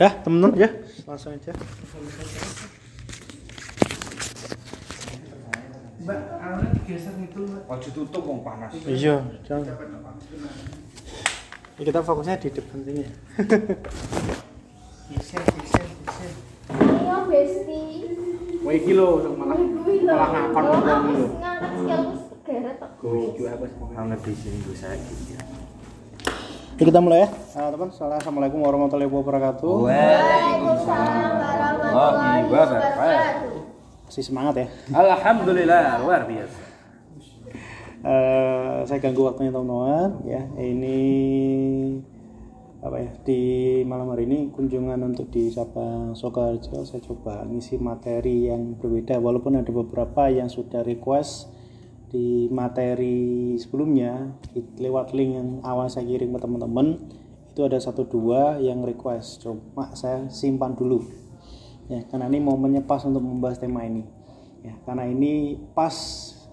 Dah, 0.00 0.16
temen-temen 0.24 0.56
ya, 0.56 0.68
langsung 1.04 1.36
aja. 1.36 1.52
Mbak, 6.00 6.18
digeser 6.72 7.12
Mbak. 7.20 7.68
Oh 7.68 7.76
wong 8.24 8.40
panas. 8.40 8.72
Iya, 8.88 9.20
jangan. 9.44 9.76
Ya, 11.76 11.82
kita 11.84 12.00
fokusnya 12.00 12.40
di 12.40 12.48
depan 12.48 12.80
sini. 12.80 13.04
ya. 13.04 13.12
Geser, 15.12 15.44
geser, 15.44 15.84
geser. 15.84 16.32
Iya, 16.80 17.16
Besti. 17.28 17.80
Wah 18.64 18.72
iki 18.72 18.92
lho 18.96 19.20
sing 19.20 19.36
malah 19.36 19.56
malah 19.60 20.28
ngakon 20.32 20.64
Lho, 20.64 20.76
aku 20.80 21.80
tok. 22.80 22.88
Aku 23.04 23.08
gue 23.36 23.52
gitu 24.96 25.32
ya. 25.36 25.44
Ya 26.80 26.88
kita 26.88 26.96
mulai 27.04 27.28
ya, 27.28 27.60
uh, 27.60 27.68
teman. 27.76 27.92
Assalamualaikum 27.92 28.64
warahmatullahi 28.64 29.12
wabarakatuh. 29.12 29.84
Waalaikumsalam 29.84 31.32
warahmatullahi 31.36 32.44
wabarakatuh. 32.48 33.52
Masih 34.08 34.24
semangat 34.24 34.54
ya. 34.64 34.66
Alhamdulillah 34.88 36.00
luar 36.00 36.24
biasa. 36.24 36.60
Eh, 38.00 38.78
saya 38.88 38.96
ganggu 38.96 39.28
waktunya 39.28 39.52
teman-teman 39.52 40.24
ya. 40.24 40.40
Ini 40.56 41.00
apa 42.80 42.96
ya 42.96 43.12
di 43.28 43.40
malam 43.84 44.16
hari 44.16 44.24
ini 44.24 44.48
kunjungan 44.48 45.04
untuk 45.04 45.28
di 45.28 45.52
Sabang 45.52 46.16
Soekarjo 46.16 46.80
saya 46.88 47.04
coba 47.04 47.44
ngisi 47.44 47.76
materi 47.76 48.48
yang 48.48 48.80
berbeda 48.80 49.20
walaupun 49.20 49.60
ada 49.60 49.68
beberapa 49.68 50.32
yang 50.32 50.48
sudah 50.48 50.80
request 50.80 51.59
di 52.10 52.50
materi 52.50 53.54
sebelumnya 53.54 54.34
lewat 54.76 55.14
link 55.14 55.30
yang 55.38 55.48
awal 55.62 55.86
saya 55.86 56.10
kirim 56.10 56.34
ke 56.34 56.42
teman-teman 56.42 56.98
itu 57.50 57.62
ada 57.62 57.78
satu 57.78 58.06
dua 58.06 58.58
yang 58.58 58.82
request. 58.82 59.46
Cuma 59.46 59.94
saya 59.94 60.26
simpan 60.30 60.74
dulu. 60.74 61.06
Ya 61.86 62.02
karena 62.06 62.26
ini 62.30 62.42
momennya 62.42 62.82
pas 62.82 63.02
untuk 63.06 63.22
membahas 63.22 63.62
tema 63.62 63.86
ini. 63.86 64.02
Ya 64.66 64.74
karena 64.86 65.06
ini 65.06 65.58
pas 65.74 65.94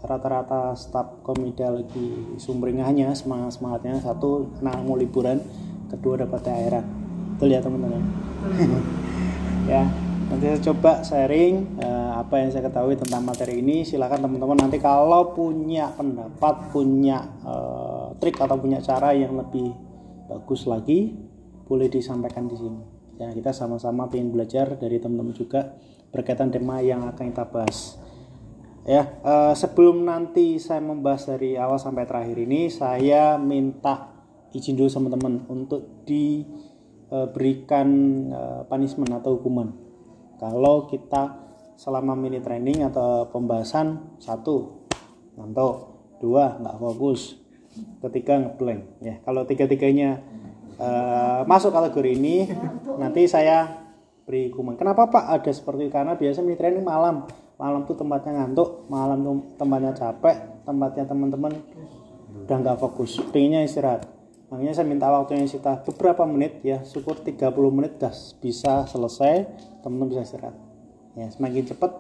rata-rata 0.05 0.77
staf 0.77 1.25
komida 1.25 1.73
lagi 1.73 2.37
sumringahnya 2.37 3.13
semangat 3.17 3.57
semangatnya. 3.57 3.97
Satu 4.01 4.53
anak 4.61 4.85
mau 4.85 4.93
liburan 4.93 5.41
kedua 5.89 6.21
dapat 6.21 6.45
THR 6.45 6.75
betul 7.37 7.49
ya 7.53 7.61
teman-teman? 7.61 8.03
Ya 9.67 9.83
nanti 10.27 10.43
saya 10.43 10.59
coba 10.71 11.07
sharing 11.07 11.79
eh, 11.79 12.11
apa 12.19 12.43
yang 12.43 12.51
saya 12.51 12.67
ketahui 12.67 12.99
tentang 12.99 13.23
materi 13.23 13.63
ini. 13.63 13.87
Silakan 13.87 14.27
teman-teman 14.27 14.59
nanti 14.59 14.75
kalau 14.83 15.31
punya 15.31 15.95
pendapat 15.95 16.67
punya 16.75 17.23
eh, 17.47 18.11
trik 18.19 18.35
atau 18.35 18.59
punya 18.59 18.83
cara 18.83 19.15
yang 19.15 19.39
lebih 19.39 19.71
bagus 20.27 20.67
lagi 20.67 21.15
boleh 21.67 21.87
disampaikan 21.87 22.51
di 22.51 22.59
sini. 22.59 22.81
Ya 23.17 23.31
kita 23.33 23.55
sama-sama 23.55 24.11
ingin 24.13 24.35
belajar 24.35 24.75
dari 24.77 24.99
teman-teman 24.99 25.33
juga 25.33 25.73
berkaitan 26.11 26.51
tema 26.51 26.83
yang 26.83 27.07
akan 27.07 27.31
kita 27.31 27.47
bahas. 27.47 27.95
Ya 28.83 29.07
eh, 29.23 29.55
sebelum 29.55 30.03
nanti 30.03 30.59
saya 30.59 30.83
membahas 30.83 31.23
dari 31.31 31.55
awal 31.55 31.79
sampai 31.79 32.03
terakhir 32.03 32.35
ini 32.35 32.67
saya 32.67 33.39
minta 33.39 34.11
izin 34.51 34.75
dulu 34.75 34.91
sama 34.91 35.07
teman 35.07 35.47
untuk 35.47 36.03
diberikan 36.03 37.87
eh, 38.27 38.67
punishment 38.67 39.15
atau 39.23 39.39
hukuman 39.39 39.86
kalau 40.37 40.89
kita 40.89 41.45
selama 41.77 42.17
mini 42.17 42.41
training 42.41 42.81
atau 42.89 43.29
pembahasan 43.29 44.17
satu 44.17 44.87
ngantuk. 45.37 45.93
Dua 46.17 46.57
nggak 46.57 46.81
fokus. 46.81 47.37
Ketiga 48.01 48.41
ngeblank 48.41 48.81
ya 49.05 49.21
kalau 49.21 49.45
tiga 49.45 49.69
tiganya 49.69 50.17
masuk 51.45 51.69
kategori 51.69 52.17
ini 52.17 52.49
nanti 52.97 53.29
saya 53.29 53.85
beri 54.25 54.49
hukuman. 54.49 54.73
Kenapa 54.73 55.05
pak? 55.13 55.29
Ada 55.29 55.53
seperti 55.53 55.85
itu. 55.85 55.93
Karena 55.93 56.17
biasa 56.17 56.41
mini 56.41 56.57
training 56.57 56.81
malam. 56.81 57.29
Malam 57.61 57.85
tuh 57.85 57.93
tempatnya 57.93 58.41
ngantuk 58.41 58.89
malam 58.89 59.21
tuh 59.21 59.35
tempatnya 59.61 59.93
capek 59.93 60.65
tempatnya 60.65 61.05
teman-teman 61.05 61.53
udah 62.45 62.57
nggak 62.65 62.77
fokus. 62.81 63.21
Pengennya 63.29 63.61
istirahat 63.61 64.16
makanya 64.47 64.73
saya 64.79 64.87
minta 64.87 65.11
waktunya 65.11 65.43
istirahat 65.43 65.83
beberapa 65.83 66.23
menit 66.23 66.63
ya 66.63 66.79
syukur 66.87 67.19
30 67.19 67.51
menit 67.75 67.99
dah 67.99 68.15
bisa 68.39 68.87
selesai 68.87 69.47
teman-teman 69.83 70.07
bisa 70.15 70.21
istirahat. 70.23 70.55
Ya 71.19 71.27
semakin 71.33 71.67
cepat 71.67 71.91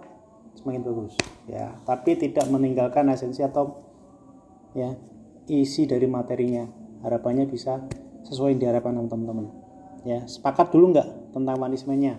semakin 0.61 0.81
bagus. 0.85 1.13
Ya 1.49 1.75
tapi 1.83 2.15
tidak 2.15 2.47
meninggalkan 2.47 3.11
esensi 3.11 3.43
atau 3.43 3.83
ya 4.71 4.95
isi 5.51 5.83
dari 5.87 6.07
materinya. 6.07 6.67
Harapannya 7.03 7.45
bisa 7.45 7.83
sesuai 8.25 8.55
yang 8.57 8.59
diharapkan 8.63 8.95
teman-teman. 8.95 9.51
Ya 10.07 10.23
sepakat 10.23 10.71
dulu 10.71 10.95
nggak 10.95 11.35
tentang 11.35 11.55
punishmentnya 11.59 12.15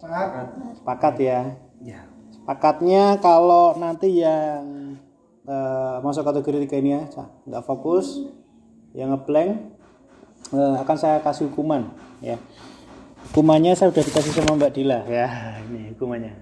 Sepakat. 0.00 0.46
sepakat 0.80 1.14
ya. 1.20 1.40
Ya. 1.84 2.00
Sepakatnya 2.32 3.20
kalau 3.20 3.76
nanti 3.76 4.24
yang 4.24 4.96
eh, 5.44 5.96
masuk 6.00 6.24
kategori 6.24 6.64
tiga 6.66 6.76
ini 6.80 6.90
ya 6.96 7.02
nggak 7.46 7.64
fokus, 7.68 8.24
yang 8.94 9.14
ngeblank 9.14 9.50
eh, 10.54 10.74
akan 10.82 10.96
saya 10.98 11.16
kasih 11.22 11.50
hukuman 11.50 11.90
ya. 12.22 12.36
Hukumannya 13.30 13.76
saya 13.78 13.94
sudah 13.94 14.04
dikasih 14.04 14.32
sama 14.32 14.58
Mbak 14.58 14.72
Dila 14.74 14.98
ya. 15.20 15.28
Ini 15.70 15.94
hukumannya. 15.94 16.32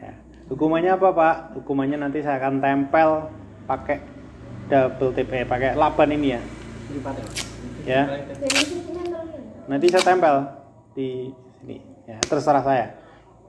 Ya. 0.00 0.12
Hukumannya 0.50 0.90
apa 0.96 1.08
Pak? 1.14 1.34
Hukumannya 1.60 1.98
nanti 2.00 2.24
saya 2.24 2.42
akan 2.42 2.58
tempel 2.58 3.30
pakai 3.64 4.02
double 4.68 5.12
tape, 5.12 5.30
eh, 5.32 5.46
pakai 5.46 5.76
laban 5.76 6.10
ini 6.12 6.34
ya. 6.34 6.40
Ya. 7.84 8.02
Nanti 9.68 9.86
saya 9.92 10.04
tempel 10.04 10.36
di 10.96 11.32
sini. 11.60 11.76
Ya, 12.04 12.20
terserah 12.20 12.64
saya. 12.64 12.86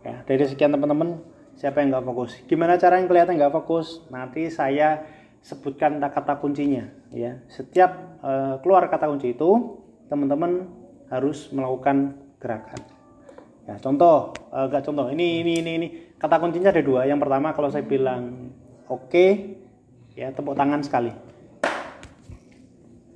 Ya, 0.05 0.21
dari 0.23 0.45
sekian 0.47 0.71
teman-teman, 0.71 1.19
siapa 1.57 1.81
yang 1.81 1.91
nggak 1.91 2.05
fokus? 2.07 2.31
Gimana 2.47 2.77
cara 2.79 3.01
yang 3.01 3.09
kelihatan 3.09 3.35
nggak 3.35 3.51
fokus? 3.51 4.05
Nanti 4.07 4.47
saya 4.47 5.03
sebutkan 5.45 6.01
kata 6.01 6.41
kuncinya. 6.41 6.89
Ya, 7.13 7.37
setiap 7.53 8.17
eh, 8.25 8.57
keluar 8.65 8.89
kata 8.89 9.05
kunci 9.05 9.37
itu, 9.37 9.77
teman-teman 10.09 10.65
harus 11.13 11.53
melakukan 11.53 12.17
gerakan. 12.41 12.81
Ya, 13.69 13.77
contoh, 13.77 14.33
eh, 14.49 14.65
nggak 14.65 14.83
contoh. 14.89 15.13
Ini, 15.13 15.45
ini, 15.45 15.53
ini, 15.61 15.71
ini. 15.77 15.87
Kata 16.17 16.41
kuncinya 16.41 16.73
ada 16.73 16.81
dua. 16.81 17.05
Yang 17.05 17.21
pertama 17.21 17.53
kalau 17.53 17.69
saya 17.69 17.85
bilang 17.85 18.49
oke, 18.89 19.25
ya 20.17 20.33
tepuk 20.33 20.57
tangan 20.57 20.81
sekali. 20.81 21.13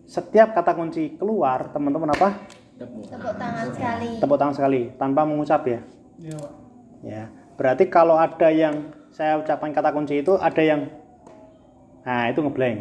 Setiap 0.06 0.54
kata 0.54 0.78
kunci 0.78 1.18
keluar, 1.18 1.74
teman-teman 1.74 2.14
apa? 2.14 2.38
Tepuk 2.78 3.36
tangan 3.36 3.68
sekali. 3.74 4.10
tepuk 4.22 4.38
tangan 4.38 4.56
sekali 4.56 4.82
tanpa 5.02 5.26
mengucap 5.26 5.66
ya. 5.66 5.82
Iya, 6.22 6.36
Pak. 6.38 6.54
Ya. 7.02 7.24
Berarti 7.58 7.84
kalau 7.92 8.16
ada 8.16 8.50
yang 8.54 8.94
saya 9.10 9.42
ucapkan 9.42 9.74
kata 9.74 9.90
kunci 9.92 10.22
itu 10.22 10.38
ada 10.38 10.62
yang 10.64 10.88
nah 12.04 12.30
itu 12.32 12.40
ngeblank. 12.42 12.78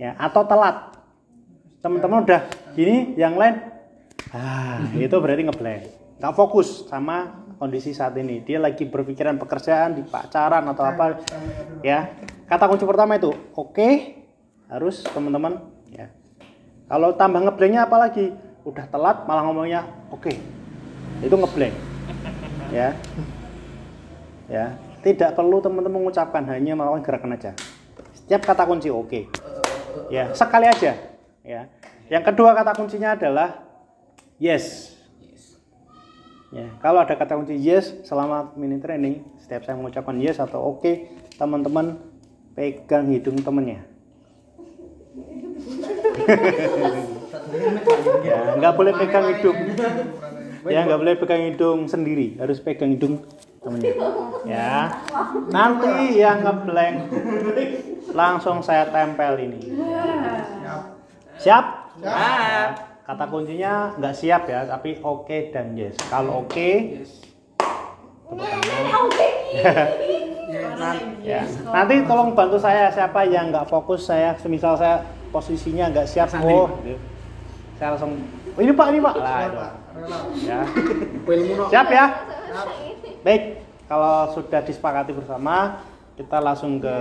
Ya, 0.00 0.16
atau 0.16 0.42
telat. 0.48 0.96
Teman-teman 1.80 2.24
udah 2.24 2.44
gini, 2.76 3.16
yang 3.16 3.36
lain 3.36 3.60
ah, 4.32 4.80
itu 4.96 5.12
berarti 5.16 5.44
ngeblank. 5.48 5.82
Nggak 6.20 6.34
fokus 6.36 6.88
sama 6.88 7.44
kondisi 7.60 7.92
saat 7.92 8.16
ini. 8.16 8.40
Dia 8.44 8.60
lagi 8.60 8.88
berpikiran 8.88 9.36
pekerjaan, 9.36 9.96
di 9.96 10.02
pacaran 10.04 10.64
atau 10.68 10.84
apa. 10.84 11.20
Ya. 11.84 12.16
Kata 12.48 12.66
kunci 12.66 12.82
pertama 12.82 13.14
itu 13.14 13.30
oke 13.54 13.88
harus 14.66 15.04
teman-teman 15.06 15.60
ya. 15.92 16.10
Kalau 16.90 17.14
tambah 17.14 17.40
ngeblanknya 17.46 17.86
apalagi 17.86 18.34
udah 18.66 18.84
telat 18.90 19.24
malah 19.28 19.44
ngomongnya 19.46 19.86
oke. 20.12 20.32
Itu 21.20 21.36
ngeblank. 21.36 21.74
Ya. 22.72 22.96
Ya, 24.50 24.74
tidak 25.06 25.38
perlu 25.38 25.62
teman-teman 25.62 26.02
mengucapkan 26.02 26.42
hanya 26.50 26.74
melakukan 26.74 27.06
gerakan 27.06 27.38
aja. 27.38 27.54
Setiap 28.30 28.46
kata 28.54 28.62
kunci 28.62 28.94
oke. 28.94 29.26
Ya, 30.06 30.30
sekali 30.38 30.70
aja. 30.70 30.94
Ya. 31.42 31.66
Yang 32.06 32.30
kedua 32.30 32.54
kata 32.54 32.78
kuncinya 32.78 33.18
adalah 33.18 33.58
yes. 34.38 34.94
Ya, 36.54 36.70
kalau 36.78 37.02
ada 37.02 37.18
kata 37.18 37.34
kunci 37.34 37.58
yes 37.58 37.90
selama 38.06 38.54
mini 38.54 38.78
training, 38.78 39.26
setiap 39.42 39.66
saya 39.66 39.74
mengucapkan 39.74 40.14
yes 40.22 40.38
atau 40.38 40.62
oke, 40.62 41.10
teman-teman 41.42 41.98
pegang 42.54 43.10
hidung 43.10 43.34
temennya. 43.42 43.82
ya, 48.22 48.62
nggak 48.62 48.74
boleh 48.78 48.94
pegang 48.94 49.26
hidung. 49.26 49.58
Ya, 50.70 50.86
nggak 50.86 51.00
boleh 51.02 51.14
pegang 51.18 51.50
hidung 51.50 51.90
sendiri, 51.90 52.38
harus 52.38 52.62
pegang 52.62 52.94
hidung 52.94 53.26
temennya. 53.58 53.98
Ya, 54.46 55.02
nanti 55.50 56.14
yang 56.14 56.46
ngeblank 56.46 57.10
langsung 58.14 58.62
saya 58.62 58.88
tempel 58.88 59.38
ini. 59.40 59.60
Siap? 60.64 60.84
Siap. 61.40 61.64
Kata 63.10 63.24
kuncinya 63.26 63.90
nggak 63.98 64.14
siap 64.14 64.46
ya, 64.46 64.70
tapi 64.70 65.02
oke 65.02 65.50
dan 65.50 65.74
yes. 65.74 65.98
Kalau 66.06 66.46
oke, 66.46 67.02
tepuk 68.30 68.38
tangan. 68.38 69.04
ya. 71.26 71.42
Nanti 71.74 71.94
tolong 72.06 72.38
bantu 72.38 72.56
saya 72.62 72.86
siapa 72.94 73.26
yang 73.26 73.50
nggak 73.50 73.66
fokus 73.66 74.06
saya, 74.06 74.38
semisal 74.38 74.78
saya 74.78 75.02
posisinya 75.34 75.90
nggak 75.90 76.06
siap, 76.06 76.30
oh, 76.38 76.70
saya 77.78 77.98
langsung, 77.98 78.14
oh, 78.54 78.60
ini 78.62 78.70
pak, 78.74 78.86
ini 78.94 78.98
pak, 79.02 79.14
lah 79.18 79.38
itu. 79.46 79.58
Ya. 80.46 80.60
Siap 81.70 81.86
ya? 81.90 82.06
Baik, 83.26 83.42
kalau 83.90 84.30
sudah 84.34 84.60
disepakati 84.62 85.10
bersama, 85.14 85.82
kita 86.20 86.36
langsung 86.36 86.76
ke 86.84 86.96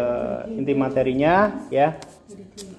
inti 0.47 0.71
materinya 0.71 1.67
ya. 1.67 1.99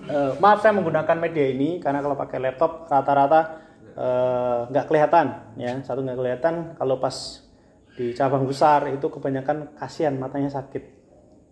Eh, 0.09 0.33
maaf 0.41 0.65
saya 0.65 0.73
menggunakan 0.73 1.21
media 1.21 1.53
ini 1.53 1.77
karena 1.85 2.01
kalau 2.01 2.17
pakai 2.17 2.41
laptop 2.41 2.89
rata-rata 2.89 3.61
eh, 3.93 4.59
nggak 4.73 4.87
kelihatan 4.89 5.27
ya. 5.61 5.85
Satu 5.85 6.01
nggak 6.01 6.17
kelihatan 6.17 6.55
kalau 6.81 6.97
pas 6.97 7.45
di 7.93 8.17
cabang 8.17 8.49
besar 8.49 8.89
itu 8.89 9.05
kebanyakan 9.13 9.77
kasihan 9.77 10.17
matanya 10.17 10.49
sakit. 10.49 10.81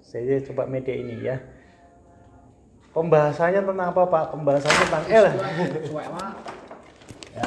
Saya 0.00 0.40
coba 0.48 0.64
media 0.64 0.96
ini 0.96 1.20
ya. 1.20 1.36
Pembahasannya 2.96 3.60
tentang 3.60 3.92
apa 3.92 4.02
Pak? 4.08 4.24
Pembahasannya 4.32 4.82
tentang 4.88 5.04
L. 5.12 5.26
Ya. 7.36 7.44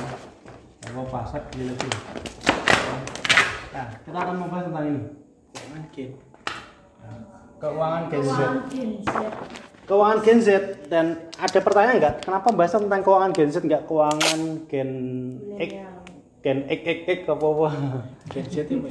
Mau 0.93 1.09
pasak 1.09 1.41
gitu 1.57 1.73
sih. 1.73 1.93
Nah, 3.73 3.87
kita 4.05 4.17
akan 4.21 4.35
membahas 4.37 4.69
tentang 4.69 4.85
ini. 4.85 5.01
Keuangan 7.61 8.09
Gen 8.09 8.25
Z. 8.25 9.13
Keuangan 9.85 10.19
Gen 10.25 10.39
Z 10.41 10.49
dan 10.89 11.29
ada 11.37 11.59
pertanyaan 11.61 12.01
nggak? 12.01 12.15
Kenapa 12.25 12.49
bahas 12.57 12.73
tentang 12.73 13.05
keuangan 13.05 13.31
Gen 13.37 13.53
Z 13.53 13.61
nggak 13.61 13.85
keuangan 13.85 14.39
Gen 14.65 14.91
X, 15.61 15.71
Gen 16.41 16.59
X 16.65 16.81
X 16.81 16.99
X 17.05 17.19
apa 17.29 17.45
apa? 17.45 17.67
Gen 18.33 18.45
Z 18.49 18.55
itu 18.65 18.81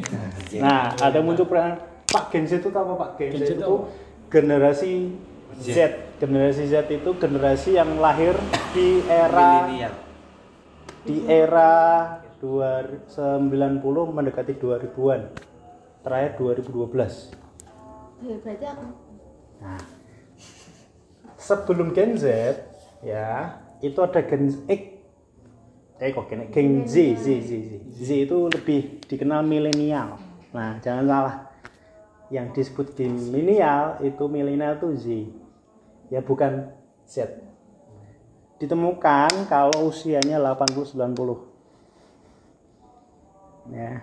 ya. 0.55 0.61
Nah, 0.63 0.83
ada 1.03 1.19
muncul 1.19 1.51
pertanyaan, 1.51 1.83
Pak 2.07 2.25
Gen 2.31 2.47
Z 2.47 2.63
itu 2.63 2.71
apa 2.71 2.93
Pak? 2.95 3.11
Gen, 3.19 3.31
Gen 3.35 3.43
Z 3.43 3.43
Z 3.43 3.53
itu 3.59 3.77
generasi 4.31 4.93
Z. 5.59 5.79
Generasi 6.23 6.63
Z 6.71 6.75
itu 6.95 7.11
generasi 7.19 7.75
yang 7.75 7.99
lahir 7.99 8.39
di 8.71 9.03
era 9.11 9.67
di 11.03 11.27
era 11.27 11.73
290 12.39 13.19
mendekati 14.15 14.55
2000-an. 14.55 15.21
Terakhir 16.07 16.31
2012. 16.39 17.40
Ya, 18.21 18.37
berarti 18.45 18.67
aku 18.69 18.87
Nah, 19.61 19.77
sebelum 21.37 21.93
Gen 21.93 22.17
Z 22.17 22.25
ya 23.05 23.61
itu 23.85 24.01
ada 24.01 24.25
Gen 24.25 24.49
X, 24.65 24.83
eh 26.01 26.11
kok 26.17 26.33
Gen, 26.33 26.49
Gen 26.49 26.89
Z, 26.89 26.97
Z, 27.21 27.27
Z, 27.45 27.51
Z, 27.61 27.73
Z 28.01 28.09
itu 28.25 28.49
lebih 28.49 29.05
dikenal 29.05 29.45
milenial. 29.45 30.17
Nah, 30.57 30.81
jangan 30.81 31.05
salah. 31.05 31.37
Yang 32.33 32.57
disebut 32.57 32.97
game 32.97 33.13
milenial 33.13 34.01
itu 34.01 34.25
milenial 34.33 34.81
itu 34.81 34.89
Z, 34.97 35.29
ya 36.09 36.25
bukan 36.25 36.73
Z. 37.05 37.37
Ditemukan 38.57 39.45
kalau 39.49 39.89
usianya 39.93 40.41
80 40.41 40.89
90. 40.89 43.77
Ya. 43.77 44.01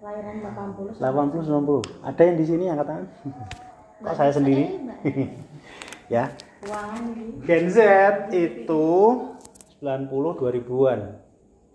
Lahiran 0.00 0.40
80 0.40 0.96
80 0.96 1.44
90. 1.44 2.08
Ada 2.08 2.22
yang 2.24 2.36
di 2.40 2.44
sini 2.44 2.64
angkat 2.72 2.86
tangan? 2.88 3.06
Kok 4.00 4.16
saya 4.16 4.32
sendiri? 4.32 4.80
ya. 6.14 6.24
Gen 7.44 7.68
Z 7.68 7.78
itu 8.32 8.84
90 9.80 10.40
2000-an. 10.40 11.00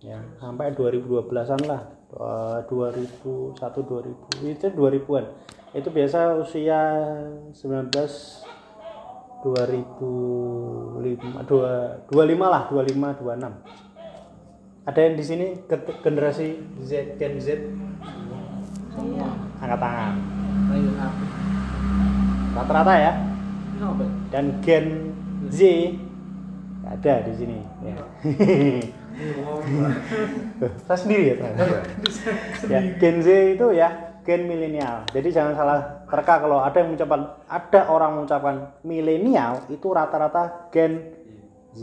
Ya, 0.02 0.18
sampai 0.38 0.70
2012-an 0.74 1.60
lah. 1.66 1.82
Eh, 2.06 2.58
2001 2.66 3.58
2000 3.58 4.14
itu 4.46 4.66
2000-an. 4.70 5.24
Itu 5.74 5.90
biasa 5.90 6.38
usia 6.38 6.78
19 7.54 7.90
2005 9.46 11.06
dua- 11.46 12.02
25 12.10 12.46
lah, 12.50 12.66
25 12.66 13.14
26. 13.22 13.54
Ada 14.86 15.02
yang 15.02 15.14
di 15.18 15.24
sini 15.26 15.46
ge- 15.66 15.98
generasi 15.98 16.62
Z 16.82 17.18
Gen 17.18 17.42
Z 17.42 17.58
Iya. 19.00 19.28
angkat 19.60 19.80
tangan. 19.80 20.14
Rata-rata 22.56 22.94
ya. 22.96 23.12
Kenapa? 23.76 24.04
dan 24.32 24.44
Gen 24.64 24.86
Z 25.52 25.60
ada 26.86 27.14
di 27.28 27.32
sini 27.36 27.58
ya. 27.84 27.96
saya 30.88 30.98
sendiri 31.00 31.32
ya, 31.32 31.34
Pak? 31.40 31.52
ya 32.68 32.80
Gen 33.00 33.16
Z 33.24 33.28
itu 33.56 33.66
ya 33.72 33.88
gen 34.26 34.42
milenial 34.50 35.06
jadi 35.14 35.28
jangan 35.30 35.54
salah 35.54 35.78
terka 36.10 36.42
kalau 36.42 36.58
ada 36.58 36.76
yang 36.82 36.92
mengucapkan 36.92 37.22
ada 37.46 37.80
orang 37.86 38.10
mengucapkan 38.18 38.56
milenial 38.82 39.62
itu 39.70 39.86
rata-rata 39.88 40.68
Gen 40.74 41.14
Z 41.72 41.82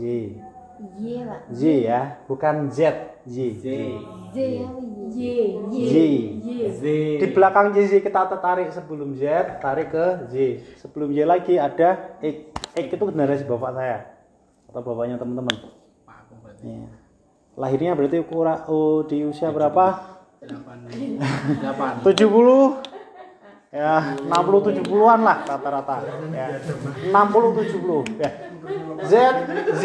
Iya, 0.98 1.22
Pak. 1.24 1.40
Z 1.54 1.60
ya 1.86 2.00
bukan 2.26 2.66
Z 2.68 2.78
Z 3.24 3.36
Z. 3.62 3.64
Z 4.34 4.36
ya, 4.36 4.66
Y. 5.12 5.60
Z 5.70 5.94
Z. 6.80 6.84
di 7.20 7.26
belakang 7.34 7.74
Z 7.74 8.00
kita 8.00 8.30
tarik 8.40 8.72
sebelum 8.72 9.12
Z 9.18 9.58
tarik 9.60 9.92
ke 9.92 10.06
Z 10.30 10.34
sebelum 10.80 11.12
Y 11.12 11.26
lagi 11.26 11.60
ada 11.60 12.16
X 12.22 12.36
X 12.74 12.86
itu 12.94 13.04
generasi 13.10 13.44
bapak 13.44 13.70
saya 13.76 13.98
atau 14.70 14.80
bapaknya 14.82 15.16
teman-teman 15.20 15.54
Pak, 16.02 16.16
aku 16.26 16.34
berarti. 16.42 16.66
Ya. 16.66 16.88
lahirnya 17.54 17.92
berarti 17.94 18.18
kurang 18.26 18.66
oh, 18.66 19.06
di 19.06 19.22
usia 19.22 19.54
berapa 19.54 20.14
Delapan. 20.44 20.76
Delapan. 21.64 21.92
70 22.04 22.94
ya 23.74 24.14
60 24.22 24.86
70-an 24.86 25.20
lah 25.26 25.38
rata-rata 25.42 25.96
ya 26.30 26.46
60 27.10 27.10
70 27.10 28.22
ya 28.22 28.30
Z 29.02 29.12
Z 29.82 29.84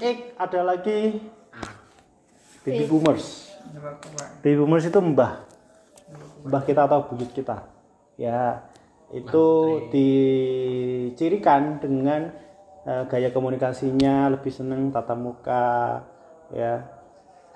X 0.00 0.16
ada 0.40 0.60
lagi 0.64 1.20
baby 2.64 2.88
boomers 2.88 3.47
baby 4.42 4.56
boomers 4.58 4.86
itu 4.88 5.00
mbah. 5.00 5.44
Mbah 6.46 6.62
kita 6.64 6.86
atau 6.88 7.04
buyut 7.08 7.30
kita. 7.34 7.68
Ya 8.18 8.66
itu 9.08 9.46
dicirikan 9.88 11.80
dengan 11.80 12.28
eh, 12.84 13.04
gaya 13.08 13.32
komunikasinya 13.32 14.28
lebih 14.32 14.52
seneng 14.52 14.92
tatap 14.92 15.18
muka 15.18 16.04
ya. 16.52 16.84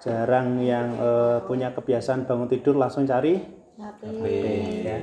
Jarang 0.02 0.58
yang 0.60 0.98
eh, 0.98 1.38
punya 1.46 1.70
kebiasaan 1.72 2.26
bangun 2.26 2.50
tidur 2.50 2.74
langsung 2.74 3.06
cari 3.06 3.38
HP. 3.78 4.24
ya. 4.82 4.98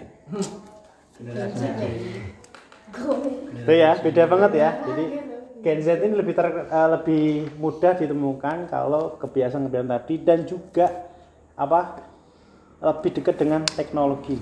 Itu 3.53 3.71
ya 3.71 3.91
beda 4.01 4.23
banget 4.27 4.51
ya. 4.55 4.69
Jadi 4.83 5.05
Gen 5.59 5.79
Z 5.83 5.99
ini 5.99 6.15
lebih 6.15 6.31
ter- 6.31 6.71
eh, 6.71 6.89
lebih 6.95 7.25
mudah 7.59 7.93
ditemukan 7.99 8.71
kalau 8.71 9.19
kebiasaan-kebiasaan 9.19 9.91
tadi 9.91 10.15
dan 10.23 10.47
juga 10.47 10.87
apa 11.59 11.99
lebih 12.79 13.19
dekat 13.19 13.35
dengan 13.35 13.67
teknologi. 13.67 14.39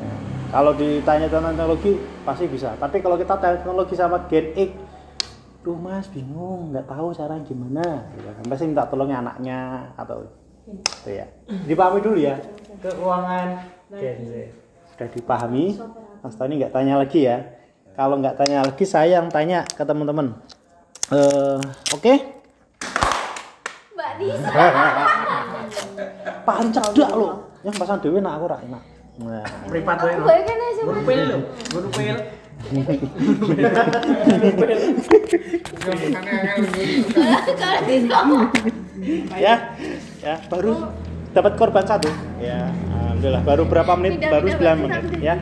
Ya, 0.00 0.12
kalau 0.48 0.72
ditanya 0.72 1.28
tentang 1.28 1.52
teknologi 1.52 2.00
pasti 2.24 2.48
bisa. 2.48 2.72
Tapi 2.80 3.04
kalau 3.04 3.20
kita 3.20 3.36
teknologi 3.36 3.94
sama 4.00 4.24
Gen 4.32 4.56
X 4.56 4.70
tuh 5.60 5.76
mas 5.76 6.08
bingung 6.08 6.72
nggak 6.72 6.88
tahu 6.88 7.12
cara 7.12 7.36
gimana. 7.44 8.08
Ya, 8.16 8.32
kan. 8.32 8.44
Pasti 8.48 8.64
minta 8.64 8.88
tolongnya 8.88 9.20
anaknya 9.20 9.92
atau 10.00 10.24
itu 10.64 11.10
ya. 11.20 11.28
Dipahami 11.68 12.00
dulu 12.00 12.16
ya. 12.16 12.40
Keuangan 12.80 13.60
Gen 13.92 14.18
Z. 14.24 14.32
Sudah 14.96 15.08
dipahami. 15.12 15.76
Mas 16.24 16.32
Tony 16.40 16.56
nggak 16.56 16.72
tanya 16.72 16.96
lagi 16.96 17.28
ya 17.28 17.44
kalau 17.94 18.18
nggak 18.18 18.34
tanya 18.34 18.66
lagi 18.66 18.82
saya 18.82 19.22
yang 19.22 19.30
tanya 19.30 19.62
ke 19.70 19.82
teman-teman. 19.86 20.34
Eh, 21.14 21.58
oke? 21.94 22.14
Mbak 23.94 24.10
Nisa. 24.18 24.50
paling 26.44 26.70
cedak 26.74 27.12
lo 27.16 27.48
yang 27.64 27.72
pasang 27.78 28.02
dewi 28.02 28.18
nak 28.18 28.36
aku 28.36 28.46
rak 28.50 28.60
enak. 28.66 28.82
Nah, 29.22 29.46
Privat 29.70 29.98
wae. 30.02 30.18
pel. 31.06 31.30
Kalau 37.54 37.80
di 37.86 37.96
kamu. 38.10 38.38
ya 39.38 39.54
ya 40.18 40.34
baru 40.50 40.90
dapat 41.30 41.52
korban 41.54 41.84
satu. 41.86 42.10
Ya 42.42 42.74
alhamdulillah 42.90 43.42
baru 43.46 43.62
berapa 43.70 43.92
menit? 43.94 44.18
Baru 44.26 44.46
pindah, 44.50 44.74
9 44.74 44.82
pindah, 44.82 45.00
menit 45.00 45.22
ya 45.22 45.34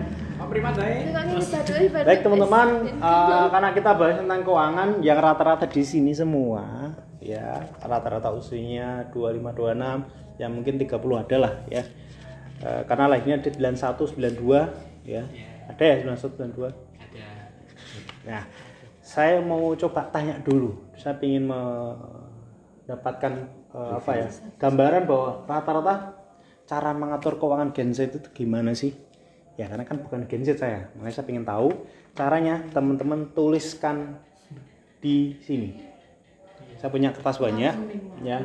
Baik 2.05 2.21
teman-teman, 2.23 2.69
eh, 3.01 3.47
karena 3.49 3.69
kita 3.73 3.91
bahas 3.97 4.17
tentang 4.21 4.41
keuangan 4.45 4.89
yang 5.01 5.19
rata-rata 5.19 5.65
di 5.65 5.81
sini 5.81 6.13
semua, 6.13 6.93
ya 7.25 7.65
rata-rata 7.81 8.29
usianya 8.37 9.09
25 9.09 9.53
26, 9.57 10.05
yang 10.37 10.53
mungkin 10.53 10.77
30 10.77 11.17
ada 11.25 11.37
lah 11.49 11.53
ya. 11.73 11.83
Eh, 12.63 12.83
karena 12.87 13.09
lahirnya 13.11 13.41
di 13.43 13.51
91 13.51 14.15
92 14.15 14.69
ya. 15.09 15.25
Ada 15.73 15.83
ya 15.83 15.95
91 16.05 16.37
92. 16.37 16.69
Ada. 16.69 17.27
Nah, 18.23 18.43
saya 19.03 19.41
mau 19.43 19.75
coba 19.75 20.07
tanya 20.15 20.39
dulu. 20.39 20.79
Saya 20.95 21.19
ingin 21.25 21.49
mendapatkan 21.51 23.33
eh, 23.73 23.93
apa 23.99 24.13
ya? 24.15 24.29
Gambaran 24.61 25.03
bahwa 25.09 25.49
rata-rata 25.49 25.95
cara 26.69 26.95
mengatur 26.95 27.41
keuangan 27.41 27.75
Gen 27.75 27.91
Z 27.97 28.15
itu 28.15 28.29
gimana 28.31 28.77
sih? 28.77 28.95
Ya, 29.61 29.69
karena 29.69 29.85
kan 29.85 30.01
bukan 30.01 30.25
Gen 30.29 30.45
Z 30.49 30.57
saya. 30.57 30.89
Makanya 30.97 31.15
saya 31.15 31.29
ingin 31.29 31.45
tahu 31.45 31.69
caranya 32.17 32.55
teman-teman 32.73 33.29
tuliskan 33.37 34.17
di 35.05 35.37
sini. 35.45 35.77
Saya 36.81 36.89
punya 36.89 37.13
kertas 37.15 37.39
banyak, 37.39 37.75
ya. 38.27 38.43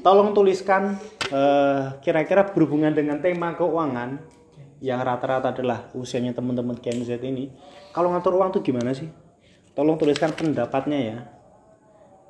Tolong 0.00 0.32
tuliskan 0.32 0.96
eh, 1.30 1.84
kira-kira 2.00 2.48
berhubungan 2.48 2.90
dengan 2.90 3.20
tema 3.20 3.54
keuangan 3.54 4.18
yang 4.80 5.04
rata-rata 5.04 5.52
adalah 5.52 5.92
usianya 5.92 6.32
teman-teman 6.32 6.80
Gen 6.80 7.04
Z 7.04 7.20
ini. 7.20 7.52
Kalau 7.92 8.10
ngatur 8.10 8.40
uang 8.40 8.50
tuh 8.56 8.64
gimana 8.64 8.96
sih? 8.96 9.12
Tolong 9.76 10.00
tuliskan 10.00 10.32
pendapatnya 10.32 10.98
ya. 10.98 11.18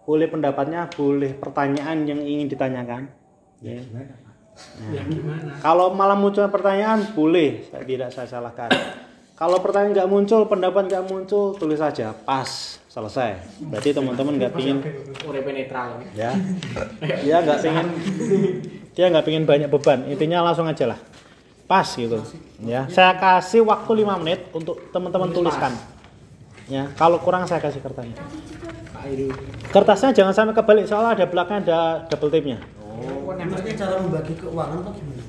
Boleh 0.05 0.27
pendapatnya, 0.27 0.91
boleh 0.91 1.39
pertanyaan 1.39 2.03
yang 2.03 2.19
ingin 2.19 2.51
ditanyakan. 2.51 3.15
Ya. 3.63 3.79
Ya 3.79 4.30
gimana? 5.09 5.53
Kalau 5.61 5.93
malah 5.93 6.17
muncul 6.17 6.47
pertanyaan, 6.49 7.13
boleh, 7.13 7.69
saya 7.69 7.85
tidak 7.85 8.11
saya 8.11 8.29
salahkan. 8.29 8.71
Kalau 9.41 9.57
pertanyaan 9.65 9.97
nggak 9.97 10.11
muncul, 10.13 10.45
pendapat 10.45 10.93
nggak 10.93 11.05
muncul, 11.09 11.57
tulis 11.57 11.81
saja 11.81 12.13
pas, 12.13 12.77
selesai. 12.93 13.41
Berarti 13.65 13.97
teman-teman 13.97 14.37
nggak 14.37 14.53
pingin, 14.53 14.85
netral. 15.49 16.05
ya, 16.13 16.37
dia 17.25 17.37
nggak 17.41 17.59
pingin, 17.65 17.87
dia 18.93 19.09
nggak 19.09 19.25
pingin 19.25 19.45
banyak 19.49 19.73
beban. 19.73 20.05
Intinya 20.13 20.45
langsung 20.45 20.69
aja 20.69 20.93
lah, 20.93 21.01
pas 21.65 21.89
gitu. 21.89 22.21
Ya, 22.61 22.85
saya 22.93 23.17
kasih 23.17 23.65
waktu 23.65 24.05
5 24.05 24.21
menit 24.21 24.45
untuk 24.53 24.77
teman-teman 24.93 25.33
tuliskan. 25.33 25.73
Ya, 26.69 26.93
kalau 27.01 27.17
kurang 27.25 27.49
saya 27.49 27.65
kasih 27.65 27.81
kertasnya. 27.81 28.21
Kertasnya 29.73 30.13
jangan 30.13 30.37
sampai 30.37 30.53
kebalik, 30.53 30.85
soalnya 30.85 31.17
ada 31.17 31.25
belakangnya 31.25 31.61
ada 31.65 31.81
double 32.13 32.29
tipnya. 32.29 32.61
Oh, 33.01 33.33
Maksudnya 33.33 33.75
cara 33.81 33.95
membagi 33.97 34.37
keuangan 34.37 34.85
apa 34.85 34.91
gimana? 34.93 35.23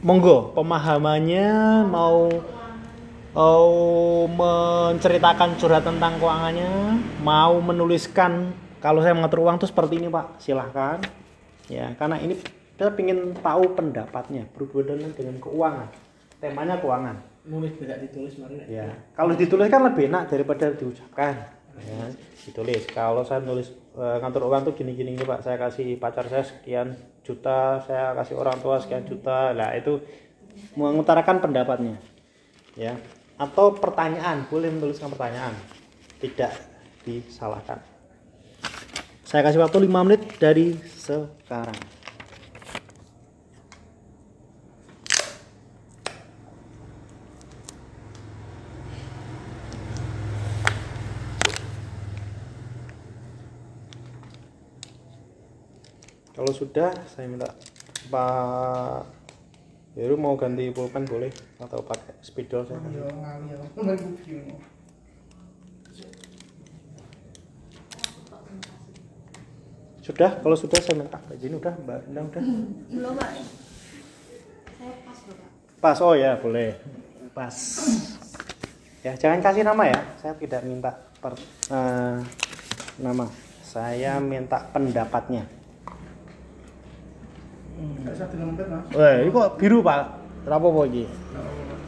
monggo 0.00 0.56
pemahamannya 0.56 1.84
mau 1.84 2.32
mau 3.30 3.68
menceritakan 4.26 5.60
curhat 5.60 5.84
tentang 5.84 6.16
keuangannya 6.18 6.98
mau 7.20 7.60
menuliskan. 7.60 8.56
Kalau 8.80 9.04
saya 9.04 9.12
mengatur 9.12 9.44
uang 9.44 9.60
itu 9.60 9.68
seperti 9.68 10.00
ini 10.00 10.08
pak. 10.08 10.40
Silahkan. 10.40 11.04
Ya 11.68 11.92
karena 12.00 12.16
ini 12.16 12.40
kita 12.74 12.96
ingin 12.96 13.36
tahu 13.44 13.76
pendapatnya 13.76 14.48
berhubungan 14.56 15.12
dengan 15.12 15.36
keuangan. 15.36 15.88
Temanya 16.40 16.80
keuangan. 16.80 17.16
Nulis 17.44 17.76
tidak 17.76 18.04
ditulis 18.04 18.36
mari. 18.36 18.60
ya 18.68 18.88
kalau 19.16 19.32
ditulis 19.32 19.72
kan 19.72 19.80
lebih 19.80 20.12
enak 20.12 20.28
daripada 20.28 20.76
diucapkan 20.76 21.59
ya 21.78 22.10
ditulis. 22.48 22.88
Kalau 22.90 23.22
saya 23.22 23.44
nulis 23.44 23.70
eh, 23.94 24.16
ngatur 24.18 24.50
uang 24.50 24.72
tuh 24.72 24.74
gini 24.74 24.96
gini 24.96 25.14
ini 25.14 25.24
pak. 25.24 25.46
Saya 25.46 25.56
kasih 25.60 26.00
pacar 26.00 26.26
saya 26.26 26.42
sekian 26.42 26.96
juta 27.22 27.78
saya 27.84 28.16
kasih 28.16 28.34
orang 28.34 28.58
tua 28.58 28.80
sekian 28.82 29.06
juta. 29.06 29.54
Lah 29.54 29.76
itu 29.76 30.00
mengutarakan 30.74 31.38
pendapatnya. 31.38 31.96
Ya. 32.74 32.96
Atau 33.40 33.76
pertanyaan 33.76 34.48
boleh 34.48 34.68
menuliskan 34.72 35.12
pertanyaan. 35.12 35.54
Tidak 36.20 36.52
disalahkan. 37.08 37.80
Saya 39.24 39.46
kasih 39.46 39.62
waktu 39.62 39.86
5 39.86 40.04
menit 40.04 40.22
dari 40.42 40.74
sekarang 40.98 41.99
Kalau 56.50 56.66
sudah, 56.66 56.90
saya 57.06 57.30
minta 57.30 57.46
Pak 58.10 59.06
Heru 59.94 60.18
mau 60.18 60.34
ganti 60.34 60.66
pulpen 60.74 61.06
boleh 61.06 61.30
atau 61.62 61.78
pakai 61.78 62.18
spidol 62.26 62.66
saya. 62.66 62.82
Ngali 62.82 64.18
bingung. 64.26 64.58
Sudah, 70.02 70.42
kalau 70.42 70.58
sudah 70.58 70.82
saya 70.82 70.98
minta 70.98 71.22
Mbak 71.22 71.36
Jin 71.38 71.54
udah, 71.54 71.74
Mbak 71.86 71.98
Endang 72.10 72.26
udah. 72.34 72.42
Belum, 72.42 73.12
Pak. 73.14 73.30
Saya 74.74 74.94
pas 75.06 75.18
Pak. 75.22 75.50
Pas, 75.78 75.98
oh 76.02 76.14
ya 76.18 76.34
boleh. 76.34 76.82
Pas. 77.30 77.54
Ya 79.06 79.14
jangan 79.14 79.38
kasih 79.38 79.62
nama 79.62 79.86
ya, 79.86 80.02
saya 80.18 80.34
tidak 80.34 80.66
minta 80.66 80.98
per, 81.22 81.38
eh, 81.70 82.18
nama. 82.98 83.30
Saya 83.62 84.18
minta 84.18 84.66
pendapatnya. 84.74 85.59
Gak 87.80 88.12
usah 88.16 88.26
dilempet 88.28 88.66
mas. 88.68 88.84
Wah, 88.92 89.14
ini 89.20 89.30
kok 89.32 89.48
biru 89.56 89.78
pak? 89.80 90.02
Kenapa 90.44 90.66
pak 90.68 90.84
ini? 90.92 91.04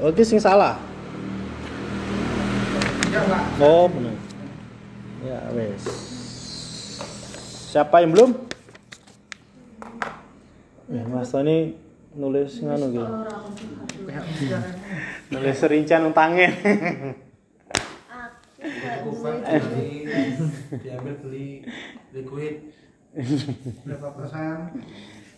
Oh, 0.00 0.08
ini 0.08 0.22
sing 0.24 0.40
salah. 0.40 0.76
Ya 3.12 3.20
enggak. 3.20 3.42
Oh, 3.60 3.84
benar. 3.92 4.16
Ya, 5.22 5.38
wes. 5.52 5.84
Siapa 7.72 8.04
yang 8.04 8.12
belum? 8.12 8.30
Ya, 10.92 11.02
Mas 11.08 11.32
Tony 11.32 11.76
nulis 12.12 12.60
nganu 12.60 12.92
gitu. 12.92 13.08
Nulis 15.32 15.58
rincian 15.64 16.04
utangnya. 16.04 16.52
Beli, 18.60 20.08
diambil 20.84 21.14
beli 21.24 21.64
liquid. 22.12 22.56
Berapa 23.88 24.08
persen? 24.16 24.56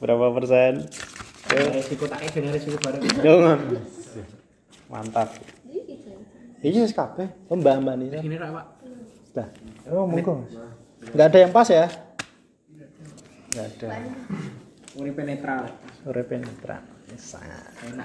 Berapa 0.05 0.37
persen? 0.37 0.85
Resiko 1.49 2.05
tak 2.05 2.29
kayak 2.29 2.53
resiko 2.53 2.77
bareng. 2.77 3.01
Jangan. 3.25 3.59
Mantap. 4.93 5.33
Ya. 5.33 5.81
Iya, 6.61 6.85
wis 6.85 6.93
kabeh. 6.93 7.33
Oh, 7.49 7.57
Mbak 7.57 7.77
Mbak 7.81 7.95
Nisa. 8.05 8.21
Ini 8.21 8.37
rak, 8.37 8.53
Pak. 8.53 8.67
Sudah. 9.33 9.49
Oh, 9.89 10.05
monggo. 10.05 10.45
Enggak 11.09 11.27
ada 11.33 11.39
yang 11.41 11.53
pas 11.57 11.69
ya? 11.73 11.89
Enggak 13.49 13.67
ada. 13.81 13.89
Urip 15.01 15.17
netral. 15.25 15.73
Enak 16.05 16.21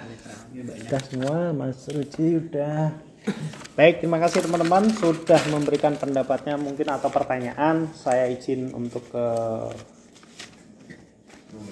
netral. 0.08 0.40
Ini 0.56 0.62
banyak. 0.64 0.88
Udah 0.88 1.02
semua, 1.04 1.52
Mas 1.52 1.84
Ruci 1.84 2.40
udah. 2.40 2.96
Baik, 3.76 4.00
terima 4.00 4.24
kasih 4.24 4.48
teman-teman 4.48 4.88
sudah 4.96 5.40
memberikan 5.52 6.00
pendapatnya 6.00 6.56
mungkin 6.56 6.88
atau 6.88 7.12
pertanyaan. 7.12 7.92
Saya 7.92 8.32
izin 8.32 8.72
untuk 8.72 9.04
ke 9.12 9.28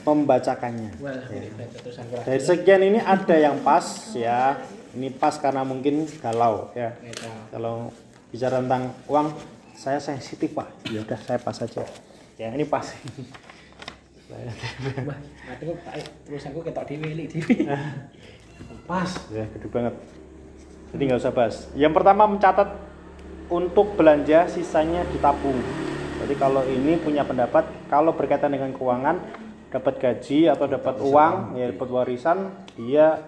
membacakannya. 0.05 0.91
Well, 0.99 1.19
keras. 1.27 2.25
Dari 2.25 2.41
sekian 2.41 2.81
ini 2.83 2.99
ada 3.01 3.35
yang 3.35 3.61
pas 3.61 3.83
ya. 4.13 4.59
Ini 4.97 5.13
pas 5.13 5.37
karena 5.37 5.61
mungkin 5.61 6.09
galau 6.19 6.73
ya. 6.73 6.95
Netral. 7.03 7.35
Kalau 7.53 7.75
bicara 8.33 8.57
tentang 8.63 8.93
uang, 9.05 9.27
saya 9.77 10.01
sensitif 10.01 10.55
pak. 10.57 10.67
Ya 10.89 11.03
udah 11.05 11.19
saya 11.21 11.37
pas 11.37 11.53
saja. 11.53 11.85
Ya 12.39 12.49
ini 12.53 12.65
pas. 12.65 12.85
Pak, 14.27 15.19
terusanku 16.27 16.59
ketok 16.59 16.91
pas 18.87 19.11
ya 19.31 19.43
gede 19.51 19.67
banget 19.67 19.95
jadi 20.95 21.01
nggak 21.11 21.19
usah 21.19 21.33
bahas 21.35 21.55
yang 21.75 21.91
pertama 21.91 22.23
mencatat 22.23 22.71
untuk 23.51 23.99
belanja 23.99 24.47
sisanya 24.47 25.03
ditabung 25.11 25.59
jadi 26.23 26.33
kalau 26.39 26.63
ini 26.63 26.95
punya 26.99 27.27
pendapat 27.27 27.67
kalau 27.91 28.15
berkaitan 28.15 28.55
dengan 28.55 28.71
keuangan 28.71 29.19
dapat 29.67 29.99
gaji 29.99 30.47
atau 30.47 30.65
dapat 30.67 30.95
uang 31.03 31.59
ya 31.59 31.65
dapat 31.75 31.89
warisan 31.91 32.37
dia 32.79 33.19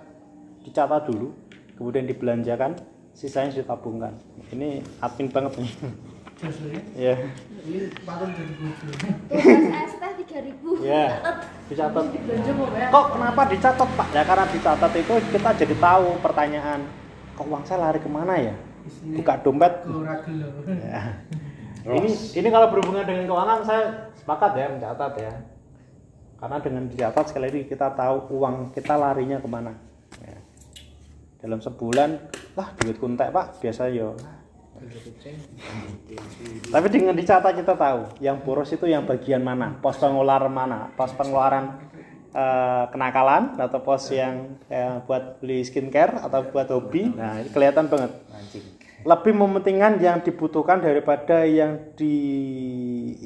dicatat 0.64 1.12
dulu 1.12 1.36
kemudian 1.76 2.08
dibelanjakan 2.08 2.80
sisanya 3.12 3.60
ditabungkan 3.60 4.16
ini 4.56 4.80
admin 5.04 5.28
banget 5.28 5.60
nih 5.60 5.74
ya 7.12 7.16
Ini 7.60 7.92
patung 8.08 8.32
jadi 8.32 8.54
buju. 8.56 8.88
Tugas 9.28 9.92
ST 9.92 10.04
3000. 10.24 10.88
ya 10.88 11.20
dicatat 11.68 12.06
Belanja 12.16 12.52
kok, 12.88 13.06
kenapa 13.12 13.42
dicatat 13.52 13.90
pak 14.00 14.08
ya 14.16 14.24
karena 14.24 14.46
dicatat 14.48 14.92
itu 14.96 15.14
kita 15.36 15.50
jadi 15.60 15.76
tahu 15.76 16.08
pertanyaan 16.24 16.80
kok 17.36 17.44
uang 17.44 17.64
saya 17.68 17.92
lari 17.92 18.00
ke 18.00 18.08
mana 18.08 18.40
ya 18.40 18.56
buka 19.20 19.34
dompet. 19.44 19.74
Ya. 20.88 21.02
Ini 21.84 22.10
ini 22.40 22.48
kalau 22.48 22.68
berhubungan 22.72 23.04
dengan 23.04 23.28
keuangan 23.28 23.60
saya 23.68 23.84
sepakat 24.16 24.52
ya 24.56 24.66
mencatat 24.72 25.14
ya. 25.20 25.34
Karena 26.40 26.58
dengan 26.64 26.88
dicatat 26.88 27.26
sekali 27.28 27.52
lagi 27.52 27.68
kita 27.68 27.92
tahu 27.92 28.32
uang 28.40 28.72
kita 28.72 28.96
larinya 28.96 29.44
ke 29.44 29.50
mana. 29.52 29.76
Ya. 30.24 30.40
Dalam 31.44 31.60
sebulan, 31.60 32.10
lah 32.56 32.72
duit 32.80 32.96
kuntek 32.96 33.36
pak 33.36 33.60
biasa 33.60 33.92
yo. 33.92 34.16
Tapi 36.74 36.88
dengan 36.88 37.12
dicatat 37.12 37.52
kita 37.52 37.76
tahu 37.76 38.24
yang 38.24 38.40
boros 38.40 38.72
itu 38.72 38.88
yang 38.88 39.04
bagian 39.04 39.44
mana, 39.44 39.76
pos 39.84 40.00
pengeluaran 40.00 40.56
mana, 40.56 40.88
pos 40.96 41.12
pengeluaran 41.12 41.76
eh, 42.32 42.86
kenakalan 42.88 43.60
atau 43.60 43.80
pos 43.84 44.08
yang 44.16 44.56
eh, 44.72 45.04
buat 45.04 45.44
beli 45.44 45.68
skincare 45.68 46.24
atau 46.24 46.48
buat 46.48 46.72
hobi. 46.72 47.12
Nah 47.12 47.44
ini 47.44 47.52
kelihatan 47.52 47.92
banget 47.92 48.16
lebih 49.08 49.32
mementingkan 49.32 49.96
yang 50.04 50.20
dibutuhkan 50.20 50.84
daripada 50.84 51.48
yang 51.48 51.80
diinginkan. 51.96 53.22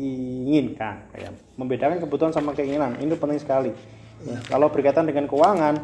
Ya. 1.18 1.34
membedakan 1.54 2.02
kebutuhan 2.02 2.34
sama 2.34 2.54
keinginan 2.58 2.98
ini 2.98 3.14
penting 3.18 3.38
sekali. 3.42 3.70
Ya, 4.26 4.38
kalau 4.50 4.70
berkaitan 4.74 5.06
dengan 5.06 5.30
keuangan 5.30 5.78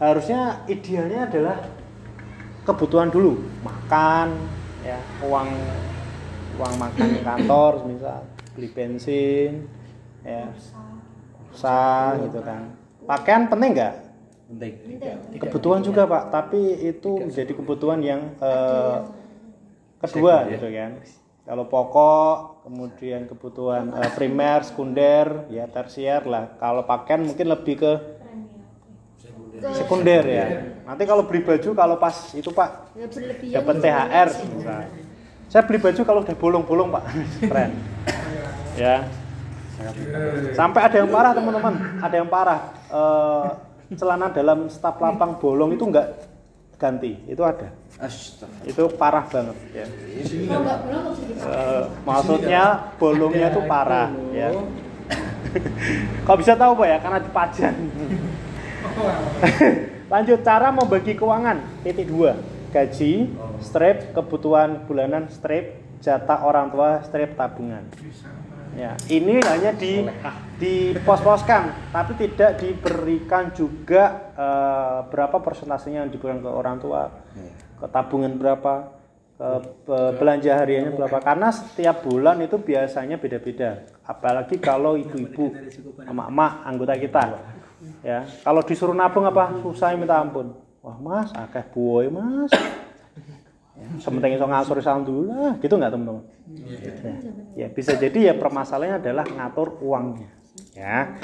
harusnya 0.00 0.64
idealnya 0.68 1.28
adalah 1.28 1.60
kebutuhan 2.64 3.12
dulu. 3.12 3.36
Makan 3.64 4.32
ya 4.84 4.96
uang 5.24 5.48
uang 6.56 6.74
makan 6.80 7.06
di 7.12 7.20
kantor 7.24 7.72
misal 7.90 8.24
beli 8.56 8.68
bensin 8.72 9.68
ya 10.24 10.48
usaha 11.52 12.16
gitu 12.20 12.40
kan. 12.44 12.72
Pakaian 13.08 13.48
penting 13.48 13.72
nggak 13.76 14.07
penting. 14.48 14.72
Kebutuhan 15.36 15.80
juga 15.84 16.08
pak. 16.08 16.32
Tapi 16.32 16.88
itu 16.88 17.20
menjadi 17.20 17.52
kebutuhan 17.52 18.00
yang 18.00 18.32
eh, 18.40 18.98
kedua 20.00 20.48
gitu 20.48 20.66
kan. 20.72 20.90
Kalau 21.48 21.64
pokok 21.64 22.64
kemudian 22.64 23.28
kebutuhan 23.28 23.92
eh, 23.92 24.10
primer 24.16 24.64
sekunder 24.64 25.48
ya 25.52 25.68
tersier 25.68 26.24
lah. 26.24 26.56
Kalau 26.56 26.84
pakaian 26.88 27.20
mungkin 27.24 27.46
lebih 27.52 27.76
ke 27.76 27.92
sekunder. 29.76 30.24
Ya. 30.24 30.46
Nanti 30.88 31.04
kalau 31.04 31.28
beli 31.28 31.44
baju 31.44 31.70
kalau 31.76 31.96
pas 32.00 32.16
itu 32.32 32.48
pak 32.48 32.94
Ya 32.96 33.06
dapat 33.60 33.74
THR 33.84 34.28
misal. 34.56 34.82
saya 35.48 35.62
beli 35.64 35.80
baju 35.80 36.00
kalau 36.04 36.20
udah 36.24 36.36
bolong-bolong 36.36 36.88
pak. 36.92 37.04
Keren. 37.44 37.70
Ya. 38.78 39.04
Sampai 40.54 40.80
ada 40.86 40.96
yang 40.98 41.10
parah 41.12 41.32
teman-teman. 41.36 41.74
Ada 42.02 42.14
yang 42.16 42.28
parah. 42.28 42.60
Eh, 42.88 43.67
celana 43.96 44.28
dalam 44.28 44.68
staf 44.68 45.00
lapang 45.00 45.40
bolong 45.40 45.72
itu 45.72 45.88
enggak 45.88 46.28
ganti 46.78 47.18
itu 47.26 47.42
ada. 47.42 47.74
Astaga. 47.98 48.54
itu 48.62 48.86
parah 48.94 49.26
banget 49.26 49.56
ya. 49.74 49.86
Eh, 51.42 51.82
maksudnya 52.06 52.94
bolongnya 53.00 53.50
itu 53.50 53.60
parah 53.66 54.14
ya. 54.30 54.54
kok 56.26 56.38
bisa 56.38 56.54
tahu 56.54 56.78
pak 56.78 56.86
ya? 56.86 56.98
Karena 57.02 57.18
dipajang. 57.18 57.74
Lanjut 60.12 60.38
cara 60.46 60.70
membagi 60.70 61.18
keuangan. 61.18 61.58
Titik 61.82 62.06
dua 62.06 62.38
gaji 62.68 63.32
strip 63.64 64.12
kebutuhan 64.12 64.84
bulanan 64.84 65.32
strip 65.32 65.80
jatah 66.04 66.44
orang 66.44 66.70
tua 66.70 67.02
strip 67.02 67.34
tabungan. 67.34 67.82
Ya 68.76 68.94
ini 69.10 69.42
hanya 69.42 69.74
di 69.74 70.06
di 70.58 70.90
pos-poskan 71.06 71.94
tapi 71.94 72.18
tidak 72.18 72.58
diberikan 72.58 73.54
juga 73.54 74.34
eh, 74.34 74.98
berapa 75.06 75.38
persentasenya 75.38 76.02
yang 76.02 76.10
diberikan 76.10 76.42
ke 76.42 76.50
orang 76.50 76.76
tua 76.82 77.14
ke 77.78 77.86
tabungan 77.86 78.34
berapa 78.34 78.98
ke 79.38 79.48
pe- 79.86 80.12
belanja 80.18 80.50
hariannya 80.50 80.98
berapa. 80.98 81.22
Karena 81.22 81.54
setiap 81.54 82.02
bulan 82.02 82.42
itu 82.42 82.58
biasanya 82.58 83.22
beda-beda. 83.22 83.86
Apalagi 84.02 84.58
kalau 84.58 84.98
ibu-ibu 84.98 85.54
emak-emak 86.02 86.52
anggota 86.66 86.94
kita. 86.98 87.22
Ya 88.02 88.26
kalau 88.42 88.66
disuruh 88.66 88.98
nabung 88.98 89.30
apa? 89.30 89.54
Susah 89.62 89.94
minta 89.94 90.18
ampun. 90.18 90.58
Wah 90.82 90.98
mas 90.98 91.30
akeh 91.30 91.62
buoy 91.70 92.10
mas. 92.10 92.50
Ya, 93.78 93.86
sementing 94.02 94.34
iso 94.34 94.42
ngasur 94.42 94.82
alhamdulillah 94.82 95.54
gitu 95.62 95.78
nggak 95.78 95.94
teman-teman? 95.94 96.26
Ya, 96.66 97.14
ya 97.54 97.66
bisa 97.70 97.94
jadi 97.94 98.18
ya 98.18 98.34
permasalahannya 98.34 98.98
adalah 98.98 99.22
ngatur 99.22 99.78
uangnya 99.78 100.37
ya 100.72 101.18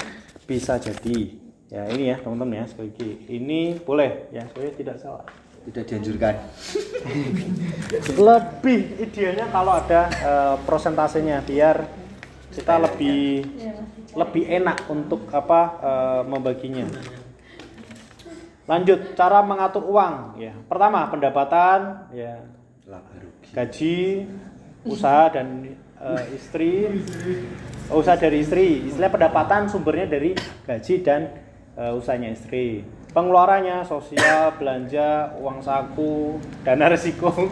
bisa 0.45 0.77
jadi. 0.77 1.41
Ya 1.65 1.89
ini 1.89 2.13
ya 2.13 2.21
teman-teman 2.21 2.61
ya 2.61 2.65
sekali 2.69 2.93
lagi. 2.93 3.09
Ini 3.27 3.59
boleh 3.81 4.29
ya 4.29 4.45
saya 4.53 4.69
tidak 4.71 4.97
salah. 5.01 5.25
Tidak 5.65 5.81
dianjurkan. 5.81 6.35
Lebih 8.13 8.79
idealnya 9.01 9.49
kalau 9.49 9.73
ada 9.73 10.01
eh, 10.13 10.55
prosentasenya 10.61 11.41
biar 11.41 11.89
kita 12.53 12.79
lebih 12.79 13.49
lebih 14.13 14.43
enak 14.45 14.85
untuk 14.87 15.25
apa 15.33 15.61
eh, 15.81 16.21
membaginya. 16.29 16.85
Lanjut 18.69 19.17
cara 19.17 19.41
mengatur 19.41 19.83
uang. 19.89 20.37
Ya. 20.37 20.53
Pertama 20.69 21.09
pendapatan 21.09 22.09
ya 22.13 22.45
laba 22.85 23.13
rugi. 23.17 23.49
gaji 23.49 23.97
usaha 24.85 25.33
dan 25.33 25.73
eh, 25.97 26.23
istri 26.37 27.01
oh, 27.91 28.01
usaha 28.01 28.17
dari 28.17 28.41
istri. 28.41 28.87
Istilah 28.89 29.11
pendapatan 29.11 29.67
sumbernya 29.67 30.07
dari 30.07 30.33
gaji 30.65 30.95
dan 31.03 31.21
eh, 31.75 31.93
usahanya 31.93 32.33
istri. 32.33 32.81
Pengeluarannya 33.15 33.87
sosial 33.87 34.59
belanja 34.59 35.39
uang 35.39 35.63
saku 35.63 36.39
dana 36.63 36.91
resiko. 36.91 37.31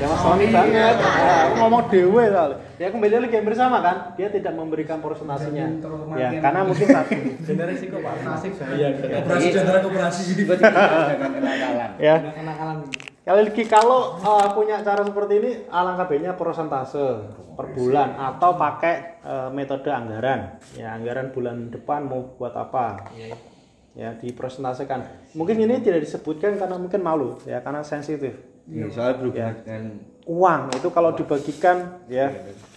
Ya 0.00 0.08
mas 0.08 0.24
Sony 0.24 0.48
banget 0.48 0.96
Ya, 0.98 1.52
aku 1.52 1.54
ngomong 1.62 1.82
dewe 1.92 2.24
soalnya 2.32 2.58
ya 2.80 2.88
kembali 2.90 3.12
lagi 3.22 3.34
yang 3.38 3.46
bersama 3.46 3.78
kan? 3.84 3.96
Dia 4.18 4.32
tidak 4.32 4.56
memberikan 4.56 4.98
persentasenya 4.98 5.78
ya 6.16 6.28
karena 6.40 6.60
mungkin 6.64 6.86
satu 6.96 7.12
Bener 7.46 7.66
resiko 7.70 8.00
Pak. 8.00 8.14
Asik 8.40 8.52
Iya, 8.72 8.88
Koperasi 8.98 9.48
di 9.52 9.58
antara 9.60 9.78
koperasi. 9.84 10.22
berarti 10.48 10.64
jangan 11.12 11.30
kenakalan. 11.36 11.90
Ya. 12.00 12.16
Kenakalan. 12.18 13.11
Kali 13.22 13.38
lagi 13.38 13.70
kalau 13.70 14.18
uh, 14.18 14.50
punya 14.50 14.82
cara 14.82 15.06
seperti 15.06 15.38
ini 15.38 15.50
alangkah 15.70 16.10
baiknya 16.10 16.34
persentase 16.34 17.22
per 17.54 17.70
bulan 17.70 18.18
atau 18.18 18.58
pakai 18.58 19.22
uh, 19.22 19.46
metode 19.54 19.94
anggaran. 19.94 20.58
Ya, 20.74 20.90
anggaran 20.98 21.30
bulan 21.30 21.70
depan 21.70 22.10
mau 22.10 22.34
buat 22.34 22.50
apa? 22.58 23.14
Ya, 23.94 24.18
dipresentasikan. 24.18 25.06
Mungkin 25.38 25.54
ini 25.54 25.78
tidak 25.78 26.02
disebutkan 26.02 26.58
karena 26.58 26.74
mungkin 26.82 26.98
malu 26.98 27.38
ya, 27.46 27.62
karena 27.62 27.86
sensitif. 27.86 28.34
Iya, 28.66 28.90
soalnya 28.90 29.14
berhubungan 29.22 29.54
dengan 29.62 29.84
Uang 30.22 30.70
itu 30.74 30.88
kalau 30.94 31.10
dibagikan 31.14 32.02
ya 32.06 32.30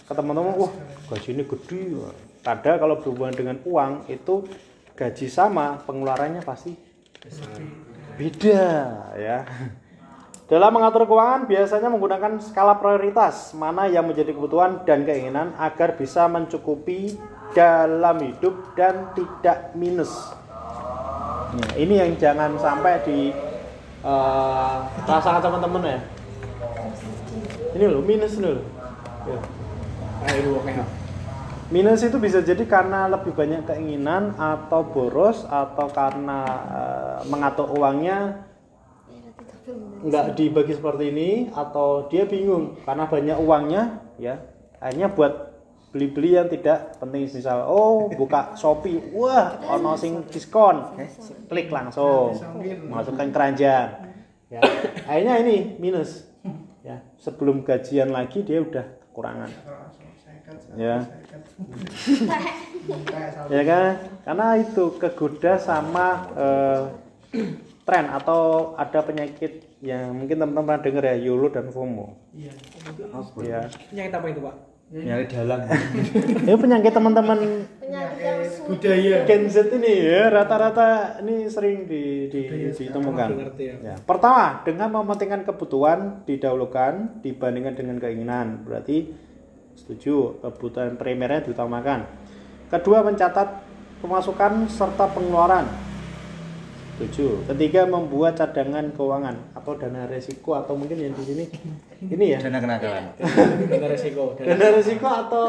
ke 0.06 0.12
teman-teman, 0.14 0.54
wah 0.58 0.70
gaji 1.10 1.30
ini 1.34 1.42
gede. 1.42 1.82
Ada 2.46 2.78
kalau 2.78 3.02
berhubungan 3.02 3.34
dengan 3.34 3.56
uang 3.66 4.06
itu 4.06 4.46
gaji 4.94 5.26
sama, 5.26 5.82
pengeluarannya 5.82 6.42
pasti 6.46 6.74
beda 8.14 8.62
ya. 9.18 9.38
Dalam 10.46 10.78
mengatur 10.78 11.10
keuangan 11.10 11.50
biasanya 11.50 11.90
menggunakan 11.90 12.38
skala 12.38 12.78
prioritas 12.78 13.50
mana 13.58 13.90
yang 13.90 14.06
menjadi 14.06 14.30
kebutuhan 14.30 14.86
dan 14.86 15.02
keinginan 15.02 15.50
agar 15.58 15.98
bisa 15.98 16.30
mencukupi 16.30 17.18
dalam 17.50 18.22
hidup 18.22 18.54
dan 18.78 19.10
tidak 19.18 19.74
minus. 19.74 20.30
Nah, 21.50 21.72
ini 21.74 21.98
yang 21.98 22.14
jangan 22.14 22.54
sampai 22.62 23.02
di 23.02 23.34
rasakan 25.02 25.42
teman-teman 25.42 25.82
ya. 25.82 26.00
Ini 27.74 27.84
loh 27.90 28.06
minus 28.06 28.38
loh. 28.38 28.62
Ya. 29.26 29.38
Oke. 30.30 30.72
Minus 31.74 32.06
itu 32.06 32.22
bisa 32.22 32.38
jadi 32.38 32.62
karena 32.62 33.10
lebih 33.10 33.34
banyak 33.34 33.66
keinginan 33.66 34.38
atau 34.38 34.86
boros 34.86 35.42
atau 35.50 35.90
karena 35.90 36.46
eh, 36.70 37.18
mengatur 37.26 37.66
uangnya 37.74 38.46
nggak 40.06 40.38
dibagi 40.38 40.78
seperti 40.78 41.04
ini 41.10 41.30
atau 41.50 42.06
dia 42.06 42.22
bingung 42.22 42.78
karena 42.86 43.04
banyak 43.10 43.38
uangnya 43.42 43.82
ya. 44.16 44.38
Akhirnya 44.78 45.10
buat 45.10 45.32
beli-beli 45.90 46.38
yang 46.38 46.46
tidak 46.46 47.00
penting. 47.02 47.26
Misal 47.26 47.66
oh 47.66 48.06
buka 48.14 48.54
Shopee. 48.54 49.10
Wah 49.10 49.58
ono 49.66 49.98
sing 49.98 50.22
diskon. 50.30 50.94
Klik 51.50 51.72
langsung. 51.74 52.36
Masukkan 52.86 53.28
keranjang. 53.34 54.06
Ya. 54.46 54.60
Akhirnya 55.08 55.34
ini 55.42 55.56
minus. 55.82 56.22
Ya. 56.86 57.02
Sebelum 57.18 57.66
gajian 57.66 58.14
lagi 58.14 58.46
dia 58.46 58.62
udah 58.62 58.86
kekurangan. 59.10 59.50
Ya. 60.78 61.02
Ya 63.50 63.62
kan? 63.66 63.90
Karena 64.22 64.46
itu 64.62 64.94
kegoda 64.94 65.58
sama 65.58 66.30
eh, 66.38 66.82
tren 67.86 68.10
atau 68.10 68.40
ada 68.74 68.98
penyakit 69.00 69.62
yang 69.78 70.10
mungkin 70.12 70.36
teman-teman 70.36 70.66
pernah 70.66 70.82
dengar 70.82 71.04
ya 71.06 71.16
YOLO 71.22 71.48
dan 71.48 71.70
FOMO 71.70 72.18
Iya. 72.34 72.50
ya 73.40 73.60
Penyakit 73.88 74.12
apa 74.12 74.26
itu 74.28 74.42
Pak? 74.42 74.56
nyari 74.86 75.26
dalang 75.26 75.66
ini 75.66 76.54
penyakit 76.62 76.92
teman-teman 76.92 77.38
Penyakit. 77.76 78.66
Budaya. 78.66 79.18
Gen 79.24 79.46
Z 79.46 79.66
ini 79.72 79.92
ya 80.00 80.30
rata-rata 80.30 80.86
ini 81.20 81.46
sering 81.46 81.86
di, 81.86 82.26
di- 82.26 82.46
ditemukan 82.70 83.28
Ngerti 83.34 83.64
ya. 83.64 83.74
ya. 83.82 83.94
pertama 84.00 84.62
dengan 84.62 84.90
mementingkan 84.92 85.42
kebutuhan 85.42 86.22
didahulukan 86.22 87.18
dibandingkan 87.18 87.74
dengan 87.74 87.96
keinginan 87.98 88.62
berarti 88.62 89.10
setuju 89.74 90.38
kebutuhan 90.40 90.94
primernya 90.94 91.42
diutamakan 91.42 92.06
kedua 92.68 93.02
mencatat 93.02 93.62
pemasukan 93.98 94.66
serta 94.66 95.10
pengeluaran 95.10 95.66
setuju. 96.96 97.44
Ketiga 97.52 97.84
membuat 97.84 98.40
cadangan 98.40 98.88
keuangan 98.96 99.36
atau 99.52 99.76
dana 99.76 100.08
resiko 100.08 100.56
atau 100.56 100.72
mungkin 100.72 100.96
yang 100.96 101.12
di 101.12 101.24
sini 101.28 101.44
ini 102.08 102.24
ya? 102.32 102.38
Dana 102.40 102.58
kenakalan 102.58 103.04
Bener 103.70 103.88
resiko. 103.92 104.32
dana 104.40 104.66
resiko 104.72 105.04
atau 105.04 105.48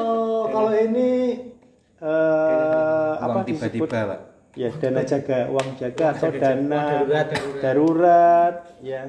kalau 0.52 0.72
ini 0.76 1.10
eh, 2.04 3.12
apa 3.24 3.48
tiba-tiba 3.48 3.88
disebut? 3.88 3.90
Pak. 3.90 4.20
Ya 4.58 4.70
dana 4.76 5.02
jaga 5.08 5.40
uang 5.48 5.70
jaga 5.80 6.06
atau 6.12 6.30
jaga, 6.34 6.40
dana 6.44 6.60
uang 6.60 6.88
darurat, 6.92 7.28
darurat. 7.32 7.64
darurat, 7.64 8.56
ya. 8.84 9.04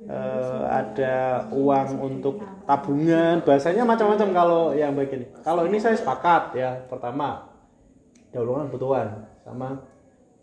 Eh, 0.00 0.64
ada 0.64 1.44
uang 1.52 1.88
untuk 2.00 2.40
tabungan. 2.64 3.44
Bahasanya 3.44 3.84
macam-macam 3.84 4.28
kalau 4.32 4.62
yang 4.72 4.96
bagian 4.96 5.26
ini. 5.26 5.28
Kalau 5.44 5.68
ini 5.68 5.76
saya 5.76 5.98
sepakat 5.98 6.56
ya. 6.56 6.70
Pertama 6.88 7.50
dahulukan 8.30 8.70
kebutuhan 8.70 9.26
sama 9.42 9.74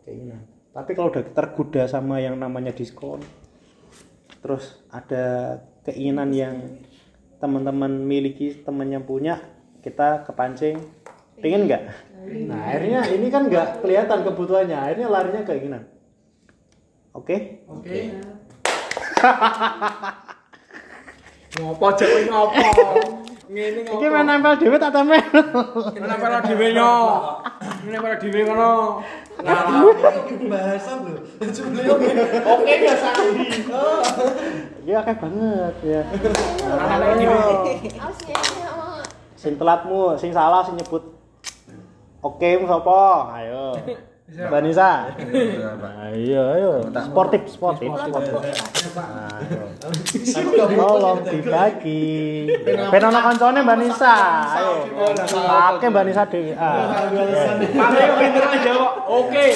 keinginan 0.03 0.56
tapi 0.77 0.93
kalau 0.93 1.09
udah 1.09 1.25
tergoda 1.33 1.89
sama 1.89 2.21
yang 2.21 2.37
namanya 2.37 2.69
diskon 2.69 3.25
terus 4.45 4.77
ada 4.93 5.57
keinginan 5.81 6.29
yang 6.29 6.77
teman-teman 7.41 8.05
miliki 8.05 8.61
temannya 8.61 9.01
punya 9.01 9.41
kita 9.81 10.27
kepancing. 10.27 10.77
Pingin 11.37 11.69
nggak? 11.69 11.83
Nah 12.49 12.59
akhirnya 12.65 13.01
ini 13.13 13.29
kan 13.29 13.45
nggak 13.45 13.85
kelihatan 13.85 14.25
kebutuhannya. 14.25 14.73
Akhirnya 14.73 15.07
larinya 15.07 15.45
keinginan. 15.45 15.85
Oke? 17.13 17.61
Oke. 17.69 18.17
Ngopo 21.57 21.87
jek 21.97 22.09
kowe 22.09 22.21
ngopo? 22.29 22.61
Ngene 23.47 23.79
ngopo? 23.87 24.03
ini 24.03 24.07
main 24.11 24.25
nempel 24.27 24.53
dewe 24.59 24.75
tak 24.75 24.91
tempel 24.91 25.23
lo 26.27 26.39
dhewe 26.43 26.67
nyo? 26.75 26.93
Lo 27.87 28.15
dhewe 28.19 28.39
ngono? 28.43 28.71
bahasa 30.51 30.91
lho. 30.99 31.15
Oke 32.43 32.73
biasa. 32.83 33.09
ya 34.83 34.99
kayak 34.99 35.19
banget 35.23 35.75
ya 35.79 36.01
dhewe. 36.11 36.27
Ya, 36.59 37.15
ya, 37.15 37.25
mau. 37.31 37.63
sing 39.37 39.53
telatmu 39.53 40.17
sing 40.17 40.33
salah 40.33 40.65
sing 40.65 40.75
nyebut 40.75 41.13
oke 42.25 42.49
mu 42.57 42.65
sapa 42.65 43.31
ayo 43.37 43.77
Mbak 44.27 44.59
Nisa. 44.59 45.07
Ayo. 46.11 46.43
Ayo 46.51 46.71
sportif 46.91 47.47
sportif. 47.47 47.87
Tolong 50.75 51.19
dibagi. 51.23 52.03
Ben 52.67 53.07
kancane 53.07 53.59
Mbak 53.63 53.77
Nisa. 53.79 54.15
Ayo. 54.51 54.83
Pakai 55.31 55.87
Mbak 55.87 56.05
Nisa 56.11 56.23
dhewe. 56.27 56.51
Ah. 56.59 57.07
Pakai 57.07 58.03
kok 58.03 58.17
pinter 58.19 58.43
aja 58.43 58.59
jawab. 58.67 58.91
Oke. 59.07 59.47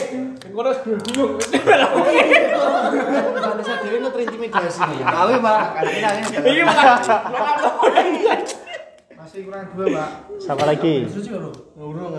Ngono 0.55 0.67
wis 0.71 0.79
bingung. 0.87 1.31
Oke. 1.35 2.19
Dhewe 3.83 4.07
terintimidasi. 4.07 5.03
Awe 5.03 5.35
Pak, 5.35 5.61
kantina 5.75 6.09
Iki 6.47 6.61
makanya. 6.63 7.17
Masih 9.19 9.39
kurang 9.47 9.67
dua, 9.75 9.87
Pak. 9.99 10.09
siapa 10.41 10.63
lagi? 10.63 10.95
Suci 11.11 11.29
lho. 11.29 11.51
Urung 11.77 12.09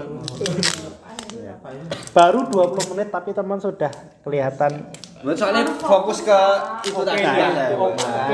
aku. 1.35 1.69
baru 2.11 2.41
20 2.47 2.91
menit 2.93 3.09
tapi 3.09 3.31
teman 3.33 3.59
sudah 3.59 3.91
kelihatan 4.23 4.73
Soalnya 5.23 5.63
fokus 5.79 6.27
ke 6.27 6.39
itu 6.83 6.99
tadi 7.07 7.23
Nah, 7.23 7.39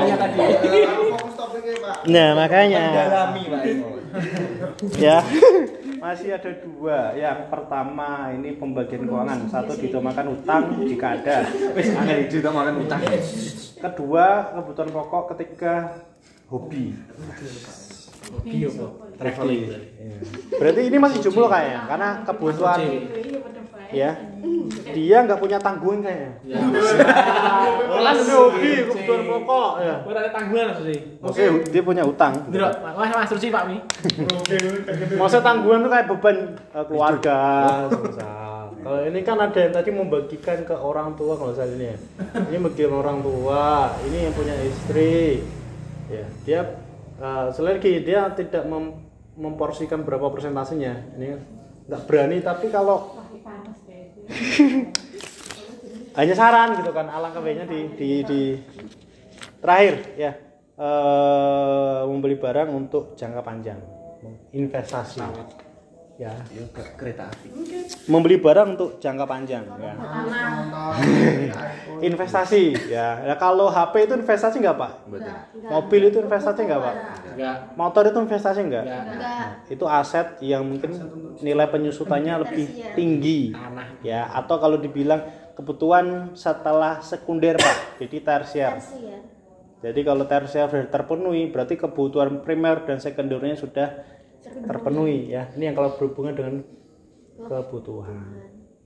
ya. 0.01 0.15
Tadi. 0.17 0.37
Fokus 1.13 1.33
topiknya, 1.37 1.73
Pak. 1.77 1.97
nah 2.09 2.27
makanya 2.33 2.81
Pak. 2.81 3.69
ya 4.97 5.17
masih 6.03 6.33
ada 6.33 6.49
dua 6.55 7.11
yang 7.13 7.51
pertama 7.51 8.31
ini 8.31 8.55
pembagian 8.55 9.03
keuangan 9.03 9.51
satu 9.51 9.75
ditumakan 9.75 10.33
utang 10.33 10.63
jika 10.81 11.19
ada 11.19 11.43
Wis 11.75 11.91
angel 11.93 12.25
utang. 12.79 13.01
kedua 13.77 14.25
kebutuhan 14.55 14.89
pokok 14.89 15.35
ketiga 15.35 16.01
hobi 16.47 16.95
Bio. 18.45 18.71
traveling 19.19 19.61
berarti. 20.55 20.81
Ini 20.87 20.97
masih 20.99 21.17
jomblo 21.23 21.47
kayaknya 21.51 21.79
karena 21.87 22.09
kebutuhan 22.23 22.79
ya 23.89 24.11
dia 24.93 25.17
nggak 25.25 25.41
punya 25.41 25.57
tanggungan 25.57 26.05
kayaknya. 26.05 26.31
Kelas 27.89 28.17
Ini 28.21 28.33
hobi 28.37 28.71
kebutuhan 28.85 29.21
pokok 29.25 29.71
ya 29.81 29.95
Ora 30.05 30.17
ada 30.21 30.31
tanggungan 30.33 30.67
sih. 30.85 30.97
maksudnya 31.21 31.49
dia 31.73 31.81
punya 31.81 32.03
utang. 32.05 32.33
Ndelok, 32.53 32.73
Mas 32.85 33.09
Mas 33.09 33.31
Ruci 33.33 33.49
Pak 33.49 33.63
Mi. 33.65 33.77
maksudnya 35.17 35.43
tanggungan 35.45 35.79
tuh 35.85 35.91
kayak 35.91 36.05
beban 36.09 36.37
eh, 36.53 36.85
keluarga. 36.85 37.39
Kalau 38.79 38.99
ini 39.03 39.19
kan 39.27 39.37
ada 39.41 39.59
yang 39.59 39.73
tadi 39.75 39.89
membagikan 39.91 40.63
ke 40.63 40.71
orang 40.71 41.17
tua 41.19 41.35
kalau 41.35 41.51
saya 41.51 41.73
ini 41.75 41.91
ya. 41.91 41.97
Ini 42.47 42.57
bagian 42.63 42.93
orang 42.93 43.19
tua 43.25 43.91
ini 44.07 44.17
yang 44.29 44.33
punya 44.37 44.55
istri. 44.63 45.43
Ya 46.09 46.25
dia 46.45 46.61
eh, 47.19 47.47
selain 47.51 47.77
lagi 47.77 48.01
dia 48.01 48.31
tidak 48.33 48.63
mem- 48.65 49.03
memporsikan 49.35 50.03
berapa 50.03 50.31
persentasenya 50.31 51.15
ini 51.19 51.35
nggak 51.87 52.01
berani 52.07 52.39
tapi 52.39 52.71
kalau 52.71 53.19
hanya 56.19 56.35
saran 56.35 56.79
gitu 56.79 56.91
kan 56.91 57.07
alangkah 57.07 57.41
baiknya 57.43 57.65
di 57.67 57.79
di, 57.95 58.09
di 58.23 58.41
terakhir 59.59 59.95
ya. 60.15 60.31
Eh, 60.79 62.01
membeli 62.07 62.39
barang 62.39 62.71
untuk 62.71 63.19
jangka 63.19 63.43
panjang 63.43 63.75
investasi 64.55 65.19
ya 66.19 66.35
ke 66.51 66.83
kereta 66.99 67.31
api. 67.31 67.47
membeli 68.11 68.43
barang 68.43 68.75
untuk 68.75 68.99
jangka 68.99 69.23
panjang 69.23 69.63
ya 69.79 69.95
iPhone. 69.95 72.03
investasi 72.03 72.91
ya. 72.91 73.23
ya 73.23 73.35
kalau 73.39 73.71
HP 73.71 74.03
itu 74.03 74.19
investasi 74.19 74.59
nggak 74.59 74.75
pak 74.75 74.91
Betul. 75.07 75.31
mobil 75.71 76.01
itu 76.11 76.19
investasi 76.19 76.59
nggak 76.67 76.81
pak 76.83 76.95
Enggak. 77.39 77.55
motor 77.79 78.03
itu 78.03 78.19
investasi 78.19 78.59
nggak 78.67 78.83
Enggak. 78.83 79.03
Enggak. 79.15 79.47
itu 79.71 79.85
aset 79.87 80.27
yang 80.43 80.67
mungkin 80.67 80.91
nilai 81.39 81.67
penyusutannya 81.71 82.33
lebih 82.43 82.67
tinggi 82.99 83.55
ya 84.03 84.27
atau 84.35 84.59
kalau 84.59 84.75
dibilang 84.75 85.23
kebutuhan 85.55 86.35
setelah 86.35 86.99
sekunder 86.99 87.55
pak 87.55 87.95
jadi 87.95 88.17
tersier 88.19 88.75
Tersi 88.75 89.07
jadi 89.79 89.99
kalau 90.03 90.27
tersier 90.27 90.67
sudah 90.67 90.91
terpenuhi 90.91 91.47
berarti 91.47 91.79
kebutuhan 91.79 92.43
primer 92.43 92.83
dan 92.83 92.99
sekundernya 92.99 93.55
sudah 93.55 94.18
terpenuhi 94.43 95.31
ya. 95.31 95.51
Ini 95.55 95.71
yang 95.71 95.75
kalau 95.75 95.95
berhubungan 95.95 96.33
dengan 96.35 96.55
kebutuhan 97.39 98.17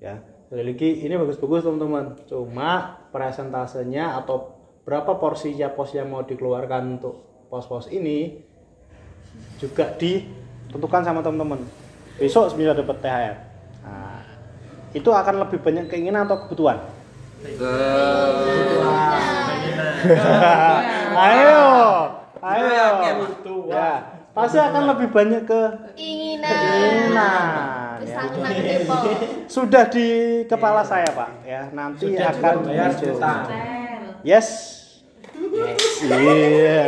ya. 0.02 0.22
Lagi 0.54 1.02
ini 1.02 1.13
bagus-bagus 1.18 1.66
teman-teman. 1.66 2.13
Cuma 2.30 3.02
presentasenya 3.10 4.22
atau 4.22 4.54
berapa 4.86 5.18
porsi 5.18 5.58
pos 5.74 5.96
yang 5.98 6.13
mau 6.13 6.22
dikeluarkan 6.22 7.00
untuk 7.00 7.48
pos-pos 7.50 7.89
ini 7.89 8.38
juga 9.58 9.89
ditentukan 9.98 11.02
sama 11.02 11.26
teman-teman. 11.26 11.62
Besok 12.22 12.54
sebenarnya 12.54 12.86
dapat 12.86 12.98
THR 13.02 13.36
nah, 13.82 14.22
itu 14.94 15.10
akan 15.10 15.42
lebih 15.42 15.66
banyak 15.66 15.89
keinginan 15.89 16.30
atau 16.30 16.46
kebutuhan? 16.46 16.78
Ayo. 21.18 21.66
Ayo. 22.38 22.86
Ya 23.74 24.23
pasti 24.34 24.58
akan 24.58 24.84
lebih 24.89 25.08
banyak 25.13 25.46
ke 25.46 25.62
Keinginan. 25.93 28.02
ya. 28.02 28.26
sudah 29.46 29.86
di 29.88 30.08
kepala 30.50 30.82
saya 30.82 31.06
pak 31.13 31.46
ya 31.46 31.69
nanti 31.69 32.17
Sudah 32.17 32.34
akan 32.34 32.56
bayar 32.65 32.89
muncul. 32.89 33.13
juta. 33.13 33.34
yes 34.26 34.48
iya 36.04 36.82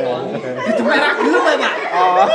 Itu 0.65 0.81
merah 0.81 1.13
dulu 1.17 1.37
Pak. 1.39 1.73
oh 1.93 2.27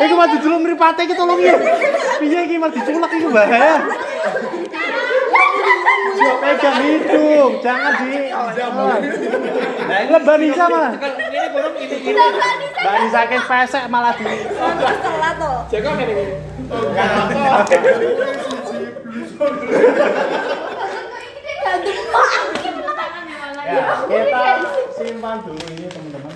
Iku 0.00 0.14
mah 0.16 0.32
dulu 0.32 0.56
mripate 0.64 1.04
iki 1.04 1.12
tolong 1.12 1.36
ya. 1.36 1.52
Piye 2.16 2.48
iki 2.48 2.56
mah 2.56 2.72
diculek 2.72 3.12
iki 3.12 3.28
bahaya. 3.28 3.84
Coba 6.20 6.36
pegang 6.44 6.78
hidung, 6.84 7.52
jangan 7.64 7.92
di 8.04 8.28
Mbak 10.04 10.36
Nisa 10.36 10.64
mah. 10.68 10.92
Ini 11.00 11.48
kurang 11.48 11.74
ini 11.80 11.96
ini. 11.96 12.12
Mbak 12.12 12.94
Nisa 13.00 13.20
ke 13.24 13.40
pesek 13.40 13.84
malah 13.88 14.12
di. 14.20 14.24
Jaga 15.72 15.90
ngene 15.96 16.12
iki. 16.12 16.26
Ya, 23.70 23.86
kita 24.10 24.44
simpan 24.98 25.36
dulu 25.46 25.62
ini 25.72 25.86
teman-teman. 25.88 26.32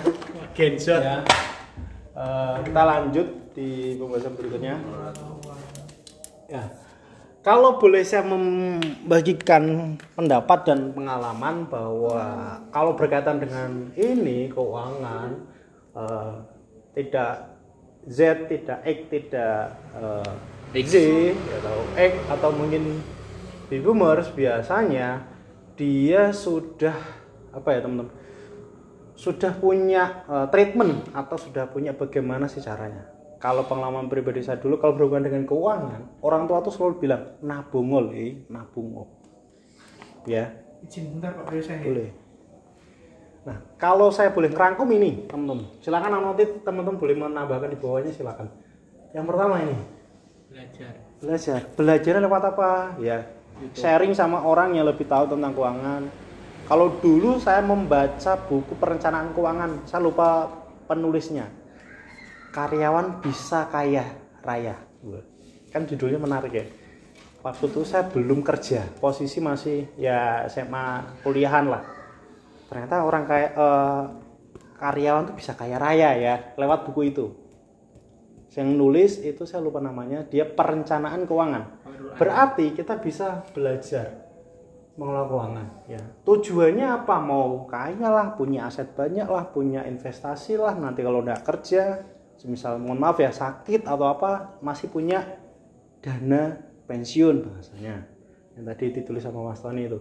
Genshot. 0.55 1.01
Ya. 1.03 1.19
Eh, 2.15 2.55
kita 2.63 2.81
lanjut 2.87 3.27
di 3.53 3.99
pembahasan 3.99 4.33
berikutnya. 4.39 4.79
Ya. 6.47 6.84
Kalau 7.45 7.77
boleh 7.77 8.01
saya 8.01 8.25
membagikan 8.25 9.93
pendapat 10.17 10.65
dan 10.65 10.89
pengalaman 10.97 11.69
bahwa 11.69 12.57
kalau 12.73 12.97
berkaitan 12.97 13.37
dengan 13.37 13.93
ini 13.93 14.49
keuangan 14.49 15.45
eh, 15.93 16.33
tidak 16.97 17.53
Z, 18.09 18.49
tidak 18.49 18.81
X, 18.81 18.97
tidak 19.13 19.77
eh, 20.73 20.81
Z 20.89 20.93
atau 21.61 21.77
X 21.93 22.13
atau 22.33 22.49
mungkin 22.49 22.97
baby 23.69 23.93
boomers 23.93 24.33
biasanya 24.33 25.29
dia 25.77 26.33
sudah 26.33 26.97
apa 27.53 27.77
ya 27.77 27.85
teman-teman? 27.85 28.09
Sudah 29.13 29.53
punya 29.53 30.25
eh, 30.25 30.49
treatment 30.49 31.13
atau 31.13 31.37
sudah 31.37 31.69
punya 31.69 31.93
bagaimana 31.93 32.49
sih 32.49 32.65
caranya 32.65 33.05
kalau 33.45 33.61
pengalaman 33.69 34.09
pribadi 34.09 34.41
saya 34.41 34.57
dulu 34.57 34.81
kalau 34.81 34.97
berhubungan 34.97 35.29
dengan 35.29 35.45
keuangan 35.45 36.01
orang 36.25 36.49
tua 36.49 36.65
tuh 36.65 36.73
selalu 36.73 37.05
bilang 37.05 37.21
nabung 37.45 37.93
ol 37.93 38.09
eh 38.17 38.41
nabung 38.49 39.05
ol." 39.05 39.07
ya. 40.25 40.49
Izin 40.81 41.17
bentar 41.17 41.37
Pak 41.37 41.53
Biasa 41.53 41.77
ya. 41.77 41.81
boleh. 41.85 42.09
Nah 43.45 43.57
kalau 43.77 44.09
saya 44.09 44.33
boleh 44.33 44.49
ngerangkum 44.49 44.89
ini 44.97 45.29
teman-teman 45.29 45.69
silakan 45.77 46.09
nanti 46.17 46.45
teman-teman 46.65 46.97
boleh 46.97 47.15
menambahkan 47.21 47.69
di 47.69 47.77
bawahnya 47.77 48.09
silakan. 48.09 48.49
Yang 49.13 49.25
pertama 49.29 49.61
ini. 49.61 49.77
Belajar. 50.49 50.93
belajar. 51.21 51.59
Belajar 51.77 52.13
lewat 52.17 52.43
apa? 52.49 52.69
Ya 52.97 53.17
sharing 53.75 54.11
sama 54.11 54.43
orang 54.43 54.75
yang 54.75 54.87
lebih 54.87 55.07
tahu 55.07 55.31
tentang 55.31 55.55
keuangan. 55.55 56.03
Kalau 56.65 56.97
dulu 56.97 57.37
saya 57.37 57.61
membaca 57.61 58.33
buku 58.49 58.73
perencanaan 58.81 59.31
keuangan 59.37 59.85
saya 59.85 60.01
lupa 60.01 60.49
penulisnya 60.89 61.45
karyawan 62.55 63.19
bisa 63.19 63.67
kaya 63.67 64.07
raya. 64.39 64.79
Wah, 65.03 65.19
kan 65.75 65.83
judulnya 65.83 66.15
menarik 66.15 66.53
ya. 66.55 66.65
Waktu 67.43 67.67
itu 67.67 67.83
saya 67.83 68.07
belum 68.07 68.41
kerja 68.41 68.87
posisi 69.03 69.43
masih 69.43 69.91
ya 69.99 70.47
SMA 70.47 71.19
kuliahan 71.19 71.67
lah. 71.67 71.83
Ternyata 72.71 73.03
orang 73.03 73.27
kaya 73.27 73.47
eh, 73.51 74.03
karyawan 74.79 75.23
tuh 75.29 75.35
bisa 75.35 75.51
kaya 75.59 75.75
raya 75.75 76.15
ya 76.15 76.35
lewat 76.55 76.87
buku 76.87 77.11
itu. 77.11 77.27
Yang 78.55 78.69
nulis 78.71 79.11
itu 79.19 79.43
saya 79.43 79.59
lupa 79.59 79.83
namanya 79.83 80.23
dia 80.23 80.47
perencanaan 80.47 81.27
keuangan. 81.27 81.83
Berarti 82.15 82.71
kita 82.71 83.03
bisa 83.03 83.43
belajar 83.51 84.25
mengelola 84.95 85.27
keuangan 85.27 85.67
ya. 85.91 86.01
Tujuannya 86.23 86.87
apa? 87.03 87.19
Mau 87.19 87.67
kaya 87.67 88.07
lah 88.07 88.31
punya 88.39 88.71
aset 88.71 88.95
banyak 88.95 89.27
lah 89.27 89.51
punya 89.51 89.83
investasi 89.83 90.55
lah. 90.55 90.71
Nanti 90.79 91.03
kalau 91.03 91.19
udah 91.19 91.43
kerja 91.43 92.14
misal 92.45 92.77
mohon 92.77 93.01
maaf 93.01 93.17
ya 93.17 93.33
sakit 93.33 93.89
atau 93.89 94.05
apa 94.05 94.61
masih 94.61 94.93
punya 94.93 95.25
dana 95.99 96.61
pensiun 96.85 97.41
bahasanya. 97.41 98.05
Yang 98.55 98.65
tadi 98.71 98.85
ditulis 99.01 99.25
sama 99.25 99.41
Mas 99.41 99.59
Tony 99.59 99.89
itu. 99.89 99.99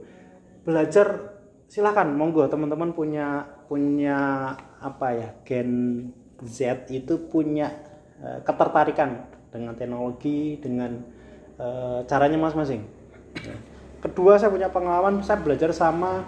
Belajar 0.63 1.35
silakan 1.67 2.15
monggo 2.15 2.45
teman-teman 2.47 2.93
punya 2.93 3.49
punya 3.67 4.53
apa 4.79 5.09
ya 5.17 5.29
gen 5.49 5.73
Z 6.45 6.93
itu 6.93 7.27
punya 7.33 7.73
eh, 8.21 8.39
ketertarikan 8.45 9.25
dengan 9.49 9.75
teknologi 9.75 10.61
dengan 10.61 11.01
eh, 11.57 12.01
caranya 12.05 12.39
masing-masing. 12.39 12.85
Kedua 14.05 14.37
saya 14.37 14.53
punya 14.53 14.69
pengalaman 14.69 15.25
saya 15.25 15.41
belajar 15.41 15.73
sama 15.73 16.23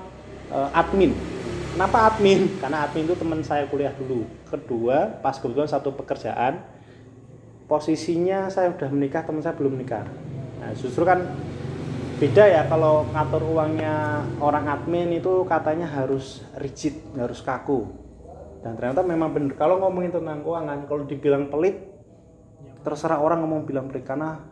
eh, 0.49 0.71
admin. 0.73 1.13
Kenapa 1.77 2.09
admin? 2.09 2.49
Karena 2.65 2.89
admin 2.89 3.05
itu 3.05 3.15
teman 3.15 3.45
saya 3.45 3.69
kuliah 3.69 3.93
dulu 3.93 4.25
kedua 4.47 5.19
pas 5.21 5.37
kebetulan 5.37 5.67
satu 5.67 5.93
pekerjaan 5.95 6.63
posisinya 7.67 8.47
saya 8.47 8.71
udah 8.71 8.89
menikah 8.95 9.27
teman 9.27 9.43
saya 9.43 9.59
belum 9.59 9.75
menikah. 9.75 10.07
Nah 10.63 10.71
justru 10.79 11.03
kan 11.03 11.27
beda 12.17 12.49
ya 12.49 12.63
kalau 12.71 13.05
ngatur 13.13 13.43
uangnya 13.45 14.25
orang 14.41 14.71
admin 14.71 15.19
itu 15.19 15.45
katanya 15.45 15.91
harus 15.91 16.47
rigid 16.63 17.03
harus 17.19 17.43
kaku. 17.43 17.91
Dan 18.63 18.79
ternyata 18.79 19.03
memang 19.03 19.35
benar 19.35 19.55
kalau 19.59 19.83
ngomongin 19.83 20.15
tentang 20.15 20.43
keuangan 20.43 20.87
kalau 20.87 21.03
dibilang 21.07 21.51
pelit 21.51 21.77
terserah 22.87 23.19
orang 23.19 23.43
ngomong 23.43 23.67
bilang 23.67 23.91
pelit 23.91 24.07
karena 24.07 24.47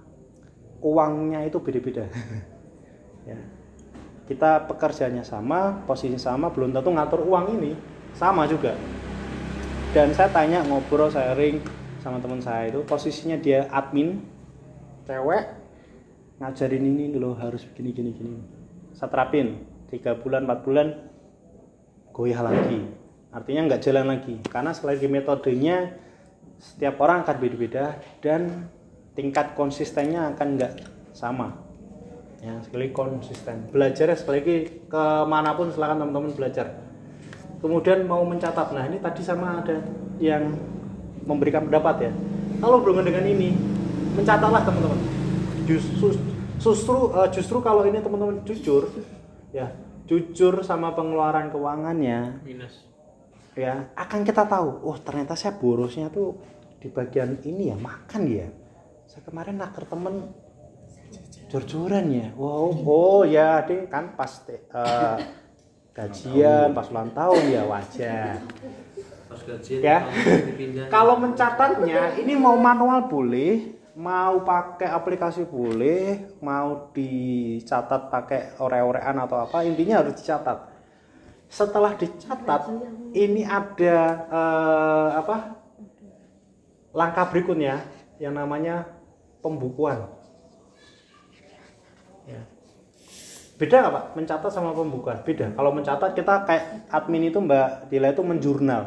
uangnya 0.82 1.46
itu 1.46 1.58
beda-beda. 1.62 2.06
Ya. 3.24 3.40
Kita 4.28 4.68
pekerjaannya 4.68 5.24
sama 5.24 5.80
posisi 5.88 6.20
sama 6.20 6.52
belum 6.52 6.76
tentu 6.76 6.92
ngatur 6.92 7.24
uang 7.24 7.56
ini 7.56 7.72
sama 8.12 8.44
juga 8.44 8.76
dan 9.94 10.10
saya 10.10 10.26
tanya 10.34 10.58
ngobrol 10.66 11.06
sharing 11.06 11.62
sama 12.02 12.18
teman 12.18 12.42
saya 12.42 12.66
itu 12.66 12.82
posisinya 12.82 13.38
dia 13.38 13.70
admin 13.70 14.18
cewek 15.06 15.54
ngajarin 16.42 16.82
ini 16.82 17.14
loh 17.14 17.38
harus 17.38 17.62
begini 17.62 17.94
gini 17.94 18.10
gini. 18.10 18.38
Saya 18.90 19.06
terapin 19.06 19.62
tiga 19.94 20.18
bulan 20.18 20.50
empat 20.50 20.66
bulan 20.66 20.98
goyah 22.10 22.42
lagi. 22.42 22.82
Artinya 23.30 23.70
nggak 23.70 23.82
jalan 23.86 24.06
lagi 24.18 24.34
karena 24.50 24.74
selain 24.74 24.98
di 24.98 25.06
metodenya 25.06 25.94
setiap 26.58 26.98
orang 26.98 27.22
akan 27.22 27.36
beda-beda 27.38 27.94
dan 28.18 28.66
tingkat 29.14 29.54
konsistennya 29.54 30.34
akan 30.34 30.58
nggak 30.58 30.74
sama. 31.14 31.54
Ya 32.42 32.58
sekali 32.66 32.90
konsisten. 32.90 33.70
Belajar 33.70 34.10
ya 34.10 34.18
sekali 34.18 34.42
lagi 34.42 34.56
ke 34.90 35.04
mana 35.30 35.54
pun 35.54 35.70
silakan 35.70 36.02
teman-teman 36.02 36.34
belajar 36.34 36.82
kemudian 37.64 38.04
mau 38.04 38.20
mencatat 38.28 38.76
nah 38.76 38.84
ini 38.84 39.00
tadi 39.00 39.24
sama 39.24 39.64
ada 39.64 39.80
yang 40.20 40.52
memberikan 41.24 41.64
pendapat 41.64 42.10
ya. 42.10 42.12
Kalau 42.60 42.84
belum 42.84 43.00
dengan 43.00 43.24
ini 43.24 43.56
mencatatlah 44.12 44.62
teman-teman. 44.68 45.00
Justru 45.64 46.12
justru 46.60 46.96
eh, 47.16 47.28
justru 47.32 47.58
kalau 47.64 47.88
ini 47.88 48.04
teman-teman 48.04 48.44
jujur 48.44 48.92
ya 49.50 49.72
jujur 50.04 50.60
sama 50.60 50.92
pengeluaran 50.92 51.48
keuangannya 51.48 52.44
minus. 52.44 52.84
ya 53.56 53.88
akan 53.96 54.20
kita 54.26 54.44
tahu 54.44 54.84
oh 54.84 54.98
ternyata 55.00 55.32
saya 55.32 55.56
borosnya 55.56 56.12
tuh 56.12 56.36
di 56.82 56.92
bagian 56.92 57.40
ini 57.48 57.72
ya 57.72 57.76
makan 57.80 58.22
ya. 58.28 58.48
Saya 59.08 59.24
kemarin 59.24 59.56
nakar 59.56 59.88
temen 59.88 60.36
jor-joran 61.48 62.12
ya. 62.12 62.28
Wow 62.36 62.76
oh 62.84 63.22
ya 63.24 63.64
ding 63.64 63.88
kan 63.88 64.12
pas 64.12 64.44
eh, 64.52 65.16
gajian 65.94 66.74
pas 66.74 66.90
ulang 66.90 67.10
tahun 67.14 67.42
ya 67.54 67.62
wajar. 67.70 68.42
Pas 69.30 69.40
gajian 69.46 69.80
Ya. 69.80 69.98
kalau 70.90 71.16
mencatatnya 71.22 72.18
ini 72.18 72.34
mau 72.34 72.58
manual 72.58 73.06
boleh 73.06 73.78
mau 73.94 74.42
pakai 74.42 74.90
aplikasi 74.90 75.46
boleh 75.46 76.34
mau 76.42 76.90
dicatat 76.90 78.10
pakai 78.10 78.58
ore-orean 78.58 79.22
atau 79.22 79.38
apa 79.46 79.62
intinya 79.62 80.02
harus 80.02 80.18
dicatat. 80.18 80.66
Setelah 81.46 81.94
dicatat 81.94 82.62
ini 83.14 83.46
ada 83.46 83.98
eh, 84.26 85.08
apa? 85.14 85.62
Langkah 86.90 87.26
berikutnya 87.30 87.86
yang 88.18 88.34
namanya 88.34 88.86
pembukuan 89.42 90.10
ya. 92.26 92.42
Beda 93.54 93.76
nggak 93.84 93.94
pak? 93.94 94.04
Mencatat 94.18 94.50
sama 94.50 94.74
pembukuan 94.74 95.22
beda. 95.22 95.54
Kalau 95.54 95.70
mencatat 95.70 96.10
kita 96.18 96.34
kayak 96.46 96.64
admin 96.90 97.30
itu 97.30 97.38
mbak 97.38 97.88
Dila 97.88 98.10
itu 98.10 98.22
menjurnal. 98.26 98.82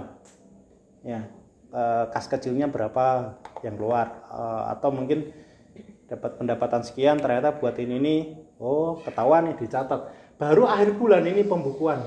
Ya 1.04 1.28
eh, 1.72 2.04
kas 2.12 2.28
kecilnya 2.28 2.68
berapa 2.68 3.38
yang 3.64 3.76
keluar. 3.80 4.28
Eh, 4.28 4.64
atau 4.76 4.90
mungkin 4.92 5.32
dapat 6.08 6.40
pendapatan 6.40 6.82
sekian 6.88 7.20
ternyata 7.20 7.52
buat 7.60 7.76
ini 7.76 8.00
nih 8.00 8.22
oh 8.60 9.00
ketahuan 9.04 9.52
nih 9.52 9.56
dicatat. 9.60 10.14
Baru 10.38 10.70
akhir 10.70 10.96
bulan 11.00 11.26
ini 11.26 11.42
pembukuan. 11.48 12.06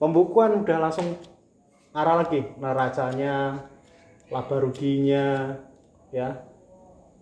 Pembukuan 0.00 0.64
udah 0.64 0.78
langsung 0.88 1.16
arah 1.92 2.24
lagi. 2.24 2.40
Neracanya 2.58 3.60
laba 4.32 4.56
ruginya 4.56 5.54
ya. 6.10 6.40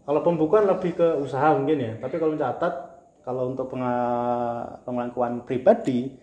Kalau 0.03 0.21
pembukuan 0.27 0.67
lebih 0.67 0.99
ke 0.99 1.09
usaha 1.19 1.55
mungkin 1.55 1.79
ya. 1.79 1.93
Tapi 1.99 2.19
kalau 2.19 2.35
mencatat 2.35 2.92
kalau 3.23 3.55
untuk 3.55 3.71
keuangan 3.71 5.47
pribadi 5.47 6.19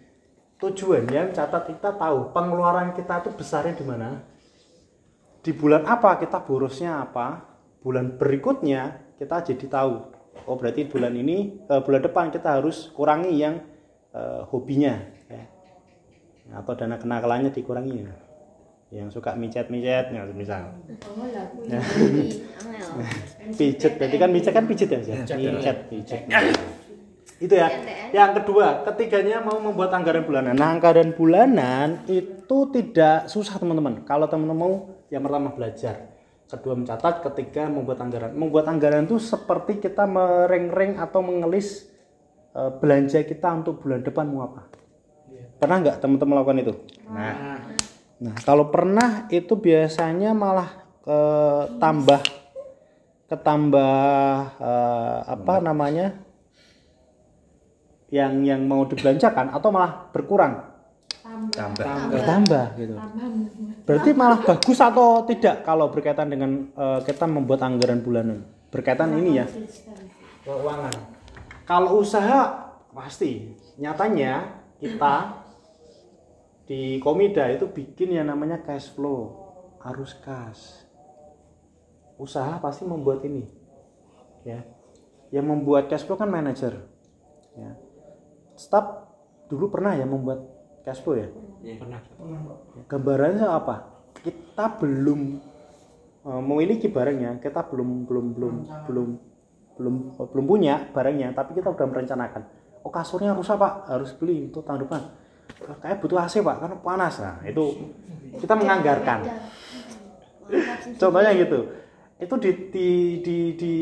tujuannya 0.59 1.31
mencatat 1.31 1.71
kita 1.71 1.95
tahu 1.95 2.35
pengeluaran 2.35 2.91
kita 2.91 3.23
itu 3.23 3.31
besarnya 3.31 3.79
di 3.79 3.85
mana 3.87 4.19
di 5.39 5.55
bulan 5.55 5.87
apa 5.87 6.19
kita 6.19 6.43
borosnya 6.43 6.99
apa 6.99 7.47
bulan 7.79 8.19
berikutnya 8.19 9.15
kita 9.15 9.39
jadi 9.47 9.65
tahu 9.71 9.93
oh 10.43 10.55
berarti 10.59 10.83
bulan 10.91 11.15
ini 11.15 11.63
eh, 11.63 11.79
bulan 11.79 12.03
depan 12.03 12.27
kita 12.27 12.59
harus 12.59 12.91
kurangi 12.91 13.39
yang 13.39 13.63
eh, 14.11 14.43
hobinya 14.51 14.99
ya. 15.31 15.47
atau 16.59 16.75
dana 16.75 16.99
kenakalannya 16.99 17.55
dikurangi 17.55 18.03
ya. 18.03 18.11
yang 18.89 19.07
suka 19.07 19.39
micet-micet 19.39 20.11
ya, 20.11 20.27
misal 20.35 20.75
pijet 23.59 23.95
berarti 23.95 24.17
kan 24.19 24.29
pijet 24.33 24.51
kan 24.51 24.65
pijet 24.67 24.89
ya 24.91 24.99
Zat? 24.99 25.39
pijet 25.39 25.77
pijet 25.87 26.27
itu 27.39 27.55
ya. 27.55 27.71
NTN. 27.71 28.07
yang 28.11 28.31
kedua 28.35 28.83
ketiganya 28.83 29.39
mau 29.39 29.57
membuat 29.63 29.95
anggaran 29.95 30.27
bulanan. 30.27 30.53
Nah 30.59 30.75
anggaran 30.75 31.15
bulanan 31.15 32.03
itu 32.11 32.57
tidak 32.75 33.31
susah 33.31 33.55
teman-teman. 33.55 34.03
Kalau 34.03 34.27
teman-teman 34.27 34.59
mau 34.59 34.73
yang 35.07 35.23
pertama 35.23 35.55
belajar. 35.55 36.11
Kedua 36.51 36.75
mencatat. 36.75 37.23
Ketiga 37.23 37.71
membuat 37.71 38.03
anggaran. 38.03 38.35
Membuat 38.35 38.67
anggaran 38.67 39.07
itu 39.07 39.23
seperti 39.23 39.79
kita 39.79 40.03
mereng-reng 40.03 40.99
atau 40.99 41.23
mengelis 41.23 41.87
eh, 42.51 42.71
belanja 42.75 43.23
kita 43.23 43.55
untuk 43.55 43.87
bulan 43.87 44.03
depan 44.03 44.27
mau 44.27 44.43
apa. 44.43 44.67
Pernah 45.59 45.75
nggak 45.79 45.97
teman-teman 46.03 46.31
melakukan 46.39 46.59
itu? 46.59 46.73
Nah. 47.07 47.63
Nah, 48.19 48.35
kalau 48.43 48.67
pernah 48.67 49.31
itu 49.31 49.55
biasanya 49.55 50.35
malah 50.35 50.83
eh, 51.07 51.63
tambah 51.79 52.19
ketambah 53.31 54.59
eh, 54.59 55.19
apa 55.23 55.63
namanya? 55.63 56.28
Yang 58.09 58.41
yang 58.41 58.65
mau 58.65 58.85
dibelanjakan 58.85 59.53
atau 59.53 59.69
malah 59.69 60.09
berkurang? 60.09 60.69
Tambah. 61.53 61.85
Bertambah 62.09 62.65
gitu. 62.75 62.95
Berarti 63.85 64.09
malah 64.11 64.39
bagus 64.43 64.79
atau 64.81 65.23
tidak 65.23 65.63
kalau 65.63 65.87
berkaitan 65.93 66.27
dengan 66.27 66.67
eh, 66.73 66.99
kita 67.05 67.29
membuat 67.29 67.63
anggaran 67.63 68.01
bulanan? 68.03 68.43
Berkaitan 68.69 69.17
ini 69.17 69.41
ya 69.41 69.45
keuangan. 70.49 70.95
Kalau 71.69 72.01
usaha 72.01 72.73
pasti 72.89 73.53
nyatanya 73.77 74.57
kita 74.81 75.45
di 76.65 76.97
Komida 77.01 77.49
itu 77.49 77.69
bikin 77.69 78.17
yang 78.17 78.29
namanya 78.29 78.61
cash 78.61 78.89
flow, 78.93 79.53
arus 79.85 80.17
kas. 80.17 80.85
Usaha 82.17 82.57
pasti 82.59 82.83
membuat 82.83 83.23
ini. 83.23 83.45
Ya. 84.43 84.65
Yang 85.29 85.45
membuat 85.45 85.87
cash 85.87 86.03
flow 86.03 86.17
kan 86.17 86.29
manajer. 86.29 86.89
Ya. 87.53 87.71
Staff 88.59 89.07
dulu 89.47 89.71
pernah 89.71 89.95
ya 89.95 90.03
membuat 90.03 90.43
cash 90.83 90.99
flow 90.99 91.15
ya. 91.15 91.31
pernah. 91.79 92.03
Gambarannya 92.91 93.47
apa? 93.47 93.75
kita 94.19 94.65
belum 94.83 95.39
eh, 96.27 96.41
memiliki 96.43 96.91
barangnya 96.91 97.39
kita 97.39 97.63
belum 97.71 98.03
belum 98.03 98.25
belum 98.35 98.55
belum 98.87 99.07
belum 99.79 99.95
belum 100.19 100.45
punya 100.45 100.91
barangnya 100.91 101.31
tapi 101.31 101.55
kita 101.55 101.71
udah 101.71 101.87
merencanakan. 101.87 102.43
Oh 102.83 102.91
kasurnya 102.91 103.31
rusak 103.31 103.55
pak. 103.55 103.87
Harus 103.87 104.11
beli 104.15 104.51
untuk 104.51 104.67
tahun 104.67 104.83
depan. 104.83 105.01
Kayak 105.79 106.03
butuh 106.03 106.19
AC 106.19 106.43
pak 106.43 106.55
karena 106.59 106.75
panas. 106.83 107.15
Nah 107.23 107.39
itu 107.47 107.63
kita 108.39 108.53
menganggarkan. 108.59 109.19
Contohnya 110.99 111.31
gitu. 111.35 111.59
Itu 112.19 112.35
di 112.35 112.51
di 112.67 112.87
di, 113.23 113.37
di 113.55 113.73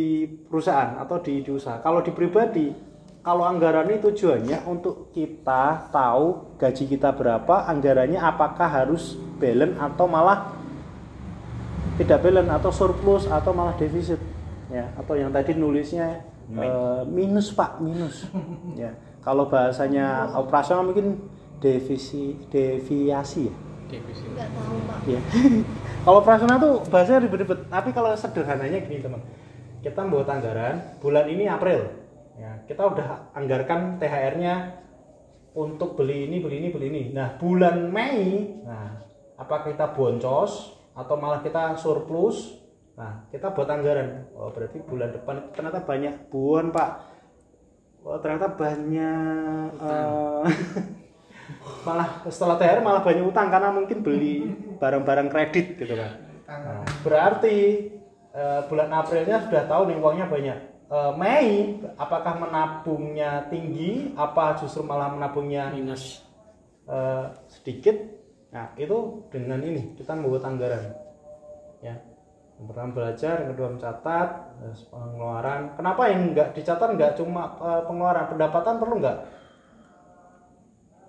perusahaan 0.46 1.02
atau 1.02 1.18
di, 1.18 1.42
di 1.42 1.50
usaha. 1.50 1.82
Kalau 1.82 2.06
di 2.06 2.13
pribadi 2.13 2.70
kalau 3.28 3.44
anggaran 3.44 3.92
ini 3.92 4.00
tujuannya 4.00 4.63
untuk 4.63 5.12
kita 5.12 5.92
tahu 5.92 6.56
gaji 6.56 6.96
kita 6.96 7.12
berapa 7.12 7.68
anggarannya 7.68 8.16
apakah 8.24 8.72
harus 8.72 9.20
balance 9.36 9.76
atau 9.76 10.08
malah 10.08 10.56
tidak 12.00 12.24
balance 12.24 12.48
atau 12.48 12.72
surplus 12.72 13.28
atau 13.28 13.52
malah 13.52 13.76
defisit. 13.76 14.16
Ya 14.72 14.96
atau 14.96 15.20
yang 15.20 15.36
tadi 15.36 15.60
nulisnya 15.60 16.24
eh, 16.56 17.04
minus 17.04 17.52
pak 17.52 17.84
minus. 17.84 18.32
Ya 18.80 18.96
kalau 19.20 19.52
bahasanya 19.52 20.32
operasional 20.40 20.88
mungkin 20.88 21.20
devisi 21.60 22.40
deviasi 22.48 23.52
ya? 23.52 23.56
Defisit. 23.92 24.32
Enggak 24.32 24.56
tahu, 24.56 24.76
Pak. 24.88 24.98
ya. 25.04 25.20
Kalau 26.08 26.18
operasional 26.24 26.58
tuh 26.60 26.76
bahasanya 26.88 27.24
ribet-ribet. 27.28 27.60
Tapi 27.68 27.92
kalau 27.92 28.12
sederhananya 28.16 28.80
gini 28.84 29.04
teman. 29.04 29.20
Kita 29.84 30.04
membuat 30.04 30.28
anggaran 30.32 31.00
bulan 31.04 31.28
ini 31.28 31.48
April 31.48 32.07
kita 32.67 32.84
udah 32.84 33.32
anggarkan 33.32 33.95
THR-nya 33.97 34.56
untuk 35.58 35.97
beli 35.97 36.27
ini 36.30 36.38
beli 36.43 36.62
ini 36.62 36.69
beli 36.69 36.88
ini. 36.91 37.03
Nah 37.15 37.39
bulan 37.39 37.89
Mei 37.89 38.45
nah 38.62 38.93
apa 39.39 39.65
kita 39.65 39.95
boncos 39.95 40.75
atau 40.93 41.15
malah 41.17 41.41
kita 41.41 41.80
surplus? 41.80 42.60
Nah 42.99 43.25
kita 43.32 43.56
buat 43.56 43.71
anggaran. 43.71 44.30
Oh 44.36 44.51
berarti 44.51 44.84
bulan 44.84 45.15
depan 45.15 45.49
ternyata 45.56 45.82
banyak 45.82 46.30
buan 46.30 46.69
pak. 46.69 46.91
Oh 48.03 48.19
ternyata 48.19 48.53
banyak 48.53 49.71
eh, 49.80 50.43
malah 51.88 52.21
setelah 52.27 52.60
THR 52.60 52.84
malah 52.84 53.01
banyak 53.01 53.23
utang 53.25 53.47
karena 53.47 53.71
mungkin 53.71 54.03
beli 54.03 54.43
barang-barang 54.77 55.27
kredit 55.32 55.80
gitu 55.80 55.95
kan. 55.95 56.12
Nah, 56.47 56.84
berarti 57.01 57.58
eh, 58.36 58.62
bulan 58.67 58.91
Aprilnya 58.91 59.41
sudah 59.47 59.63
tahu 59.65 59.89
nih 59.89 59.97
uangnya 59.97 60.27
banyak. 60.27 60.77
Eh, 60.88 61.12
Mei 61.19 61.84
apakah 62.00 62.39
menabungnya 62.39 63.52
tinggi 63.52 64.15
apa 64.15 64.56
justru 64.56 64.88
malah 64.88 65.12
menabungnya 65.12 65.67
Minus. 65.76 66.23
eh, 66.88 67.28
sedikit? 67.52 67.91
Nah, 68.56 68.71
itu 68.80 69.28
dengan 69.28 69.60
ini 69.60 69.91
kita 70.00 70.15
membuat 70.15 70.47
anggaran. 70.47 70.95
Ya. 71.84 72.00
Yang 72.58 72.65
pertama 72.71 72.89
belajar, 72.95 73.36
yang 73.43 73.50
kedua 73.52 73.69
mencatat, 73.76 74.30
pengeluaran. 74.88 75.62
Kenapa 75.76 76.02
yang 76.08 76.32
nggak 76.32 76.56
dicatat 76.56 76.89
nggak 76.95 77.19
cuma 77.19 77.60
eh, 77.60 77.82
pengeluaran, 77.84 78.26
pendapatan 78.32 78.76
perlu 78.80 78.95
nggak? 79.04 79.17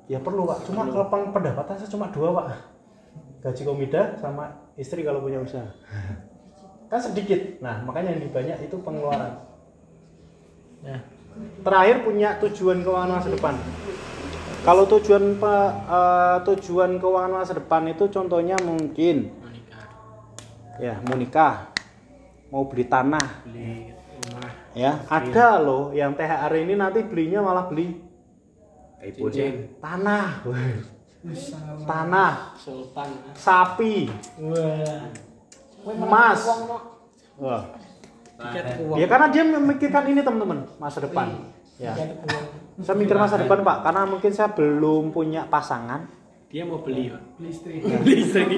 Ya 0.09 0.19
perlu 0.19 0.43
pak. 0.49 0.67
Cuma 0.67 0.89
kalau 0.91 1.07
peng- 1.07 1.31
pendapatan 1.31 1.75
saya 1.79 1.91
cuma 1.95 2.11
dua 2.11 2.29
pak. 2.35 2.47
Gaji 3.47 3.63
komida 3.63 4.19
sama 4.19 4.51
istri 4.75 5.07
kalau 5.07 5.23
punya 5.23 5.39
usaha. 5.39 5.71
Kan 6.91 6.99
sedikit. 6.99 7.63
Nah 7.63 7.87
makanya 7.87 8.19
yang 8.19 8.27
banyak 8.35 8.59
itu 8.67 8.77
pengeluaran. 8.83 9.47
Ya. 10.81 10.99
Terakhir 11.61 11.97
punya 12.03 12.39
tujuan 12.39 12.83
keuangan 12.83 13.11
masa 13.13 13.29
depan. 13.31 13.55
Kalau 14.61 14.85
tujuan 14.89 15.39
pe- 15.39 15.75
eh, 15.87 16.37
tujuan 16.45 16.99
keuangan 16.99 17.33
masa 17.37 17.55
depan 17.55 17.87
itu 17.87 18.05
contohnya 18.09 18.59
mungkin 18.59 19.31
Menikah. 19.39 19.87
ya 20.77 20.95
mau 21.01 21.15
nikah, 21.15 21.55
mau 22.49 22.67
beli 22.67 22.85
tanah, 22.85 23.47
Beli 23.47 23.95
rumah. 24.19 24.51
ya 24.75 24.93
ada 25.07 25.49
loh 25.59 25.91
yang 25.91 26.13
THR 26.13 26.53
ini 26.59 26.75
nanti 26.75 27.01
belinya 27.01 27.41
malah 27.41 27.65
beli 27.65 28.03
Cincin. 28.99 29.79
tanah, 29.79 30.43
tanah, 31.87 32.33
Sultan. 32.59 33.09
sapi, 33.33 34.11
Wah. 34.43 35.07
emas. 35.87 36.41
Wah. 37.39 37.63
Tiket 38.39 38.65
uang. 38.87 38.97
Ya 39.03 39.07
karena 39.11 39.27
dia 39.35 39.43
memikirkan 39.43 40.05
ini 40.07 40.23
teman-teman 40.23 40.71
masa 40.79 41.03
depan. 41.03 41.35
Ya. 41.83 41.93
Tiket 41.93 42.23
uang. 42.23 42.45
Saya 42.79 42.95
mikir 42.95 43.19
masa 43.19 43.43
depan 43.43 43.67
pak, 43.67 43.83
karena 43.83 44.07
mungkin 44.07 44.31
saya 44.31 44.55
belum 44.55 45.11
punya 45.11 45.51
pasangan. 45.51 46.07
Dia 46.49 46.65
mau 46.65 46.81
beli, 46.81 47.13
Pak. 47.13 47.23
Beli 47.37 47.51
istri. 47.51 47.75
Beli 47.83 48.15
istri. 48.25 48.57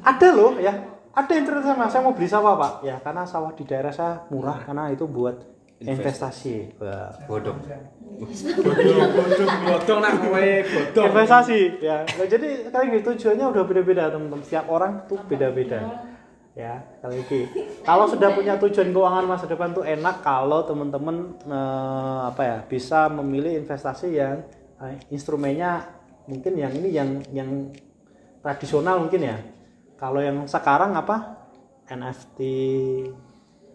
Ada 0.00 0.28
loh 0.34 0.58
ya, 0.58 0.72
ada 1.12 1.30
yang 1.30 1.44
cerita 1.46 1.76
sama 1.76 1.86
saya 1.86 2.02
mau 2.02 2.16
beli 2.16 2.26
sawah 2.26 2.56
pak. 2.56 2.72
Ya 2.82 2.96
karena 2.98 3.22
sawah 3.28 3.52
di 3.52 3.62
daerah 3.68 3.92
saya 3.92 4.24
murah 4.32 4.64
karena 4.64 4.88
itu 4.88 5.04
buat 5.04 5.36
investasi. 5.84 6.80
Wah. 6.80 7.12
Bodong. 7.28 7.60
Bodong, 8.20 9.10
bodong 9.64 9.98
nak 10.04 10.12
kowe 10.20 10.44
bodong. 10.60 11.04
investasi 11.08 11.80
ya 11.80 12.04
Nah, 12.04 12.26
jadi 12.28 12.68
sekali 12.68 12.92
lagi 12.92 13.00
tujuannya 13.00 13.46
udah 13.48 13.62
beda-beda 13.64 14.12
teman-teman 14.12 14.44
setiap 14.44 14.68
orang 14.68 15.08
tuh 15.08 15.16
beda-beda 15.24 16.09
ya 16.54 16.82
sekali 16.98 17.14
lagi. 17.22 17.40
Kalau 17.86 18.04
sudah 18.10 18.30
punya 18.34 18.54
tujuan 18.58 18.90
keuangan 18.90 19.26
masa 19.26 19.46
depan 19.46 19.70
tuh 19.70 19.86
enak 19.86 20.22
kalau 20.22 20.66
teman-teman 20.66 21.38
eh, 21.46 22.20
apa 22.26 22.42
ya 22.42 22.58
bisa 22.66 23.06
memilih 23.10 23.62
investasi 23.62 24.08
yang 24.18 24.42
eh, 24.82 24.98
instrumennya 25.14 25.86
mungkin 26.26 26.52
yang 26.58 26.72
ini 26.74 26.88
yang 26.90 27.10
yang 27.30 27.50
tradisional 28.42 29.02
mungkin 29.02 29.22
ya. 29.24 29.38
Kalau 30.00 30.20
yang 30.24 30.48
sekarang 30.48 30.96
apa? 30.96 31.46
NFT 31.90 32.40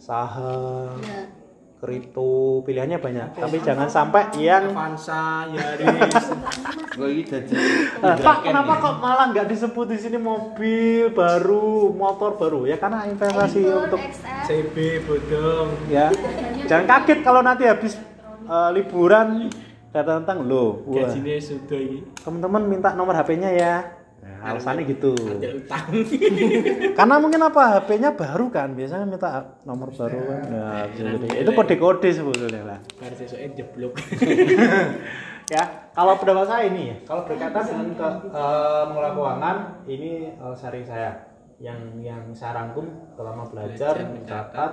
saham. 0.01 0.97
Ya. 1.03 1.44
Kripto 1.75 2.63
pilihannya 2.63 2.97
banyak 2.97 3.27
tapi 3.35 3.59
jangan 3.59 3.91
sampai 3.91 4.31
yang 4.39 4.71
Avanza, 4.71 5.45
Yaris. 5.51 6.25
Gue 6.95 7.11
ini 7.11 7.23
jadi 7.27 7.51
Nah, 7.99 8.15
Pak, 8.15 8.47
kenapa 8.47 8.79
kok 8.79 8.95
malah 9.03 9.27
nggak 9.35 9.51
disebut 9.51 9.85
di 9.91 9.97
sini 9.99 10.15
mobil 10.15 11.11
baru, 11.11 11.91
motor 11.91 12.39
baru? 12.39 12.63
Ya 12.63 12.79
karena 12.79 13.03
investasi 13.03 13.67
untuk. 13.67 13.99
CB 14.47 15.03
bodong. 15.03 15.69
ya. 15.91 16.07
Jangan 16.63 16.85
kaget 16.87 17.19
kalau 17.19 17.43
nanti 17.43 17.67
habis 17.67 17.99
eh, 18.47 18.69
liburan 18.71 19.51
datang 19.91 20.23
tentang 20.23 20.47
lo. 20.47 20.87
Gajinya 20.87 21.35
sudah 21.43 21.79
ini. 21.79 21.99
teman-teman 22.23 22.63
minta 22.63 22.95
nomor 22.95 23.15
HP-nya 23.19 23.51
ya. 23.51 23.75
Nah, 24.45 24.53
alasannya 24.53 24.85
gitu. 24.85 25.17
Karena 27.01 27.15
mungkin 27.17 27.41
apa 27.41 27.81
HP-nya 27.81 28.13
baru 28.13 28.53
kan, 28.53 28.77
biasanya 28.77 29.09
minta 29.09 29.57
nomor 29.65 29.89
baru 29.89 30.21
kan. 30.21 30.41
Nah, 30.53 30.85
bisa 30.93 31.01
jadi. 31.17 31.41
itu 31.41 31.49
kode-kode 31.49 32.09
sebetulnya 32.13 32.61
lah. 32.61 32.79
Baru 33.01 33.15
sesuai 33.17 33.57
jeblok. 33.57 33.97
ya 35.45 35.63
kalau 35.93 36.17
pendapat 36.17 36.45
saya 36.49 36.63
ini 36.73 36.89
ya 36.89 36.95
kalau 37.05 37.21
berkaitan 37.21 37.63
dengan 37.69 37.87
ke, 37.93 38.07
eh, 38.33 38.83
mengelola 38.89 39.11
keuangan 39.13 39.57
ini 39.85 40.33
eh, 40.33 40.55
sharing 40.57 40.85
saya 40.85 41.09
yang 41.61 41.77
yang 42.01 42.33
saya 42.33 42.57
rangkum 42.57 42.89
selama 43.13 43.45
belajar 43.53 43.93
mencatat 44.09 44.71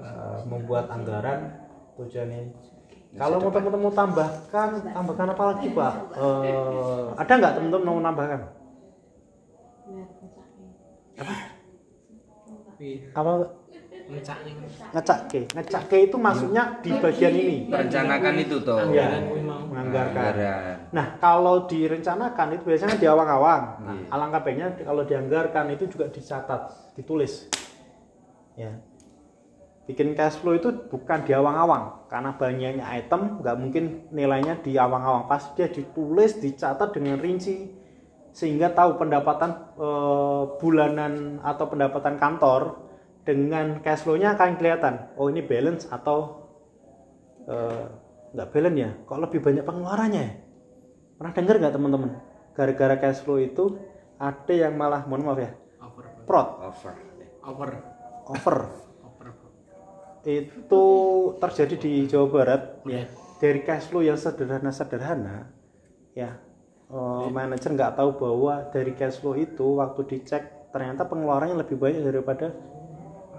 eh, 0.00 0.38
membuat 0.48 0.88
anggaran 0.88 1.52
tujuannya 2.00 2.56
kalau 3.14 3.36
mau 3.38 3.52
teman-teman 3.52 3.80
mau 3.84 3.92
tambahkan 3.92 4.68
tambahkan 4.88 5.28
apa 5.36 5.44
lagi 5.52 5.66
pak 5.70 5.94
Eh, 6.16 7.06
ada 7.20 7.32
nggak 7.36 7.52
teman-teman 7.60 7.84
mau 7.84 8.00
nambahkan 8.00 8.63
apa 13.14 13.32
Ngecaknya. 14.04 14.52
ngecak 14.92 15.18
ke 15.32 15.40
ngecak 15.56 15.82
ke 15.88 15.96
itu 16.12 16.16
maksudnya 16.20 16.76
di 16.84 16.92
bagian 16.92 17.32
ini 17.32 17.72
merencanakan 17.72 18.34
itu 18.36 18.60
toh. 18.60 18.76
Ya, 18.92 19.08
Anggaran 19.08 19.22
kuwi 19.32 19.40
mau. 19.40 19.64
menganggarkan. 19.64 20.32
Nah, 20.92 21.06
kalau 21.16 21.64
direncanakan 21.64 22.46
itu 22.52 22.62
biasanya 22.68 23.00
di 23.00 23.06
awang-awang. 23.08 23.62
Nah, 23.80 23.96
Iya. 23.96 24.12
alangkah 24.12 24.40
baiknya 24.44 24.68
kalau 24.84 25.08
dianggarkan 25.08 25.72
itu 25.72 25.88
juga 25.88 26.12
dicatat, 26.12 26.92
ditulis. 26.92 27.48
Ya. 28.60 28.76
Bikin 29.88 30.12
cash 30.12 30.36
flow 30.36 30.52
itu 30.52 30.68
bukan 30.92 31.24
di 31.24 31.32
awang-awang, 31.32 32.04
karena 32.12 32.36
banyaknya 32.36 32.84
item 32.84 33.40
nggak 33.40 33.56
mungkin 33.56 33.84
nilainya 34.12 34.60
di 34.60 34.76
awang-awang. 34.76 35.24
Pasti 35.32 35.64
dia 35.64 35.72
ditulis, 35.72 36.36
dicatat 36.44 36.92
dengan 36.92 37.16
rinci 37.16 37.72
sehingga 38.34 38.74
tahu 38.74 38.98
pendapatan 38.98 39.78
eh, 39.78 40.42
bulanan 40.58 41.38
atau 41.40 41.70
pendapatan 41.70 42.18
kantor 42.18 42.82
dengan 43.22 43.80
cash 43.80 44.04
flow-nya 44.04 44.36
akan 44.36 44.58
kelihatan. 44.60 45.14
Oh, 45.16 45.30
ini 45.32 45.40
balance 45.40 45.86
atau 45.88 46.44
eh, 47.46 47.86
nggak 48.34 48.50
balance 48.50 48.76
ya 48.76 48.90
kok 49.06 49.20
lebih 49.22 49.40
banyak 49.40 49.62
pengeluarannya 49.62 50.22
ya? 50.26 50.32
pernah 51.14 51.32
dengar 51.32 51.56
nggak 51.62 51.74
teman-teman 51.78 52.10
gara-gara 52.58 52.96
cash 52.98 53.22
flow 53.22 53.38
itu 53.38 53.78
ada 54.18 54.50
yang 54.50 54.74
malah 54.74 55.06
mohon 55.06 55.22
maaf 55.22 55.38
ya 55.38 55.50
Over. 55.78 56.04
Prot 56.26 56.48
Over. 56.66 56.94
Over. 57.46 57.70
over 58.26 58.58
itu 60.24 60.84
terjadi 61.36 61.74
di 61.76 61.92
Jawa 62.08 62.26
Barat 62.32 62.62
Iya. 62.88 63.06
dari 63.38 63.60
cash 63.62 63.92
flow 63.92 64.02
yang 64.02 64.18
sederhana-sederhana 64.18 65.52
ya 66.16 66.40
eh, 66.94 67.26
manajer 67.28 67.70
nggak 67.74 67.98
tahu 67.98 68.10
bahwa 68.14 68.54
dari 68.70 68.94
cash 68.94 69.18
flow 69.18 69.34
itu 69.34 69.82
waktu 69.82 70.00
dicek 70.06 70.70
ternyata 70.70 71.06
pengeluarannya 71.06 71.58
lebih 71.58 71.74
banyak 71.78 72.02
daripada 72.02 72.54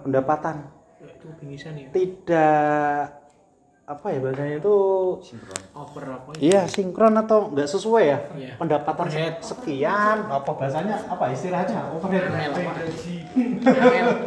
pendapatan. 0.03 0.67
Ya, 0.99 1.07
itu 1.15 1.27
ya? 1.63 1.87
Tidak 1.91 3.03
apa 3.85 4.07
ya 4.09 4.17
bahasanya 4.17 4.55
itu? 4.57 4.77
Over 5.77 6.03
apa 6.09 6.29
ya 6.33 6.41
iya 6.41 6.61
sinkron 6.65 7.13
atau 7.21 7.53
nggak 7.53 7.69
sesuai 7.69 8.03
ya? 8.09 8.19
Iya. 8.33 8.53
pendapatan 8.57 9.05
Overhead. 9.05 9.35
sekian. 9.45 10.17
Apa 10.25 10.51
bahasanya? 10.57 10.95
Apa 11.05 11.29
istilahnya? 11.29 11.93
Overhead. 11.93 12.49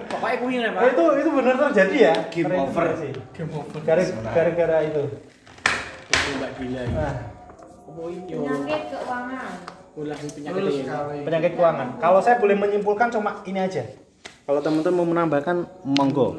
Pokoknya 0.06 0.36
kuwi 0.38 0.54
pak 0.62 0.82
itu 0.94 1.04
itu 1.18 1.30
benar 1.34 1.54
terjadi 1.70 1.96
ya. 1.98 2.14
Game 2.30 2.54
over. 2.54 2.86
sih. 3.02 3.12
Game 3.34 3.52
over. 3.54 3.78
Gara- 3.82 4.14
gara-gara 4.30 4.78
itu. 4.86 5.02
Itu 6.06 6.30
mbak 6.38 6.50
gila 6.54 6.80
ya. 6.86 6.90
Nah, 6.94 7.14
Penyakit 7.98 8.82
keuangan. 8.94 9.50
penyakit 9.98 10.30
ya 10.46 10.50
penyakit 11.26 11.52
keuangan. 11.58 11.88
kalau 11.98 12.22
saya 12.22 12.38
boleh 12.38 12.54
menyimpulkan 12.54 13.10
cuma 13.10 13.42
ini 13.42 13.58
aja. 13.58 13.82
Kalau 14.46 14.64
teman-teman 14.64 14.96
mau 14.96 15.06
menambahkan 15.10 15.66
monggo. 15.84 16.38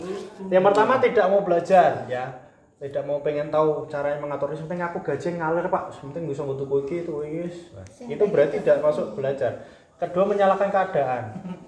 Yang 0.50 0.64
pertama 0.72 0.98
tidak 0.98 1.26
mau 1.30 1.46
belajar 1.46 2.10
ya. 2.10 2.50
Tidak 2.80 3.04
mau 3.04 3.20
pengen 3.20 3.52
tahu 3.52 3.86
caranya 3.92 4.24
mengatur. 4.24 4.56
Ini 4.56 4.64
penting 4.66 4.82
aku 4.82 4.98
gaji 5.04 5.28
ngalir 5.36 5.68
pak. 5.68 6.00
Penting 6.00 6.24
bisa 6.26 6.42
ngutuk 6.48 6.88
iki 6.88 7.06
itu 7.06 7.12
wis. 7.22 7.56
Itu 8.08 8.24
berarti 8.32 8.64
tidak 8.64 8.82
masuk 8.82 9.20
belajar. 9.20 9.68
Kedua 10.00 10.24
menyalahkan 10.26 10.72
keadaan. 10.72 11.24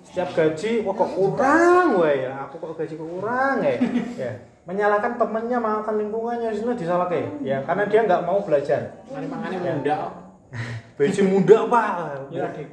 Setiap 0.07 0.31
gaji 0.33 0.81
wah 0.87 0.95
kok 0.95 1.11
kurang 1.13 1.87
weh 1.99 2.25
ya. 2.25 2.47
Aku 2.47 2.57
kok 2.57 2.73
gaji 2.79 2.93
kok 2.95 3.09
kurang 3.19 3.55
ya. 3.61 3.75
Ya 4.15 4.33
menyalahkan 4.67 5.17
temennya 5.17 5.57
makan 5.57 5.95
lingkungannya 6.05 6.53
sini 6.53 6.77
disalahkan 6.77 7.41
ya 7.41 7.65
karena 7.65 7.83
dia 7.89 7.99
nggak 8.05 8.23
mau 8.27 8.43
belajar. 8.45 9.01
Mari 9.09 9.25
mangannya 9.25 9.59
muda 9.81 9.97
gaji 10.99 11.21
muda 11.31 11.57
pak. 11.65 11.91
Ya 12.29 12.41
adik 12.51 12.67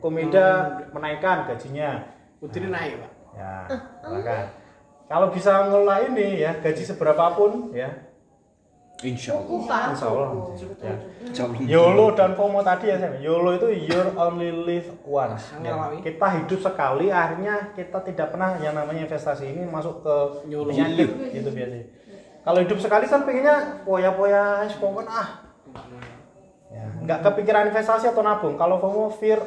komida 0.00 0.46
menaikkan 0.94 1.50
gajinya. 1.50 2.06
Putri 2.40 2.70
naik 2.70 3.02
pak. 3.02 3.12
Ya 3.36 3.52
silakan. 4.00 4.46
Kalau 5.06 5.28
bisa 5.30 5.52
ngelola 5.70 5.96
ini 6.08 6.42
ya 6.42 6.56
gaji 6.58 6.82
seberapapun 6.82 7.70
ya 7.76 8.05
Insya 9.04 9.36
Allah. 9.36 9.48
Bukan. 9.60 9.86
insya 9.92 10.06
Allah 10.08 11.58
ya. 11.60 11.68
YOLO 11.68 12.16
dan 12.16 12.32
FOMO 12.32 12.64
tadi 12.64 12.88
ya 12.88 12.96
Sam. 12.96 13.20
YOLO 13.20 13.60
itu 13.60 13.68
your 13.92 14.08
only 14.16 14.48
live 14.48 14.88
once 15.04 15.52
ya. 15.60 15.76
kita 16.00 16.26
hidup 16.40 16.60
sekali 16.64 17.12
akhirnya 17.12 17.76
kita 17.76 17.98
tidak 18.08 18.32
pernah 18.32 18.56
yang 18.56 18.72
namanya 18.72 19.04
investasi 19.04 19.52
ini 19.52 19.68
masuk 19.68 20.00
ke 20.00 20.16
YOLO. 20.48 20.72
penyakit 20.72 21.08
gitu 21.36 21.50
biasanya 21.52 21.86
kalau 22.46 22.58
hidup 22.62 22.78
sekali 22.78 23.04
kan 23.10 23.26
pengennya 23.26 23.82
poya-poya 23.84 24.70
spokon 24.70 25.04
ah 25.10 25.44
ya. 26.72 26.86
nggak 27.04 27.20
kepikiran 27.26 27.68
investasi 27.68 28.08
atau 28.08 28.24
nabung 28.24 28.56
kalau 28.56 28.80
FOMO 28.80 29.12
fear 29.18 29.42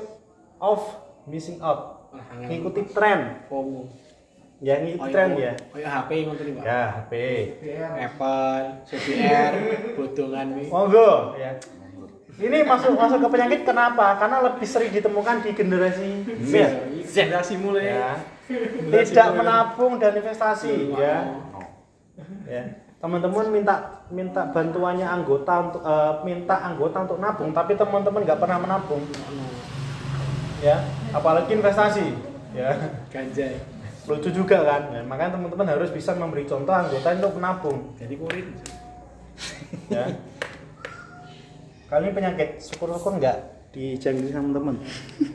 of 0.62 0.84
missing 1.26 1.58
out 1.64 2.12
ngikuti 2.38 2.86
tren 2.93 3.50
FOMO 3.50 3.89
ya 4.60 4.76
ngikuti 4.84 5.12
tren 5.16 5.30
ya? 5.39 5.53
Kayak 5.72 5.89
HP 5.95 6.10
ngoten 6.28 6.45
iki, 6.45 6.53
Pak. 6.60 6.64
Ya 6.68 6.82
HP 6.91 7.14
Apple, 7.95 8.64
CBR, 8.88 9.53
wi. 10.55 10.64
monggo. 10.68 11.12
Ya. 11.39 11.51
Ini 12.39 12.64
masuk 12.64 12.95
masuk 12.95 13.20
ke 13.20 13.30
penyakit 13.36 13.62
kenapa? 13.68 14.16
Karena 14.16 14.39
lebih 14.39 14.64
sering 14.64 14.95
ditemukan 14.95 15.43
di 15.43 15.51
generasi 15.51 16.10
Z. 16.47 16.53
Generasi 17.03 17.60
mulai. 17.60 17.91
ya. 17.91 18.16
Tidak 19.03 19.30
menabung 19.36 19.99
dan 19.99 20.16
investasi. 20.16 20.95
Ya. 20.95 21.36
Ya. 22.47 22.64
Teman-teman 22.99 23.47
minta 23.51 24.03
minta 24.12 24.47
bantuannya 24.51 25.07
anggota 25.07 25.53
untuk 25.72 25.84
eh, 25.84 26.14
minta 26.28 26.55
anggota 26.64 27.07
untuk 27.07 27.20
nabung 27.20 27.51
tapi 27.55 27.76
teman-teman 27.76 28.24
nggak 28.24 28.39
pernah 28.39 28.60
menabung. 28.60 29.03
Ya. 30.64 30.80
Apalagi 31.12 31.60
investasi. 31.60 32.07
Ya. 32.55 32.72
Ganja. 33.12 33.51
Lucu 34.10 34.30
juga 34.34 34.57
kan 34.66 34.82
Ya, 34.89 35.01
makanya 35.05 35.38
teman-teman 35.38 35.68
harus 35.70 35.93
bisa 35.93 36.18
memberi 36.18 36.49
contoh 36.49 36.74
anggota 36.74 37.14
untuk 37.14 37.34
menabung 37.38 37.78
Jadi 37.95 38.14
kurit. 38.18 38.45
ya 39.93 40.05
kali 41.89 42.10
ini 42.10 42.14
penyakit 42.14 42.49
syukur-syukur 42.60 43.18
nggak 43.18 43.38
dijangkiti 43.72 44.34
sama 44.34 44.49
teman 44.51 44.76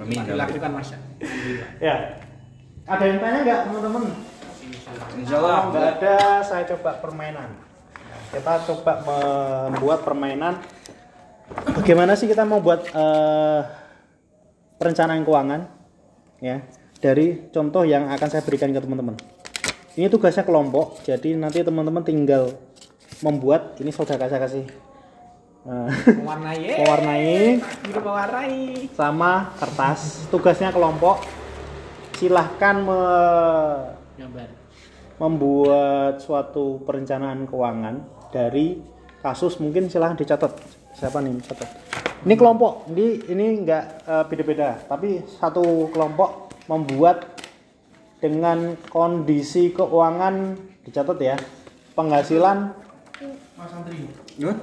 Amin. 0.02 0.18
Dilakukan 0.26 0.70
masa. 0.70 0.98
Alhamdulillah. 1.22 1.70
ya 1.78 1.94
ada 2.84 3.04
yang 3.06 3.18
tanya 3.22 3.38
nggak 3.42 3.60
teman-teman 3.70 4.02
Insya 5.14 5.36
Allah. 5.38 5.56
Kalau 5.56 5.70
nggak 5.72 5.86
ada 6.02 6.16
saya 6.42 6.64
coba 6.74 6.90
permainan 6.98 7.50
kita 8.34 8.52
coba 8.66 8.92
membuat 9.70 10.02
permainan 10.02 10.58
bagaimana 11.78 12.18
sih 12.18 12.26
kita 12.26 12.42
mau 12.42 12.58
buat 12.58 12.82
eh, 12.90 13.60
perencanaan 14.76 15.22
keuangan 15.22 15.60
ya 16.42 16.58
dari 17.04 17.52
contoh 17.52 17.84
yang 17.84 18.08
akan 18.08 18.28
saya 18.32 18.40
berikan 18.40 18.72
ke 18.72 18.80
teman-teman. 18.80 19.12
Ini 19.92 20.08
tugasnya 20.08 20.48
kelompok 20.48 21.04
jadi 21.04 21.36
nanti 21.36 21.60
teman-teman 21.60 22.00
tinggal 22.00 22.56
membuat 23.20 23.76
ini 23.76 23.92
saudara 23.92 24.24
saya 24.24 24.40
kasih 24.40 24.64
eh, 25.68 25.88
Mewarnai. 26.16 26.64
mewarnai. 26.80 27.36
Sama 28.96 29.52
kertas. 29.60 30.24
Tugasnya 30.32 30.72
kelompok. 30.72 31.20
Silahkan 32.16 32.80
me- 32.80 34.00
Gambar. 34.14 34.48
membuat 35.14 36.18
suatu 36.22 36.82
perencanaan 36.82 37.46
keuangan 37.46 38.02
dari 38.32 38.80
kasus 39.20 39.60
mungkin 39.60 39.86
silahkan 39.92 40.16
dicatat. 40.16 40.56
Siapa 40.94 41.20
nih 41.20 41.38
catat? 41.44 41.68
Ini 42.24 42.34
kelompok. 42.34 42.88
Ini 42.90 43.28
ini 43.30 43.44
enggak 43.62 43.84
eh, 44.08 44.24
beda-beda. 44.26 44.80
Tapi 44.88 45.22
satu 45.38 45.92
kelompok 45.92 46.43
membuat 46.70 47.40
dengan 48.18 48.78
kondisi 48.88 49.72
keuangan 49.74 50.56
dicatat 50.84 51.18
ya 51.20 51.36
penghasilan 51.92 52.72
Mas 53.54 53.72
Andri. 53.72 54.08
Yun. 54.40 54.56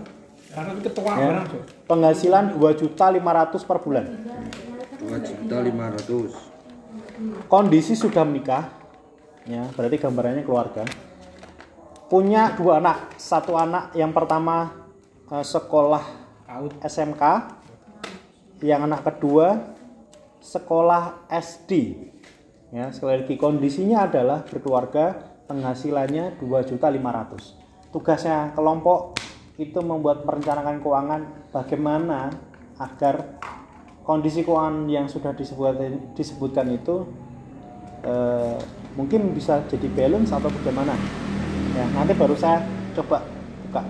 Karena 0.52 0.76
itu 0.76 0.82
ketua 0.92 1.12
ya, 1.16 1.28
barang, 1.32 1.48
penghasilan 1.88 2.46
2.500 2.60 3.70
per 3.70 3.78
bulan 3.80 4.06
Dua 5.00 5.18
juta 5.24 5.58
lima 5.64 5.86
ratus. 5.96 6.36
kondisi 7.48 7.96
sudah 7.96 8.28
menikah 8.28 8.68
ya 9.48 9.66
berarti 9.74 9.98
gambarannya 9.98 10.44
keluarga 10.44 10.84
punya 12.12 12.52
dua 12.60 12.84
anak 12.84 13.16
satu 13.16 13.56
anak 13.56 13.96
yang 13.96 14.12
pertama 14.12 14.76
eh, 15.32 15.46
sekolah. 15.46 16.20
SMK 16.84 17.24
yang 18.60 18.84
anak 18.84 19.08
kedua 19.08 19.72
sekolah 20.42 21.30
SD 21.30 21.72
ya 22.74 22.90
sekali 22.90 23.24
lagi 23.24 23.36
kondisinya 23.38 24.10
adalah 24.10 24.42
berkeluarga 24.44 25.38
penghasilannya 25.46 26.42
2.500 26.42 27.94
tugasnya 27.94 28.52
kelompok 28.58 29.16
itu 29.62 29.78
membuat 29.84 30.26
perencanaan 30.26 30.82
keuangan 30.82 31.22
bagaimana 31.54 32.34
agar 32.82 33.38
kondisi 34.02 34.42
keuangan 34.42 34.90
yang 34.90 35.06
sudah 35.06 35.36
disebutkan, 35.38 36.18
disebutkan 36.18 36.68
itu 36.74 37.06
eh, 38.02 38.58
mungkin 38.98 39.32
bisa 39.38 39.62
jadi 39.70 39.88
balance 39.94 40.34
atau 40.34 40.50
bagaimana. 40.50 40.98
Ya 41.78 41.86
nanti 41.94 42.18
baru 42.18 42.36
saya 42.36 42.66
coba 42.98 43.24
buka. 43.70 43.82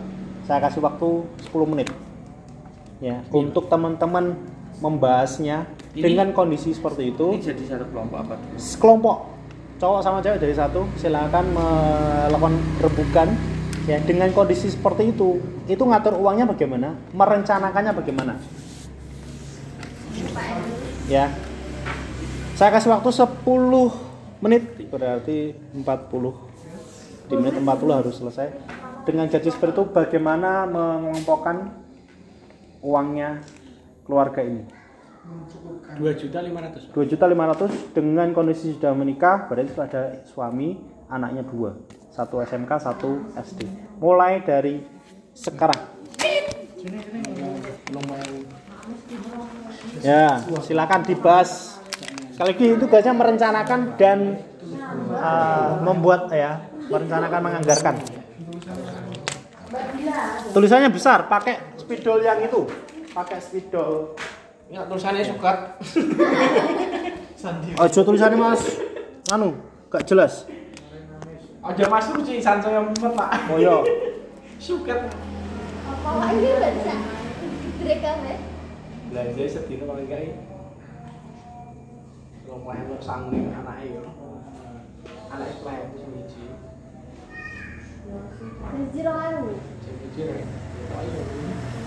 Saya 0.45 0.59
kasih 0.67 0.83
waktu 0.83 1.09
10 1.49 1.71
menit. 1.71 1.89
Ya 3.01 3.23
untuk 3.33 3.71
teman-teman 3.71 4.37
membahasnya 4.81 5.69
Ini- 5.93 6.01
dengan 6.03 6.33
kondisi 6.33 6.73
seperti 6.73 7.13
itu. 7.13 7.37
Ini 7.37 7.53
jadi 7.53 7.63
satu 7.77 7.85
kelompok 7.93 8.17
apa? 8.17 8.33
sekelompok 8.57 9.17
cowok 9.77 10.01
sama 10.01 10.17
cewek 10.19 10.41
dari 10.41 10.53
satu. 10.57 10.89
Silakan 10.97 11.45
melakukan 11.53 12.53
rebukan. 12.81 13.29
Ya 13.89 13.97
dengan 13.97 14.29
kondisi 14.29 14.69
seperti 14.69 15.09
itu 15.09 15.41
itu 15.65 15.81
ngatur 15.81 16.13
uangnya 16.21 16.45
bagaimana? 16.45 16.93
Merencanakannya 17.17 17.93
bagaimana? 17.97 18.33
Ya. 21.09 21.33
Saya 22.53 22.69
kasih 22.69 22.93
waktu 22.93 23.09
10 23.09 23.89
menit. 24.37 24.69
Berarti 24.93 25.57
40 25.73 26.33
di 27.25 27.35
menit 27.39 27.57
40 27.57 27.89
harus 27.89 28.21
selesai. 28.21 28.53
Dengan 29.01 29.25
gaji 29.25 29.49
seperti 29.49 29.81
itu 29.81 29.83
bagaimana 29.89 30.69
mengelompokkan 30.69 31.73
uangnya 32.85 33.41
keluarga 34.11 34.43
ini. 34.43 34.67
Dua 35.95 36.11
juta 36.11 36.43
lima 36.43 36.67
ratus. 36.67 36.91
2.500 36.91 37.95
dengan 37.95 38.27
kondisi 38.35 38.75
sudah 38.75 38.91
menikah 38.91 39.47
berarti 39.47 39.71
sudah 39.71 39.87
ada 39.87 40.03
suami 40.27 40.75
anaknya 41.07 41.47
dua. 41.47 41.79
Satu 42.11 42.43
SMK 42.43 42.71
satu 42.83 43.31
SD 43.39 43.63
mulai 44.03 44.43
dari 44.43 44.83
sekarang. 45.31 45.79
Ya 50.03 50.43
silakan 50.59 51.07
dibahas. 51.07 51.79
Sekali 52.35 52.51
lagi 52.51 52.65
itu 52.67 52.77
tugasnya 52.83 53.15
merencanakan 53.15 53.79
dan 53.95 54.43
uh, 55.15 55.79
membuat 55.87 56.27
ya 56.35 56.67
merencanakan 56.91 57.39
menganggarkan. 57.39 57.95
Tulisannya 60.51 60.91
besar 60.91 61.31
pakai 61.31 61.79
spidol 61.79 62.19
yang 62.25 62.43
itu 62.43 62.90
pakai 63.11 63.39
spidol 63.43 64.15
Ya 64.71 64.87
tulisannya 64.87 65.27
sukat. 65.27 65.57
Sandi. 67.41 67.75
Aja 67.75 67.99
tulisannya 68.07 68.39
Mas. 68.39 68.79
Anu, 69.27 69.59
gak 69.91 70.07
jelas. 70.07 70.47
Aja 71.59 71.91
Mas 71.91 72.07
Ruci 72.07 72.39
san 72.39 72.63
saya 72.63 72.79
mumet 72.79 73.11
Pak. 73.11 73.51
Oh 73.51 73.59
iya. 73.59 73.83
Sukat. 74.63 75.11
Apa 75.91 76.31
ini 76.39 76.55
baca? 76.55 76.95
Mereka 77.83 78.09
ya. 78.23 78.35
Belanja 79.11 79.43
sedino 79.43 79.91
kalau 79.91 79.99
enggak. 79.99 80.39
Kalau 82.47 82.63
mau 82.63 82.71
yang 82.71 82.95
sangling 83.03 83.51
anaknya 83.51 83.99
yo. 83.99 84.07
Anak 85.35 85.51
Islam 85.51 85.75
itu. 85.83 85.99
Sing 89.83 89.95
siji 89.99 90.21
ya. 90.23 90.35
Ayo. 90.95 91.80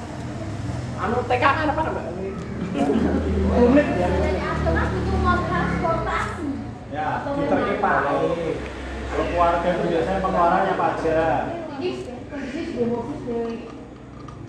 Anu 0.95 1.17
TK 1.27 1.45
kan 1.45 1.71
apa 1.71 1.83
Mbak? 1.91 2.07
Menit 3.55 3.87
ya. 3.99 4.09
Dari 4.11 4.41
butuh 4.91 5.19
mau 5.23 5.39
transportasi. 5.47 6.47
Ya, 6.95 7.09
diterke. 7.27 7.75
Kalau 9.15 9.25
keluarga 9.31 9.69
itu 9.71 9.85
biasanya 9.95 10.21
pengeluarannya 10.23 10.75
pajak. 10.75 11.43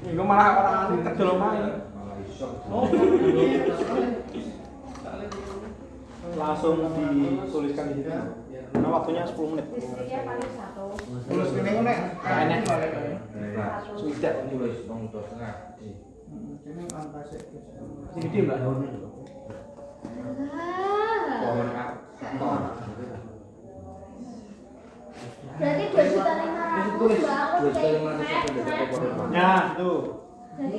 Ini 0.06 0.22
malah 0.22 0.50
orang 0.58 0.76
anu 0.86 0.96
kerja. 1.02 1.24
Oh. 2.70 2.86
Langsung 6.36 6.76
dituliskan 6.82 7.86
di 7.94 7.94
sini. 8.02 8.10
Karena 8.74 8.90
waktunya 8.92 9.24
10 9.24 9.52
menit. 9.56 9.66
listriknya 9.72 10.20
paling 10.26 10.52
satu. 10.52 10.86
Terus 11.30 11.50
ini. 11.56 11.72
Enak. 12.26 12.60
Nah, 13.56 13.72
Sudah. 13.96 14.34
tulis 14.52 14.84
gede 16.66 18.42
Mbak. 18.42 18.58
Ah. 18.58 18.74
Pohon 21.46 21.70
aktor. 21.78 22.60
Berarti 25.56 25.84
dua 25.94 26.04
juta 26.10 26.34
lima 26.42 26.64
ratus. 26.66 27.16
Ya, 29.30 29.52
itu. 29.78 29.92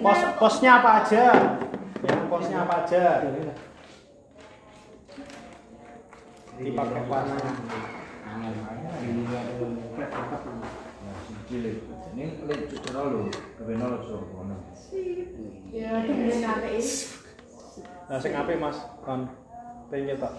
Pos 0.02 0.20
posnya 0.42 0.70
apa 0.82 0.90
aja? 1.04 1.24
Yang 2.02 2.22
posnya 2.26 2.58
apa 2.66 2.74
aja? 2.82 3.04
Dipakai 6.56 7.02
warnanya. 7.06 7.52
Cilik. 11.46 11.95
Ini 12.14 12.26
lek 12.46 12.60
cedera 12.70 13.02
lho, 13.10 13.26
kebenar 13.58 13.88
lho 13.96 13.98
sono. 14.06 14.54
Ya? 15.74 16.04
Nah, 18.06 18.18
sing 18.22 18.32
apik 18.38 18.62
Mas, 18.62 18.78
kon 19.02 19.26
pengen 19.90 20.14
tak. 20.20 20.30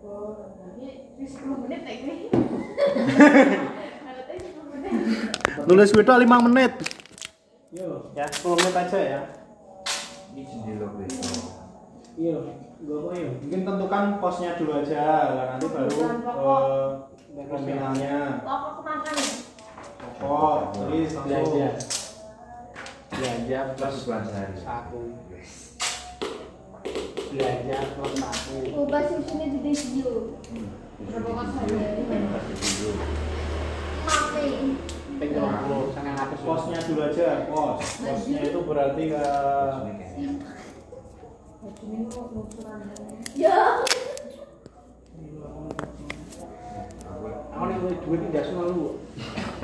Oh, 0.00 0.56
ini 0.80 1.24
10 1.28 1.60
menit 1.60 1.84
gini. 1.84 2.32
Kalau 2.32 4.22
tadi 4.24 4.40
10 4.40 4.72
menit. 4.72 4.92
Nulis 5.68 5.92
video 5.92 6.16
5 6.16 6.46
menit. 6.48 6.72
Ya, 8.16 8.24
10 8.24 8.56
menit 8.56 8.74
aja 8.74 8.98
ya. 8.98 9.20
Ini 10.32 10.42
jendela. 10.48 10.88
Iya, 12.16 12.36
gua 12.84 12.96
apa 13.06 13.10
ya? 13.16 13.28
Mungkin 13.44 13.60
tentukan 13.64 14.04
posnya 14.20 14.56
dulu 14.56 14.72
aja, 14.80 15.04
lah 15.36 15.44
nanti 15.56 15.68
baru 15.68 15.92
ke 15.92 17.42
nominalnya. 17.44 18.40
Pokok 18.40 18.84
Pokok, 20.00 20.58
tulis 20.72 21.12
Belanja. 21.12 21.44
langsung. 21.44 22.00
Belanja 23.10 23.58
plus 23.76 23.96
Plus 24.00 24.04
belanja 24.08 24.60
saku. 24.64 25.00
Belanja 27.36 27.76
plus 27.92 28.12
saku. 28.16 28.56
Ubah 28.80 29.02
susunya 29.12 29.46
di 29.52 29.58
video. 29.60 30.40
Berapa 31.04 31.30
kan 31.36 31.46
saja? 31.52 31.76
Mati. 34.08 34.48
Ping 35.20 35.32
20 35.36 35.92
sangat 35.92 36.16
atas 36.16 36.40
Posnya 36.40 36.80
dulu 36.80 37.02
aja, 37.04 37.44
pos. 37.52 37.76
Posnya 38.00 38.40
itu 38.40 38.60
berarti 38.64 39.02
ke 39.12 39.24
Ya. 43.36 43.84
Aku 47.52 47.64
nih 47.68 47.76
duit 48.00 48.20
tidak 48.32 48.44
selalu. 48.48 48.96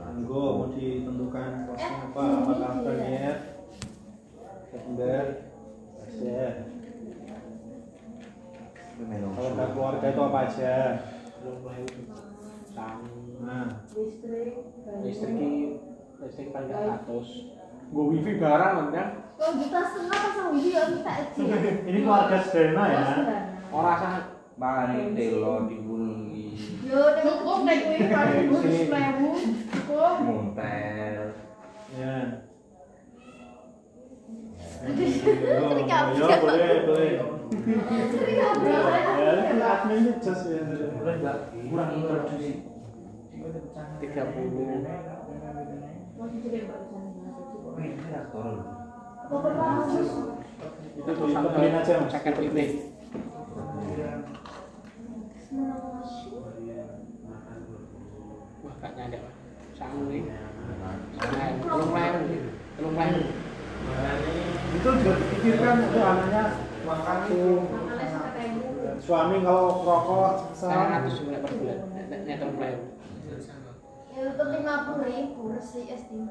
tunggu 0.00 0.42
mau 0.56 0.66
ditentukan 0.72 1.50
posnya 1.68 1.96
apa? 2.08 2.22
Apakah 2.40 2.72
premier, 2.84 3.36
sekunder, 4.70 5.24
main 9.00 9.22
Kalau 9.32 9.50
nggak 9.56 9.68
keluarga 9.72 10.06
itu 10.12 10.20
apa 10.20 10.38
aja? 10.44 10.74
Nah, 13.40 13.66
Listrik. 13.96 14.52
listrik 15.00 15.36
listrik 16.20 16.48
paling 16.52 16.72
atas. 16.72 17.28
Gue 17.90 18.04
wifi 18.14 18.32
barang 18.36 18.92
kan? 18.92 19.08
Kok 19.40 19.50
juta 19.56 19.80
setengah 19.88 20.18
pasang 20.20 20.48
video 20.52 20.82
kita 21.00 21.10
aja. 21.10 21.40
ini 21.88 21.98
keluarga 22.04 22.38
sederhana 22.44 22.84
ya. 22.92 23.02
Orang 23.72 23.96
sangat 23.96 24.24
Mari 24.60 25.16
telo 25.16 25.64
dibulungi. 25.64 26.52
Yo, 26.84 27.00
cukup 27.24 27.64
naik 27.64 27.96
wifi 27.96 28.12
paling. 28.12 28.52
Cukup. 29.72 30.14
Montel. 30.20 31.32
Ya. 31.96 32.44
Ya, 34.80 35.56
ya, 35.80 36.36
boleh, 36.44 36.84
boleh. 36.84 37.12
Ya, 38.36 38.48
just 40.20 40.44
ya. 40.52 40.60
Kurang 41.72 41.90
introduksi. 41.96 42.50
30 42.60 44.12
Masih 46.20 46.38
jadi 46.44 46.68
barusan. 46.68 47.04
Ini 47.80 48.12
aktor 48.12 48.44
lho. 48.44 48.64
Pokok 49.24 49.52
bagus. 49.56 50.10
Itu 51.00 51.12
aja 51.16 51.92
mas. 51.96 52.12
Second 52.12 52.36
wifi. 52.44 52.89
Wah, 55.50 55.74
gak 58.78 59.10
nih. 59.10 59.18
Telung 61.66 61.90
lewu. 61.90 62.38
Telung 62.78 62.94
lewu. 62.94 63.22
Itu 64.70 64.88
juga 65.02 65.18
dipikirkan 65.18 65.90
itu 65.90 65.98
anaknya 65.98 66.54
makan 66.86 67.26
ribu. 67.26 67.66
Suami 69.02 69.42
kalau 69.42 69.82
rokok 69.82 70.54
sama 70.54 71.02
ratus 71.02 71.26
mulai 71.26 71.42
per 71.42 71.50
bulan. 71.58 71.82
Nek 72.14 72.38
telung 72.38 72.62
lewu. 72.62 72.94
Ya 74.14 74.30
lima 74.30 74.86
puluh 74.86 75.02
ribu 75.02 75.50
resli 75.50 75.90
SD. 75.90 76.30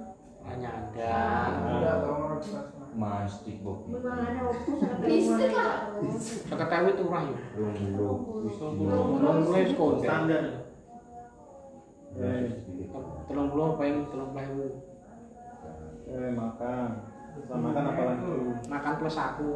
Mastik 2.89 3.61
sampai 3.61 5.07
listrik 5.07 5.53
lah. 5.53 5.93
Ewu 6.49 6.89
itu. 6.89 7.05
Rumlu. 7.05 8.09
Telung 9.19 9.39
lewu 9.45 9.69
sekolah. 9.69 9.99
standar. 10.01 10.43
Telung 13.29 13.47
puluh 13.53 13.67
apa 13.77 13.83
yang 13.85 13.97
telung 14.09 14.33
lewu. 14.33 14.81
Eh 16.09 16.31
makan. 16.33 16.89
Sama 17.45 17.71
makan 17.71 17.83
apa 17.93 18.01
lagi? 18.09 18.31
Makan 18.67 18.93
plus 18.97 19.17
aku. 19.21 19.51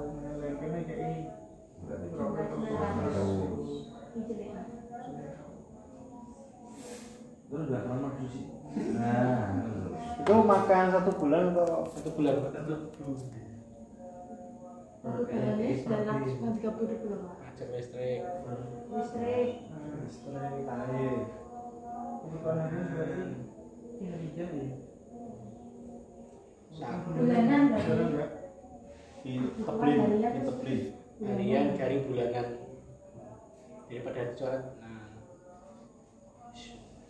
Terus 7.53 7.69
udah 7.69 7.85
lama 7.85 8.09
sih. 8.33 8.49
Nah, 8.97 9.61
Itu 10.25 10.33
makan 10.41 10.89
satu 10.89 11.13
bulan 11.21 11.53
atau 11.53 11.85
Satu 11.85 12.09
bulan. 12.17 12.49
Satu 12.49 12.81
bulannya 15.29 15.77
sembilan 15.77 16.01
ratus 16.01 16.33
tiga 16.57 16.73
puluh 16.73 16.89
ribu 16.89 17.13
lah. 17.13 17.37
Pajak 17.37 17.69
listrik. 17.77 18.25
Listrik. 18.89 19.69
listrik, 20.01 20.65
air. 20.65 21.29
Saku. 26.73 27.09
Bulanan 27.13 27.61
berarti. 27.69 28.41
Diteblin, 29.23 30.19
diteblin. 30.19 30.81
harian 31.23 31.65
garing 31.77 32.03
bulanan 32.09 32.47
daripada 33.87 34.21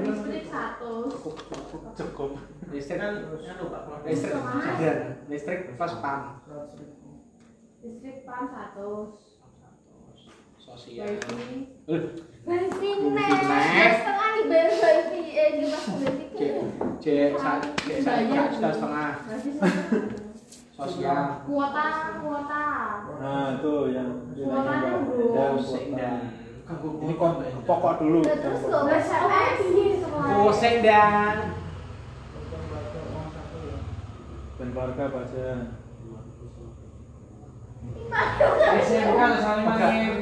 Listrik 0.08 0.44
satu. 0.48 0.92
Cukup. 1.94 2.32
Listrik 2.72 3.04
listrik 4.08 4.40
listrik 5.28 5.60
plus 5.76 5.94
pam. 6.00 6.40
Listrik 7.84 8.18
pam 8.24 8.44
satu. 8.50 9.20
Sosial. 10.76 11.08
Wifi. 12.44 12.92
Setengah 13.16 14.32
wifi. 14.36 15.24
Eh, 15.32 15.56
setengah 18.76 19.12
sosial. 20.76 21.48
Kuota, 21.48 21.88
kuota. 22.20 22.68
Nah, 23.24 23.56
itu 23.56 23.96
yang 23.96 24.36
Kuota 24.36 24.72
yang 24.84 25.00
kan, 25.96 26.20
Ini 26.76 27.14
kok 27.16 27.32
pokok 27.64 28.04
dulu. 28.04 28.20
Nah, 28.20 28.36
Terus 28.36 28.68
kok 28.68 28.84
SMS 28.92 29.64
semua. 30.04 30.28
dan 30.84 31.56
Dan 34.60 34.68
keluarga. 34.76 35.08
SMK 38.12 39.22
saling 39.42 39.66
mangin. 39.66 40.14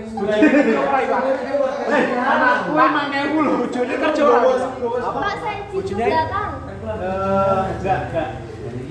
Eh, 1.93 2.05
anakku 2.15 2.71
emang 2.77 3.07
ngewu 3.11 3.37
loh, 3.43 3.53
bojone 3.65 3.95
kerja 3.99 4.21
ora. 4.23 4.39
Pak 4.39 5.35
belakang. 5.73 6.51
Eh, 6.83 7.63
enggak, 7.79 7.99
enggak. 8.09 8.29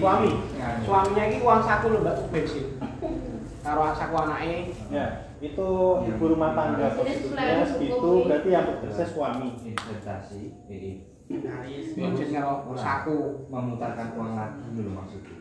Suami. 0.03 0.31
suaminya 0.83 1.25
ini 1.31 1.37
uang 1.43 1.61
saku 1.63 1.87
loh 1.95 2.01
mbak 2.03 2.17
bensin. 2.35 2.67
Karo 3.63 3.95
saku 3.95 4.15
anaknya 4.19 4.59
Ya, 4.91 5.07
itu 5.39 5.69
ibu 6.03 6.25
rumah 6.35 6.51
tangga 6.59 6.91
Jadi 6.91 6.99
posisinya 6.99 7.63
segitu 7.63 8.11
berarti 8.27 8.49
yang 8.51 8.67
bekerja 8.67 9.05
suami. 9.07 9.49
Investasi, 9.63 10.43
bensin 11.95 12.29
karo 12.35 12.67
saku. 12.75 13.47
memutarkan 13.47 14.09
uang 14.19 14.31
lagi 14.35 14.67
dulu 14.75 14.91
maksudnya. 14.91 15.39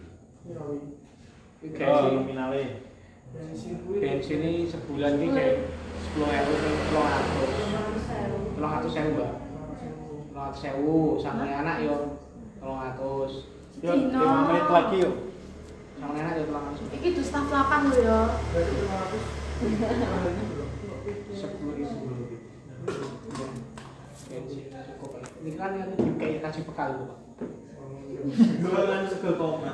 Iki 1.62 1.82
Oh, 1.86 1.98
sih 2.06 2.12
nominalnya. 2.18 2.91
Bensin 3.32 4.40
ini 4.44 4.68
sebulan 4.68 5.16
ini 5.16 5.28
kayak 5.32 5.56
sepuluh 6.04 6.28
ewu 6.28 6.54
sepuluh 6.60 7.04
ratus. 7.08 7.50
Sepuluh 8.52 8.70
ratus 8.76 8.94
ewu 9.00 9.12
mbak. 9.16 9.34
Sepuluh 10.28 10.42
ratus 10.44 10.62
ewu 10.68 11.00
sama 11.24 11.44
anak 11.48 11.78
yo. 11.88 11.98
Sepuluh 12.60 12.76
ratus. 12.76 13.32
Yuk, 13.82 13.96
lima 14.12 14.52
menit 14.52 14.68
lagi 14.68 14.98
yuk. 15.08 15.16
sama 15.96 16.14
anak 16.18 16.34
yo 16.36 16.44
sepuluh 16.44 16.64
ratus. 16.68 16.80
Iki 16.92 17.08
tuh 17.16 17.24
staf 17.24 17.48
lapan 17.48 17.80
lho 17.88 17.96
ya. 18.04 18.20
sepuluh 21.32 21.74
ribu. 21.80 21.98
Bensin 24.28 24.66
cukup. 24.72 25.12
Ini 25.42 25.52
kan 25.56 25.72
yang 25.80 25.92
kayak 26.20 26.40
kasih 26.44 26.64
bekal 26.68 27.00
itu 27.00 27.04
pak 27.08 27.21
Jualan 28.62 29.02
sego 29.10 29.32
koma. 29.40 29.74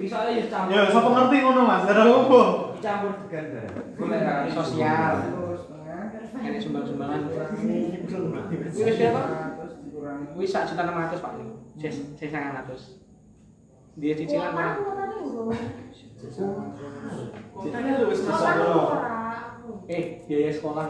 Ya 0.00 0.44
campur. 0.50 0.74
Ya, 0.74 0.82
siapa 0.90 1.08
ngerti 1.14 1.36
ngono 1.44 1.62
Mas? 1.68 1.86
Apa? 1.86 2.42
Campur 2.82 3.12
ganda. 3.30 3.62
Kan? 3.70 4.50
sosial 4.50 5.14
ini 6.40 6.58
sumbang-sumbangan 6.58 7.20
wis 8.72 8.96
pak 8.96 9.26
wis 10.36 10.50
sak 10.50 10.64
juta 10.72 10.82
enam 10.88 10.96
ratus 11.04 11.20
pak 11.20 11.32
dia 14.00 14.14
cicilan 14.16 14.54
pak. 14.56 14.74
Ceritanya 17.60 17.92
lu 18.00 18.06
wis 18.08 18.20
eh 19.90 20.02
biaya 20.24 20.50
sekolah 20.54 20.86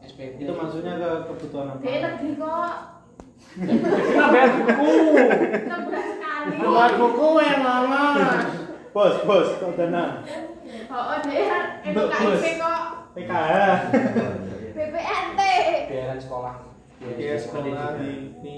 SPP 0.00 0.42
Itu 0.42 0.52
maksudnya 0.56 0.96
ke 0.96 1.10
kebutuhan 1.28 1.76
apa? 1.76 1.80
Dia 1.84 1.98
negeri 2.00 2.32
kok. 2.40 2.99
Kita 3.50 4.24
bayar 4.30 4.50
buku 4.62 4.92
Sebelas 5.66 6.06
sekali. 6.14 6.54
bayar 6.62 6.92
buku 6.94 7.28
yang 7.42 7.62
lama 7.66 8.04
Bos, 8.90 9.22
bos, 9.22 9.48
kok 9.62 9.78
dana. 9.78 10.26
Oh, 10.90 11.14
dia 11.22 11.78
NKIP 11.86 12.58
kok. 12.58 12.82
PKH. 13.14 13.54
BPNT. 14.74 15.40
bayaran 15.86 16.18
sekolah 16.18 16.54
Biaya 16.98 17.38
sekolah 17.38 17.94
di 18.02 18.10
di 18.42 18.56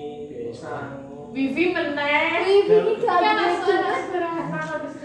Wifi 1.32 1.64
meneh. 1.72 2.44
Wifi 2.44 2.76
ini 2.76 2.92
gak 3.00 3.20
ada 3.24 3.44
sederhana. 4.00 4.60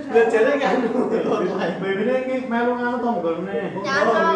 Belajarnya 0.07 0.53
kan 0.59 0.75
Bebine 1.79 2.15
iki 2.23 2.35
melu 2.47 2.71
ngono 2.75 2.97
tonggolne. 3.03 3.59
Nyato. 3.83 4.31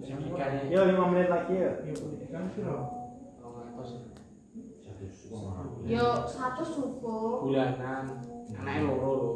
Signifikannya 0.00 0.70
Yo 0.70 0.80
5 0.86 1.10
menit 1.14 1.28
lagi 1.30 1.54
ya. 1.58 1.70
Yo, 5.86 6.26
satu 6.26 6.62
suku. 6.62 7.18
bulanan 7.46 8.18
anaknya 8.50 8.82
loro 8.82 9.10
lho 9.14 9.28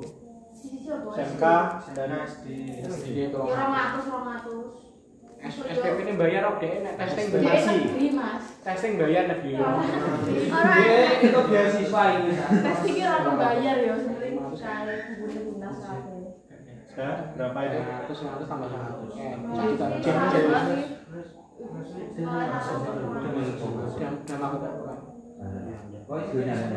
Sisi 0.50 0.90
apa? 0.90 1.14
SMK 1.14 1.44
dan 1.94 2.10
SD. 2.26 2.46
ratus, 2.82 4.04
orang 4.10 4.26
ratus. 4.34 4.66
SPP 5.44 5.98
ini 6.02 6.12
bayar 6.16 6.42
oke 6.50 6.70
nek 6.82 6.94
testing 6.96 7.26
Dia 7.30 7.38
bayar 7.44 7.62
negeri, 7.68 8.06
Mas. 8.10 8.44
testing 8.64 8.92
bayar 8.96 9.24
biyo 9.38 9.60
Orang 9.60 10.78
itu 11.20 11.40
beasiswa 11.44 12.02
ini. 12.16 12.30
tes 12.34 12.80
iki 12.82 13.02
ora 13.04 13.32
bayar 13.36 13.76
ya 13.78 13.92
sebenarnya 13.94 14.40
kumpulin 15.04 15.40
lunas 15.46 15.76
kabeh. 15.78 16.22
Ya, 16.94 17.10
berapa 17.34 17.58
itu? 17.60 17.78
terus 18.08 18.18
seratus 18.18 18.46
tambah 18.48 18.68
seratus 18.70 19.10
banget. 19.14 20.84
jam 23.94 24.12
jam 24.24 24.40
aku 24.40 24.56
bukan 26.04 26.20
Oh, 26.20 26.20
itu 26.20 26.38
nyala 26.44 26.68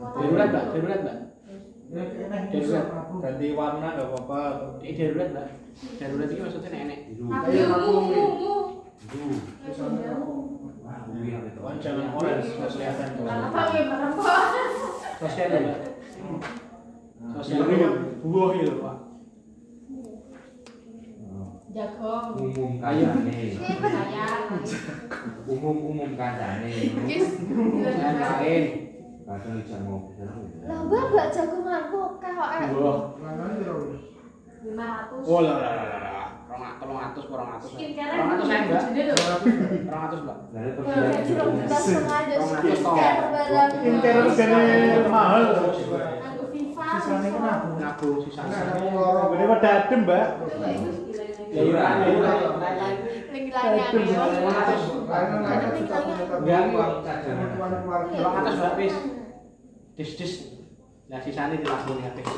darurat 0.00 0.48
mbak 0.48 0.64
darurat 0.72 1.00
mbak 1.04 1.16
darurat 1.92 2.86
Ganti 3.20 3.46
warna 3.52 3.88
enggak 3.92 4.08
apa-apa. 4.08 4.40
eh 4.80 4.92
darurat 4.96 5.28
mbak 5.30 5.46
darurat 6.00 6.28
ini 6.30 6.40
maksudnya 6.40 6.70
nenek 6.72 7.00
Tapi 7.20 7.56
mumu. 7.68 8.24
Oh, 11.60 11.74
jangan 11.76 12.06
orange, 12.16 12.48
kelihatan. 12.56 13.08
Apa 13.20 13.60
sosial 15.20 15.48
mbak 15.52 15.78
sosial 17.36 17.68
itu 17.68 17.88
buah 18.24 18.50
itu 18.56 18.80
pak 18.80 18.96
Jagung. 21.70 22.34
Umum 22.34 22.82
kancane. 22.82 23.54
Umum-umum 25.50 26.10
kancane. 26.14 26.70
Yang 26.70 27.26
lain 28.06 28.64
ngopi. 29.82 30.12
Lah, 30.66 30.78
Mbak, 30.86 31.04
Mbak 31.10 31.26
eh. 31.30 32.68
buah 32.70 32.98
500. 34.60 35.24
oh 35.24 35.40
lah 35.40 35.56
lah 35.56 35.72
lah 35.72 35.86
lah 36.04 36.26
rong 36.50 36.76
tolong 36.76 37.00
atus 37.00 37.24
kurang 37.32 37.48
atus 37.56 37.70
Skincare 37.72 38.12
rong 38.12 38.30
atus 38.36 38.44
saya 38.44 38.60
mbak 38.68 38.82
Jadi 38.90 39.00
lho. 39.08 39.14
rong 39.88 40.02
atus 40.04 40.20
mbak 40.20 40.36
Dari 40.52 40.70
Kalau 40.76 41.08
gaji 41.08 41.32
rong 41.32 41.52
juta 41.56 41.76
setengah 41.80 42.18
aja 42.20 42.34
Rong 42.36 42.52
atus 42.52 42.76
skincare 42.76 43.16
toh. 43.16 43.28
barang. 43.30 43.70
Skincare 43.70 44.20
regane 44.20 45.08
mahal. 45.08 45.42
Anggo 46.20 46.44
Viva. 46.52 46.88
Viva. 47.24 47.52
nabung 47.80 48.18
sisanya 48.20 48.58
Ini 49.30 49.44
pada 49.48 49.68
adem, 49.80 50.00
Mbak. 50.04 50.26
Ya 51.50 51.62
kilangnya 53.50 53.90
enggak 56.30 56.62
uang 56.70 57.02
cadangan 57.02 57.50
atas 58.40 58.56
habis. 58.62 58.94
Dis 59.98 60.10
dis. 60.16 60.34
Nah 61.10 61.18
sisanya 61.18 61.58
di 61.58 61.66
lagu 61.66 61.98
nih 61.98 62.06
habis. 62.06 62.30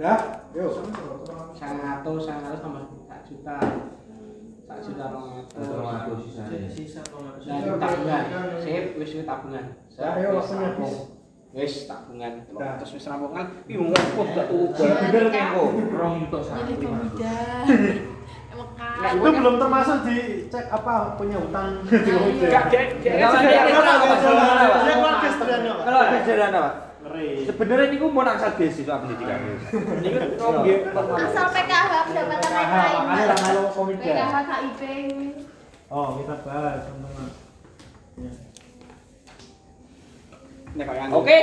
Dah? 0.00 0.48
Yuk 0.56 0.72
sangat 1.54 2.02
atau 2.02 2.18
sangat 2.18 2.58
tambah 2.58 2.82
tak 3.06 3.22
juta. 3.28 3.54
Tak 4.64 4.80
juta 4.80 5.12
orang 5.12 5.44
atau 6.00 6.16
sisa 6.72 7.04
dan 7.44 7.76
tabungan. 7.76 8.24
sip 8.64 8.96
wis 8.96 9.12
wis 9.12 9.28
tabungan. 9.28 9.76
Ayo 10.00 10.40
langsung 10.40 10.64
habis. 10.64 11.12
Wis 11.54 11.86
tabungan. 11.86 12.42
Terus 12.50 12.90
wis 12.98 13.06
rampungan 13.06 13.46
piye 13.68 13.78
ngopo 13.78 14.26
gak 14.34 14.50
tuku 14.50 14.82
bibel 14.82 15.30
kengko 15.30 15.62
251 16.32 18.13
Nah, 18.54 19.10
itu 19.10 19.28
belum 19.34 19.54
termasuk 19.58 19.96
di 20.06 20.16
cek 20.46 20.66
apa 20.70 21.18
punya 21.18 21.36
hutang 21.42 21.82
di 21.84 22.12
Ojek. 22.14 22.46
Enggak, 22.46 22.64
dia 22.70 23.60
dia 23.66 23.74
keluarga 23.74 24.16
sederhana, 24.22 24.64
Pak. 24.70 24.78
Keluarga 25.84 26.18
sederhana, 26.24 26.58
Pak. 26.62 26.74
Sebenarnya 27.44 27.86
niku 27.92 28.06
mau 28.08 28.24
nang 28.24 28.40
sadis 28.40 28.80
dapat 28.80 29.12
apa 29.12 29.24
lain. 29.28 29.58
Komite. 33.76 34.08
PKH 34.08 34.36
Oh, 35.92 36.16
kita 36.18 36.34
bahas. 36.42 36.80
Iya. 38.14 38.32
Oke. 41.12 41.38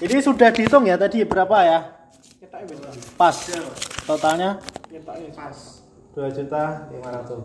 Jadi 0.00 0.14
sudah 0.22 0.48
dihitung 0.54 0.86
ya 0.88 0.96
tadi 0.96 1.26
berapa 1.26 1.56
ya? 1.66 1.78
Pas 3.18 3.36
totalnya. 4.06 4.56
Ketoknya 4.92 5.30
pas. 5.32 5.58
2 6.12 6.28
juta 6.28 6.62
500. 6.92 7.40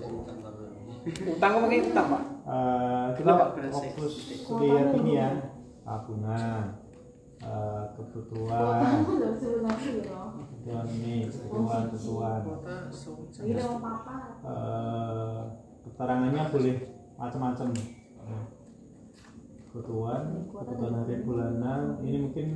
Utang 1.08 1.52
kok 1.56 1.62
mungkin 1.64 1.88
utang, 1.88 2.08
Pak. 2.12 2.24
Eh, 2.48 3.08
kita 3.16 3.32
fokus 3.72 4.14
lihat 4.60 4.91
ini 5.00 5.14
ya. 5.16 5.30
Tabungan 5.88 6.84
eh, 7.39 7.84
kebutuhan. 7.95 8.84
Kebutuhan 9.08 10.88
ini 11.00 11.32
kebutuhan 11.32 11.84
kebutuhan. 11.88 12.41
Ini 13.39 13.54
mau 13.64 13.80
papa. 13.80 14.16
Eh, 14.43 15.39
keterangannya 15.88 16.43
boleh 16.52 16.76
macam-macam. 17.16 17.68
Kebutuhan 19.72 20.24
kebutuhan 20.52 20.93
hari 21.00 21.16
bulanan. 21.24 22.04
Ini 22.04 22.18
mungkin 22.20 22.48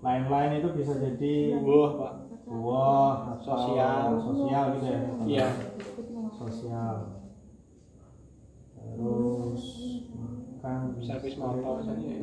lain-lain 0.00 0.50
itu 0.58 0.68
bisa 0.72 0.92
jadi 0.96 1.34
Wah, 1.60 1.90
Pak. 1.94 2.12
buah 2.46 3.14
Sosial. 3.38 4.16
sosial 4.18 4.64
gitu 4.74 4.86
ya 4.86 5.00
Iya. 5.22 5.48
sosial 6.32 6.94
terus 8.90 9.64
makan 10.10 10.80
Servis 10.98 11.34
motor 11.36 11.78
misalnya. 11.78 12.16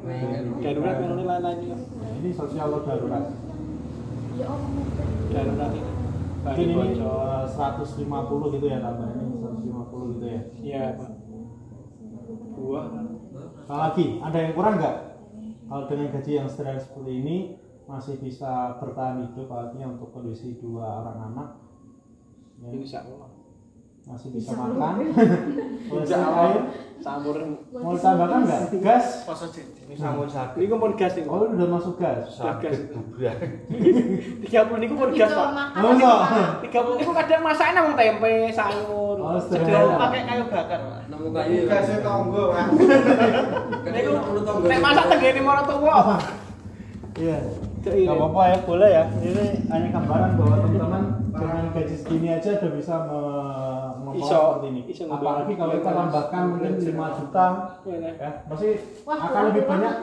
bensin, 0.00 0.44
Darurat 0.60 0.96
yang 0.96 1.12
ini 1.12 1.24
lain-lain 1.24 1.56
juga. 1.60 1.76
Nah, 1.80 2.10
ini 2.20 2.30
sosial 2.32 2.66
atau 2.68 2.80
darurat 2.84 3.24
Darurat 5.30 5.70
ini. 5.72 5.90
Mungkin 6.40 6.66
ini 6.66 6.96
eh, 6.96 7.44
150 7.46 8.54
gitu 8.56 8.66
ya 8.66 8.78
tambahnya 8.80 9.24
150 9.28 10.12
gitu 10.16 10.24
ya 10.26 10.40
Iya, 10.60 10.84
Pak. 10.96 11.10
Buah. 12.56 12.86
Lagi 13.70 14.18
ada 14.18 14.38
yang 14.42 14.52
kurang 14.58 14.82
nggak 14.82 14.96
kalau 15.70 15.86
dengan 15.86 16.10
gaji 16.10 16.30
yang 16.34 16.50
sederhana 16.50 16.82
seperti 16.82 17.12
ini 17.22 17.36
masih 17.86 18.18
bisa 18.18 18.74
bertahan 18.82 19.22
hidup 19.30 19.46
artinya 19.54 19.94
untuk 19.94 20.10
kondisi 20.10 20.58
dua 20.58 20.98
orang 20.98 21.18
anak 21.30 21.48
ya, 22.58 22.70
Insya 22.74 23.06
Allah. 23.06 23.39
Masih 24.10 24.28
bisa 24.34 24.50
makan 24.52 24.94
boleh 25.88 26.02
Insya 26.02 26.18
air. 26.18 26.60
Campur. 27.00 27.32
mau 27.72 27.96
ditambahkan 27.96 28.40
nggak 28.44 28.62
gas 28.84 29.24
Ini 29.88 29.96
sampun 29.96 30.28
sakit. 30.28 30.60
Ini 30.60 30.76
pun 30.76 30.92
gas 30.92 31.16
ini. 31.16 31.24
oh 31.32 31.48
udah 31.48 31.68
masuk 31.72 31.96
gas 31.96 32.28
Sakit 32.28 32.92
bubrah. 32.92 33.32
Tiga 34.44 34.60
puluh 34.68 34.78
ini 34.84 34.92
pun 34.92 35.08
gas, 35.16 35.32
Pak. 35.32 35.80
oh 35.80 35.92
enggak 35.96 36.18
Tiga 36.60 36.78
puluh 36.84 37.00
ini 37.00 37.08
kadang 37.08 37.40
masakin 37.40 37.72
nang 37.72 37.86
tempe, 37.96 38.34
sayur. 38.52 39.16
Oh, 39.16 39.40
Sederhana 39.40 39.64
sederhana. 39.64 39.96
pakai 39.96 40.20
kayu 40.28 40.44
bakar, 40.52 40.80
Pak. 40.84 41.00
Nemu 41.08 41.28
kayu. 41.32 41.58
Gasnya 41.64 41.98
tonggo, 42.04 42.44
Pak. 42.52 42.66
Niku 43.96 44.10
nek 44.68 44.78
masak 44.84 45.04
tenggene 45.08 45.40
marang 45.40 45.64
tuwa. 45.64 46.20
Iya 47.16 47.38
nggak 47.80 48.12
apa-apa 48.12 48.42
ya 48.46 48.56
boleh 48.62 48.90
ya. 48.90 49.04
Ini 49.10 49.44
hanya 49.66 49.88
gambaran 49.90 50.30
bahwa 50.36 50.56
teman-teman 50.60 51.02
dengan 51.30 51.64
gaji 51.72 51.94
segini 51.96 52.28
aja 52.30 52.50
udah 52.54 52.70
bisa 52.72 52.94
me- 53.02 53.78
Iso, 54.10 54.26
seperti 54.58 54.66
ini. 54.68 54.80
iso 54.90 55.06
apalagi 55.06 55.54
kalau 55.54 55.72
kita 55.72 55.90
tambahkan 55.92 56.42
mungkin 56.50 56.72
5 56.76 56.90
juta 57.14 57.44
Iya, 57.86 57.96
ya. 58.10 58.30
Pasti 58.44 58.68
akan 59.06 59.42
lebih 59.48 59.64
banyak 59.64 59.94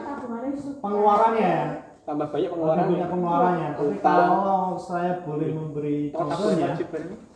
pengeluarannya. 0.80 1.44
Ya 1.44 1.66
Tambah 2.08 2.26
banyak 2.26 2.48
lebih 2.48 2.56
pengeluaran. 2.56 2.88
banyak 2.88 3.08
pengeluarannya. 3.12 3.68
Tapi 3.76 3.96
kalau 4.00 4.48
saya 4.80 5.12
boleh 5.20 5.48
memberi 5.52 6.08
contohnya 6.08 6.72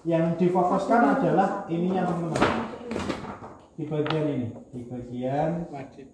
yang 0.03 0.33
difokuskan 0.35 1.01
adalah 1.13 1.69
ininya 1.69 2.09
teman-teman. 2.09 2.57
Di 3.73 3.85
bagian 3.85 4.25
ini 4.27 4.47
di 4.73 4.81
bagian 4.89 5.51
Wajib. 5.69 6.09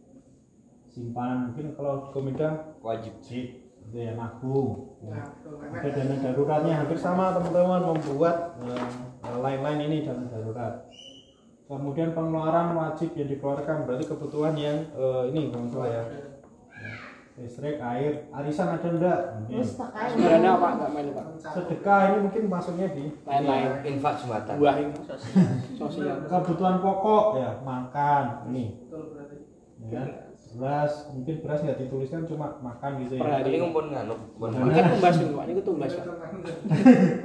Simpanan 0.98 1.38
mungkin 1.48 1.66
kalau 1.72 2.10
komida 2.10 2.74
Wajib. 2.82 3.14
gitu 3.22 3.54
ya 3.94 4.12
nabung 4.12 4.98
ya. 5.00 5.14
Ada 5.70 5.88
dana 5.94 6.14
daruratnya 6.20 6.74
hampir 6.76 6.98
sama 6.98 7.30
teman-teman 7.32 7.80
membuat 7.88 8.58
eh, 8.60 8.84
lain-lain 9.32 9.80
ini 9.86 9.96
dana 10.02 10.26
darurat 10.26 10.74
kemudian 11.64 12.12
pengeluaran 12.12 12.72
wajib 12.74 13.12
yang 13.14 13.28
dikeluarkan 13.28 13.84
berarti 13.84 14.04
kebutuhan 14.04 14.58
yang 14.58 14.76
eh, 14.90 15.22
ini 15.30 15.48
kalau 15.48 15.62
nggak 15.62 15.72
salah 15.72 15.88
ya 15.88 16.02
listrik 17.38 17.78
air 17.78 18.26
arisan 18.28 18.66
ada 18.68 18.88
enggak 18.90 19.18
Sebenarnya 20.10 20.50
apa 20.52 20.68
enggak 20.74 20.90
main, 20.90 21.06
Pak? 21.14 21.24
sedekah 21.38 22.00
ini 22.04 22.18
mungkin 22.26 22.42
masuknya 22.50 22.88
di 22.90 23.04
Lain-lain. 23.22 23.70
Infak 23.86 24.14
Jumatan. 24.18 24.54
Buah 24.58 24.74
ini 24.74 24.92
sosial. 25.78 26.16
kebutuhan 26.26 26.82
pokok 26.82 27.24
ya 27.38 27.50
makan 27.62 28.24
ini 28.50 28.82
Betul 28.82 29.14
berarti. 29.14 29.36
ya 29.86 30.02
beras 30.56 31.12
mungkin 31.12 31.44
beras 31.44 31.60
nggak 31.60 31.78
dituliskan 31.84 32.24
cuma 32.24 32.56
makan 32.64 32.90
gitu 33.04 33.20
Per 33.20 33.28
ya 33.28 33.32
hari. 33.36 33.52
Ini 33.52 33.58
ngumpul 33.60 33.84
nganu. 33.92 34.14
Kan 34.40 34.84
tumbas 34.96 35.14
ini, 35.20 35.32
Pak. 35.36 35.44
Ini 35.44 35.60
tumbas, 35.60 35.90
Pak. 35.92 36.06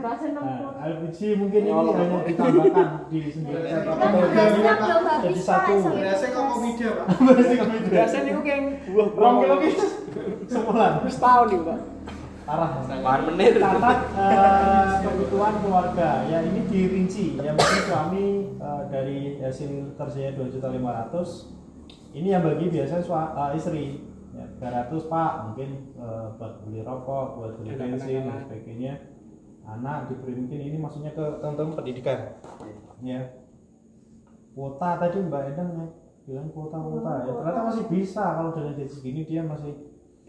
Nah, 0.03 0.13
60. 0.19 0.91
LPG 0.91 1.19
mungkin 1.39 1.61
ini 1.63 1.71
hanya 1.71 2.19
ditambahkan 2.28 2.88
di 3.07 3.19
sendiri 3.32 3.63
jadi 5.24 5.39
satu 5.39 5.74
Berasnya 5.88 6.28
kok 6.36 6.43
komida, 6.51 6.89
Pak. 6.99 7.07
Biasanya 7.88 8.28
ini 8.28 8.41
kayak 8.43 8.61
buah 8.91 9.07
Rong 9.15 9.36
kilo 9.39 9.55
gitu 9.63 9.86
sebulan 10.51 10.91
Wis 11.07 11.17
tahun 11.17 11.47
nih, 11.47 11.61
Pak. 11.63 11.80
parah 12.43 12.69
Bahan 12.84 13.21
menit. 13.32 13.55
catat 13.55 13.99
eh, 14.19 14.88
kebutuhan 14.99 15.53
keluarga 15.63 16.28
ya 16.28 16.43
ini 16.43 16.67
dirinci 16.67 17.39
ya 17.39 17.55
mungkin 17.55 17.82
suami 17.88 18.28
eh, 18.59 18.82
dari 18.91 19.39
hasil 19.39 19.95
kerjanya 19.95 20.36
dua 20.36 20.51
juta 20.51 20.67
lima 20.76 20.91
ratus 20.91 21.55
ini 22.14 22.30
yang 22.30 22.45
bagi 22.45 22.70
biasanya 22.70 23.03
sua, 23.03 23.34
eh, 23.34 23.57
istri. 23.57 23.86
Ya 24.34 24.49
300 24.57 25.09
pak 25.14 25.32
mungkin 25.45 25.93
eh, 25.93 26.28
buat 26.41 26.53
beli 26.66 26.82
rokok 26.82 27.28
buat 27.38 27.51
beli 27.61 27.78
bensin 27.78 28.26
dan 28.30 28.41
sebagainya. 28.41 28.93
Anak 29.64 30.09
diberi 30.09 30.34
mungkin 30.36 30.59
ini 30.59 30.78
maksudnya 30.78 31.14
ke 31.14 31.24
teman-teman 31.41 31.78
pendidikan? 31.78 32.41
Ya. 33.01 33.22
Kuota 34.53 35.01
tadi 35.01 35.18
mbak 35.22 35.53
Endang 35.53 35.70
ya 35.74 35.86
bilang 36.24 36.47
kuota 36.55 36.80
kuota 36.80 37.14
ya 37.26 37.32
ternyata 37.34 37.61
masih 37.70 37.86
bisa. 37.89 38.24
Kalau 38.38 38.51
dengan 38.57 38.74
gaji 38.78 38.93
segini 38.93 39.22
dia 39.26 39.41
masih 39.45 39.74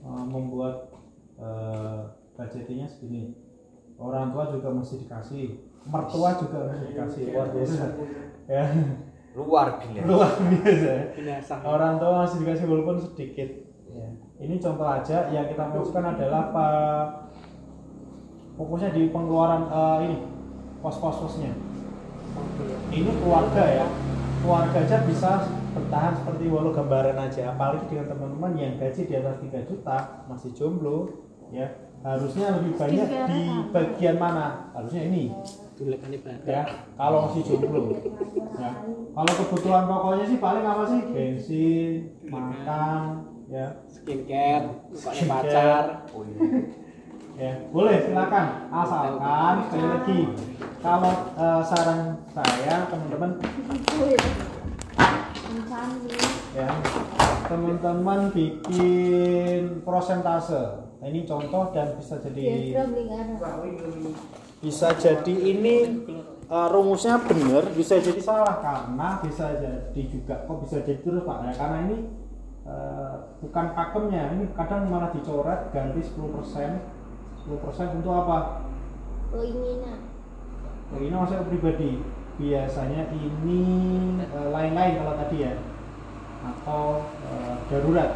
eh, 0.04 0.24
membuat 0.28 0.92
eh, 1.40 2.00
budgetnya 2.36 2.88
segini. 2.88 3.36
Orang 3.96 4.36
tua 4.36 4.52
juga 4.52 4.68
masih 4.68 5.00
dikasih. 5.00 5.64
Mertua 5.88 6.30
juga 6.40 6.58
masih 6.68 6.86
dikasih. 6.92 7.24
Luar 7.32 7.48
biasa. 7.52 7.84
Ya 8.44 8.64
Luar 9.34 9.82
biasa. 9.82 10.06
luar 10.06 10.32
biasa. 10.38 10.92
Ya. 11.18 11.36
Orang 11.66 11.98
tua 11.98 12.24
masih 12.24 12.46
dikasih 12.46 12.66
walaupun 12.70 12.98
sedikit. 13.02 13.50
Ya. 13.94 14.10
ini 14.42 14.58
contoh 14.58 14.90
aja 14.90 15.30
yang 15.30 15.46
kita 15.46 15.70
fokuskan 15.70 16.18
adalah 16.18 16.50
apa 16.50 16.66
fokusnya 18.58 18.90
di 18.90 19.06
pengeluaran 19.14 19.70
eh, 19.70 19.98
ini 20.10 20.18
pos-pos 20.82 21.22
posnya 21.22 21.54
ini 22.90 23.10
keluarga 23.22 23.64
ya. 23.64 23.86
Keluarga 24.44 24.76
aja 24.76 24.96
bisa 25.08 25.30
bertahan 25.72 26.12
seperti 26.20 26.44
walau 26.52 26.70
gambaran 26.74 27.16
aja. 27.16 27.56
Apalagi 27.56 27.88
dengan 27.88 28.06
teman-teman 28.12 28.52
yang 28.60 28.72
gaji 28.76 29.08
di 29.08 29.14
atas 29.16 29.40
3 29.40 29.68
juta 29.70 29.96
masih 30.28 30.50
jomblo 30.52 31.10
ya. 31.50 31.66
Harusnya 32.04 32.52
lebih 32.60 32.76
banyak 32.76 33.08
di 33.08 33.40
bagian 33.72 34.16
mana? 34.20 34.70
Harusnya 34.76 35.08
ini. 35.08 35.32
Ya 36.46 36.62
kalau 36.94 37.26
masih 37.26 37.42
jomblo. 37.42 37.98
Ya. 38.54 38.70
Kalau 39.10 39.32
kebutuhan 39.42 39.84
pokoknya 39.90 40.24
sih 40.30 40.38
paling 40.38 40.64
apa 40.64 40.84
sih? 40.86 41.00
Bensin 41.10 41.92
makan 42.30 43.26
ya. 43.50 43.66
Skincare, 43.90 44.66
Skincare. 44.94 45.26
pacar. 45.26 45.84
Oh 46.14 46.22
iya. 46.22 46.38
ya 47.34 47.52
boleh 47.74 47.96
silakan. 48.06 48.46
Asalkan 48.70 49.54
sekali 49.66 49.86
lagi 49.90 50.20
kalau 50.78 51.14
eh, 51.34 51.62
saran 51.66 52.00
saya 52.30 52.74
teman-teman. 52.86 53.30
Ya 56.54 56.70
teman-teman 57.50 58.20
bikin 58.30 59.82
prosentase. 59.82 60.86
Nah, 61.02 61.12
ini 61.12 61.28
contoh 61.28 61.68
dan 61.74 61.98
bisa 62.00 62.16
jadi 62.22 62.72
bisa 64.64 64.96
jadi 64.96 65.34
ini 65.36 65.76
uh, 66.48 66.68
rumusnya 66.72 67.20
benar 67.20 67.68
bisa 67.76 68.00
jadi 68.00 68.20
salah 68.24 68.64
karena 68.64 69.20
bisa 69.20 69.52
jadi 69.60 70.00
juga 70.08 70.48
kok 70.48 70.64
bisa 70.64 70.80
jadi 70.80 71.04
terus 71.04 71.20
pak 71.28 71.44
ya 71.44 71.52
karena 71.52 71.78
ini 71.84 71.96
eh, 72.64 73.14
bukan 73.44 73.76
pakemnya 73.76 74.32
ini 74.32 74.48
kadang 74.56 74.88
malah 74.88 75.12
dicoret 75.12 75.68
ganti 75.68 76.00
10% 76.00 76.16
10% 77.44 77.98
untuk 78.00 78.14
apa 78.16 78.64
Keinginan. 79.34 79.98
Ini 80.94 81.10
maksudnya 81.10 81.42
pribadi. 81.50 81.98
Biasanya 82.38 83.10
ini 83.14 83.62
eh, 84.22 84.48
lain-lain 84.54 84.94
kalau 85.02 85.14
tadi 85.18 85.36
ya, 85.42 85.52
atau 86.46 87.02
eh, 87.26 87.54
darurat. 87.66 88.10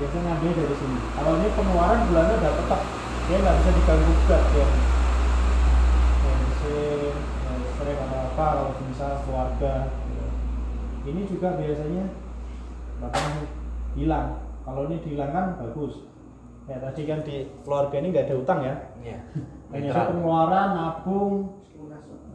Biasanya 0.00 0.22
ngambilnya 0.32 0.56
dari 0.64 0.76
sini. 0.80 0.98
Kalau 1.12 1.32
ini 1.36 1.48
pengeluaran 1.52 2.00
bulannya 2.08 2.34
udah 2.40 2.52
tetap, 2.56 2.82
dia 3.28 3.36
nggak 3.38 3.56
bisa 3.62 3.70
diganggu 3.76 4.12
gugat 4.12 4.42
ya. 4.52 4.66
Listrik 7.52 7.96
atau 7.98 8.18
apa 8.32 8.44
kalau 8.54 8.74
misal 8.86 9.12
keluarga. 9.26 9.74
gitu. 10.06 10.26
Ini 11.10 11.20
juga 11.26 11.48
biasanya 11.58 12.04
bahkan 13.02 13.32
hilang. 13.98 14.28
Kalau 14.62 14.80
ini 14.86 14.96
dihilangkan 15.02 15.58
bagus. 15.58 16.06
Ya 16.70 16.78
tadi 16.78 17.02
kan 17.10 17.26
di 17.26 17.50
keluarga 17.66 17.94
ini 17.98 18.08
nggak 18.14 18.26
ada 18.30 18.36
utang 18.38 18.60
ya. 18.62 18.74
Iya. 19.02 19.18
Hanya 19.72 19.88
ada 19.88 20.10
pengeluaran, 20.12 20.68
nabung, 20.76 21.34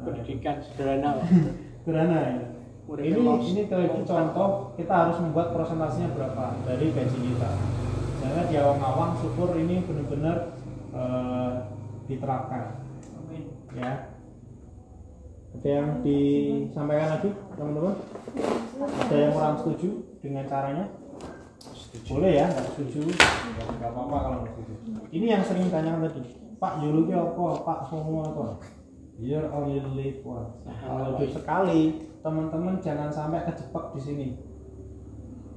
pendidikan 0.01 0.57
sederhana 0.57 1.21
sederhana 1.85 2.17
ya. 2.17 2.45
Ini 2.87 3.19
ini 3.19 3.63
lagi 3.67 3.99
contoh 4.07 4.71
kita 4.79 4.93
harus 4.95 5.17
membuat 5.19 5.51
prosentasenya 5.51 6.15
berapa 6.15 6.55
dari 6.63 6.95
gaji 6.95 7.19
kita. 7.19 7.51
Jangan 8.23 8.45
di 8.47 8.55
awang-awang 8.55 9.11
syukur 9.19 9.51
ini 9.59 9.83
benar-benar 9.83 10.56
eh, 10.97 11.51
diterapkan. 12.09 12.63
Ya. 13.77 13.93
Ada 15.57 15.69
yang 15.69 15.89
disampaikan 16.01 17.09
lagi 17.17 17.29
teman-teman? 17.53 17.95
Ada 19.05 19.15
yang 19.15 19.31
kurang 19.33 19.55
setuju 19.61 19.89
dengan 20.21 20.45
caranya? 20.49 20.85
Boleh 22.07 22.31
ya, 22.39 22.45
nggak 22.45 22.67
setuju, 22.71 23.09
ya, 23.57 23.63
nggak 23.81 23.89
apa-apa 23.89 24.17
kalau 24.21 24.37
nggak 24.43 24.53
setuju. 24.53 24.73
Ini 25.11 25.25
yang 25.33 25.43
sering 25.43 25.67
tanyakan 25.73 26.05
tadi, 26.07 26.21
Pak 26.61 26.73
Yulu 26.83 27.09
ki 27.09 27.13
apa, 27.17 27.43
Pak 27.65 27.79
Somo 27.89 28.21
apa? 28.21 28.45
You're 29.17 29.49
only 29.49 29.81
live 29.81 30.21
once. 30.21 30.61
Kalau 30.61 31.17
hidup 31.17 31.41
sekali, 31.41 32.05
teman-teman 32.21 32.77
jangan 32.85 33.09
sampai 33.09 33.49
kejebak 33.49 33.97
di 33.97 34.01
sini. 34.01 34.27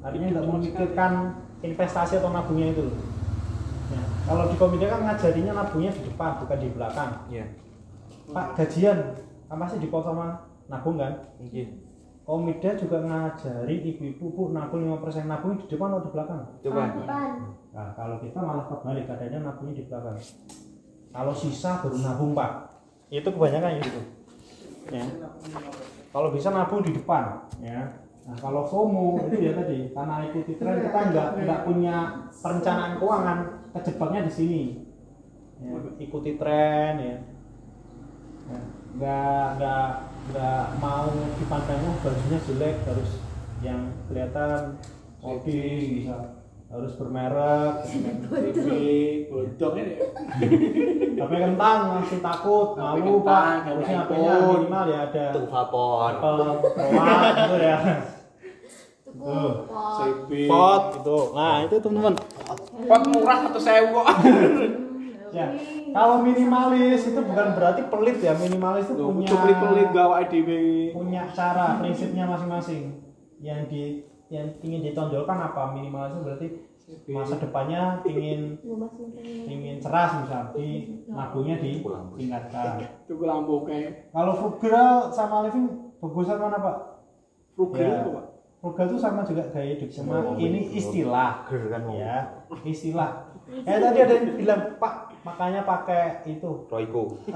Artinya 0.00 0.32
tidak 0.32 0.46
memikirkan 0.48 1.12
investasi 1.60 2.24
atau 2.24 2.32
nabungnya 2.32 2.72
itu. 2.72 2.88
Nah, 3.90 4.04
kalau 4.22 4.44
di 4.46 4.54
komite 4.54 4.86
kan 4.86 5.02
ngajarinya 5.02 5.52
nabungnya 5.52 5.90
di 5.90 6.02
depan 6.06 6.38
bukan 6.38 6.58
di 6.62 6.68
belakang. 6.70 7.10
Iya. 7.26 7.44
Pak 8.30 8.46
gajian, 8.54 8.98
apa 9.50 9.64
sih 9.66 9.82
dipotong 9.82 10.14
sama 10.14 10.26
nabung 10.70 10.96
kan? 10.96 11.12
Mungkin. 11.42 11.90
Komida 12.22 12.78
juga 12.78 13.02
ngajari 13.02 13.76
ibu-ibu 13.90 14.24
bu 14.30 14.42
nabung 14.54 14.86
5% 14.86 15.26
nabung 15.26 15.58
di 15.58 15.66
depan 15.66 15.90
atau 15.90 16.06
di 16.06 16.10
belakang? 16.14 16.40
Ah, 16.46 16.88
depan. 16.94 17.30
Nah, 17.74 17.88
kalau 17.98 18.16
kita 18.22 18.38
malah 18.38 18.64
kebalik 18.70 19.10
kadangnya 19.10 19.38
nabungnya 19.42 19.82
di 19.82 19.84
belakang. 19.90 20.14
Kalau 21.10 21.34
sisa 21.34 21.82
baru 21.82 21.98
nabung 21.98 22.30
pak. 22.38 22.70
Itu 23.10 23.34
kebanyakan 23.34 23.82
gitu. 23.82 24.02
Ya. 24.94 25.02
Kalau 26.14 26.30
bisa 26.30 26.54
nabung 26.54 26.86
di 26.86 26.94
depan, 26.94 27.50
ya. 27.58 27.82
Nah, 28.30 28.36
kalau 28.38 28.62
FOMO 28.62 29.26
itu 29.26 29.42
ya 29.42 29.58
tadi 29.58 29.90
karena 29.90 30.22
ikuti 30.30 30.54
tren 30.54 30.78
kita 30.78 31.00
nggak 31.10 31.28
nggak 31.42 31.60
punya 31.66 31.94
perencanaan 32.30 32.94
keuangan, 33.02 33.38
kejebaknya 33.74 34.26
di 34.26 34.32
sini. 34.32 34.62
Ya, 35.60 35.76
ikuti 36.00 36.40
tren 36.40 36.94
ya. 36.96 37.16
Ya, 38.50 38.58
nggak 38.96 39.44
nggak 39.60 39.88
nggak 40.30 40.64
mau 40.82 41.06
dipandangnya 41.38 41.90
bajunya 42.02 42.38
jelek 42.48 42.76
harus 42.88 43.10
yang 43.60 43.92
kelihatan 44.08 44.78
modis 45.20 45.84
bisa 45.84 46.40
harus 46.70 46.94
bermerek 46.94 47.82
TV, 48.30 48.66
bodong 49.26 49.74
ini. 49.74 49.94
tapi 51.20 51.34
kentang 51.36 51.78
langsung 51.98 52.20
takut 52.22 52.68
malu 52.78 53.26
pak 53.26 53.42
nggak 53.42 53.74
harusnya 53.74 53.98
HP-nya 54.06 54.32
iPhone. 54.32 54.50
minimal 54.54 54.84
ya 54.86 55.00
ada 55.10 55.24
Tuh 55.34 55.44
Rowan 55.50 56.14
gitu 57.36 57.56
ya 57.58 57.78
Tuku 59.02 59.18
Tuh. 59.18 59.50
pot. 59.66 59.94
CB. 59.98 60.30
pot 60.46 60.82
gitu 60.94 61.18
nah 61.34 61.54
itu 61.66 61.74
teman-teman 61.82 62.14
Pot 62.86 63.02
murah 63.08 63.38
atau 63.48 63.60
sewa. 63.60 64.04
ya 65.30 65.46
kalau 65.94 66.26
minimalis 66.26 67.06
itu 67.06 67.20
bukan 67.22 67.54
berarti 67.54 67.86
pelit 67.86 68.18
ya 68.18 68.34
minimalis 68.34 68.90
itu 68.90 68.98
punya 68.98 69.30
Cuma 69.30 69.46
pelit 69.46 69.88
gawa 69.94 70.26
dhewe. 70.26 70.90
punya 70.90 71.22
cara 71.30 71.78
prinsipnya 71.78 72.26
masing-masing 72.26 72.98
yang 73.38 73.62
di 73.70 74.02
yang 74.26 74.50
ingin 74.58 74.82
ditonjolkan 74.82 75.38
apa 75.38 75.70
minimalis 75.70 76.14
itu 76.14 76.22
berarti 76.22 76.46
masa 77.06 77.38
depannya 77.38 78.02
ingin 78.02 78.58
ingin 79.46 79.78
ceras 79.78 80.18
misal 80.18 80.50
di 80.50 80.98
nabungnya 81.06 81.62
ditingkatkan 81.62 82.82
Tuku 83.06 83.22
lampu 83.22 83.62
kayak 83.62 84.10
kalau 84.10 84.34
frugal 84.34 85.14
sama 85.14 85.46
living 85.46 85.70
bagusan 86.02 86.42
mana 86.42 86.58
pak 86.58 86.76
frugal 87.54 87.86
Ya. 87.86 88.02
Pak. 88.02 88.24
Frugal 88.60 88.92
itu 88.92 89.00
sama 89.00 89.24
juga 89.24 89.40
gaya 89.48 89.72
hidup 89.72 89.88
cuma 89.88 90.36
ini 90.36 90.76
istilah. 90.76 91.48
Ger 91.48 91.64
kan 91.72 91.88
ya 91.96 92.44
istilah. 92.60 93.32
Eh 93.64 93.80
tadi 93.80 93.98
ada 94.04 94.20
yang 94.20 94.36
bilang 94.36 94.76
pak 94.76 95.16
makanya 95.24 95.64
pakai 95.64 96.20
itu. 96.28 96.68
Royco. 96.68 97.16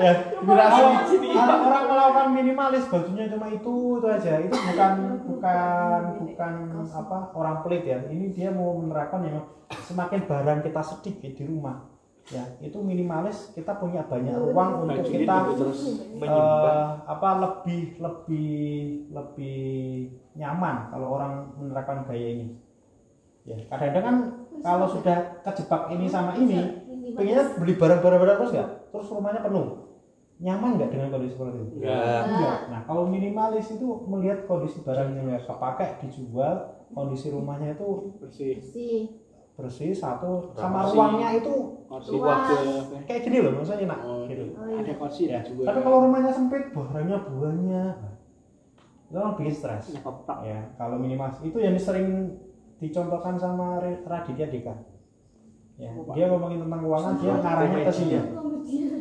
ya 0.00 0.12
sini. 1.08 1.32
kalau 1.32 1.64
orang 1.68 1.84
melakukan 1.88 2.28
minimalis 2.32 2.84
bajunya 2.88 3.28
cuma 3.28 3.52
itu 3.52 4.00
itu 4.00 4.08
aja. 4.08 4.40
Itu 4.40 4.56
bukan 4.56 4.92
bukan 5.28 6.00
bukan 6.24 6.52
apa 6.88 7.36
orang 7.36 7.60
pelit 7.68 7.84
ya. 7.84 8.00
Ini 8.08 8.32
dia 8.32 8.48
mau 8.48 8.80
menerapkan 8.80 9.28
yang 9.28 9.44
semakin 9.68 10.24
barang 10.24 10.64
kita 10.64 10.80
sedikit 10.80 11.36
di 11.36 11.44
rumah 11.44 11.95
ya 12.26 12.42
itu 12.58 12.78
minimalis 12.82 13.54
kita 13.54 13.78
punya 13.78 14.02
banyak 14.02 14.34
ruang 14.34 14.82
untuk 14.82 14.98
Baju 14.98 15.10
kita 15.14 15.36
terus 15.54 15.80
eh, 16.18 16.90
apa 17.06 17.28
lebih 17.38 17.82
lebih 18.02 18.50
lebih 19.14 19.60
nyaman 20.34 20.90
kalau 20.90 21.14
orang 21.14 21.54
menerapkan 21.54 22.02
gaya 22.02 22.28
ini 22.34 22.46
ya 23.46 23.54
kadang-kadang 23.70 24.02
kan 24.02 24.16
kalau 24.58 24.86
sudah 24.90 25.38
kejebak 25.46 25.94
ini 25.94 26.10
sama 26.10 26.34
ini 26.34 26.82
pengennya 27.14 27.54
beli 27.62 27.78
barang-barang 27.78 28.18
barang 28.18 28.36
terus 28.42 28.52
nggak 28.58 28.70
terus 28.90 29.06
rumahnya 29.14 29.46
penuh 29.46 29.66
nyaman 30.36 30.70
nggak 30.76 30.90
dengan 30.92 31.08
kondisi 31.14 31.32
seperti 31.32 31.58
itu 31.64 31.76
Enggak. 31.80 32.22
Enggak. 32.28 32.58
Nah, 32.68 32.80
kalau 32.84 33.04
minimalis 33.08 33.72
itu 33.72 33.86
melihat 34.04 34.44
kondisi 34.44 34.84
barangnya 34.84 35.20
nggak 35.24 35.44
kepakai, 35.48 35.96
dijual, 36.04 36.76
kondisi 36.92 37.32
rumahnya 37.32 37.72
itu 37.72 38.12
bersih. 38.20 38.60
Bersih. 38.60 39.00
Bersih 39.56 39.90
satu, 39.90 40.52
sama 40.52 40.84
Bersih. 40.84 40.92
ruangnya 40.94 41.28
itu 41.34 41.54
Kursi 41.88 42.10
Luas. 42.12 42.44
wadah. 42.44 43.00
kayak 43.08 43.20
gini 43.24 43.38
loh, 43.40 43.52
maksudnya 43.56 43.88
enak 43.88 44.00
Oh, 44.02 44.28
gitu. 44.28 44.44
Oh, 44.52 44.66
iya. 44.66 44.78
Ada 44.78 44.92
kursi 44.94 45.22
Ya. 45.24 45.40
juga. 45.40 45.64
Tapi 45.66 45.80
kalau 45.80 45.98
rumahnya 46.04 46.28
sempit, 46.28 46.62
barangnya 46.70 47.18
banyak, 47.24 47.94
itu 49.06 49.16
orang 49.16 49.32
bikin 49.34 49.54
stres. 49.54 49.84
Ya, 49.88 50.00
kotak. 50.02 50.38
Ya, 50.44 50.60
kalau 50.76 51.00
minimalis 51.00 51.40
itu 51.40 51.56
yang 51.56 51.72
sering 51.74 52.36
dicontohkan 52.76 53.34
sama 53.34 53.80
Raditya 53.80 54.46
Dika. 54.46 54.74
Ya, 55.76 55.88
dia 56.10 56.24
ngomongin 56.26 56.60
tentang 56.60 56.80
keuangan, 56.82 57.12
dia 57.16 57.32
ngarahnya 57.34 57.78
ke 57.80 57.92
sini. 57.92 58.16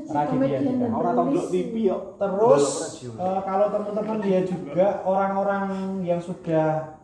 Raditya 0.06 0.60
Dika. 0.62 0.86
Orang 0.88 1.14
tahu 1.18 1.28
TV. 1.52 1.76
Terus 2.16 2.66
eh, 3.12 3.40
kalau 3.44 3.66
teman-teman 3.70 4.18
lihat 4.24 4.46
juga 4.46 4.88
orang-orang 5.04 5.66
yang 6.00 6.22
sudah 6.22 6.95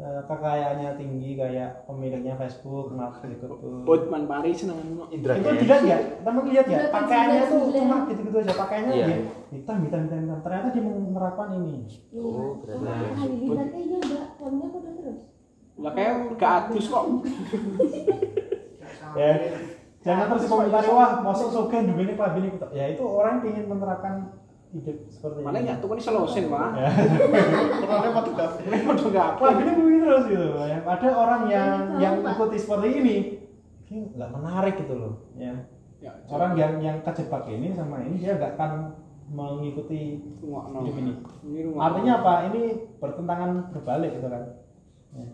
eh, 0.00 0.22
kekayaannya 0.24 0.90
tinggi 0.96 1.36
kayak 1.36 1.84
pemiliknya 1.84 2.34
Facebook, 2.34 2.96
Mark 2.96 3.20
Zuckerberg. 3.20 3.84
Botman 3.84 4.24
Paris 4.24 4.64
ngono. 4.64 5.12
Indra 5.12 5.36
Itu 5.36 5.48
dilihat 5.60 5.82
ya, 5.84 5.98
teman 6.24 6.42
lihat 6.48 6.66
ya, 6.66 6.78
pakaiannya 6.88 7.42
tuh 7.46 7.60
cuma 7.68 7.96
gitu-gitu 8.08 8.36
aja, 8.40 8.52
pakaiannya 8.56 8.92
Iya. 8.96 9.06
di- 9.06 9.28
hitam, 9.60 9.76
hitam, 9.84 10.00
hitam, 10.08 10.18
hitam. 10.24 10.38
Ternyata 10.40 10.68
dia 10.72 10.82
menerapkan 10.82 11.48
ini. 11.54 11.84
Oh, 12.16 12.64
berarti 12.64 12.80
Nah, 12.80 12.96
kayaknya 13.68 13.96
enggak, 14.00 14.26
suaminya 14.40 14.66
kok 14.72 14.80
udah 14.80 14.92
terus. 14.96 15.18
Lah 15.80 15.92
kayak 15.92 16.12
gak 16.36 16.52
adus 16.64 16.86
kok. 16.88 17.04
Ya, 19.10 19.30
jangan 20.06 20.26
terus 20.30 20.46
komentari 20.46 20.86
wah, 20.86 21.18
masuk 21.18 21.50
sogen 21.50 21.90
dulu 21.90 22.00
ini 22.06 22.14
pak 22.14 22.38
ini 22.38 22.48
ya 22.70 22.94
itu 22.94 23.02
orang 23.02 23.42
yang 23.42 23.58
ingin 23.58 23.64
menerapkan 23.66 24.14
hidup 24.70 24.96
seperti 25.10 25.38
Mana 25.42 25.58
ini. 25.58 25.66
nyatu 25.70 25.84
kan 25.90 25.98
selosen, 25.98 26.44
Pak. 26.46 26.68
Ya. 26.78 26.88
Pernah 27.82 28.12
fotografi. 28.14 28.62
Udah 28.70 29.10
gak 29.10 29.26
apa. 29.34 29.40
Wah 29.42 29.52
ini 29.58 29.72
begini 29.74 29.98
terus 30.06 30.24
gitu. 30.30 30.46
Ya, 30.62 30.78
ada 30.82 31.08
orang 31.10 31.42
yang 31.50 31.70
Tahu, 31.90 31.98
yang 31.98 32.14
Pak. 32.22 32.32
ikuti 32.38 32.56
seperti 32.62 32.88
ini, 33.02 33.16
ini 33.90 33.98
nggak 34.14 34.30
menarik 34.30 34.74
gitu 34.78 34.94
loh. 34.94 35.12
Ya. 35.34 35.54
Ya, 36.00 36.16
Orang 36.32 36.56
yang 36.56 36.80
yang 36.80 37.04
kejebak 37.04 37.44
ini 37.50 37.76
sama 37.76 38.00
ini 38.00 38.16
dia 38.16 38.40
nggak 38.40 38.56
akan 38.56 38.96
mengikuti 39.28 40.22
hidup 40.40 40.96
ini. 40.96 41.12
Ini 41.44 41.58
rumah. 41.68 41.92
Artinya 41.92 42.12
apa? 42.24 42.32
Ini 42.48 42.62
bertentangan 42.96 43.50
berbalik 43.76 44.16
gitu 44.16 44.28
kan. 44.32 44.44
Ya. 45.12 45.28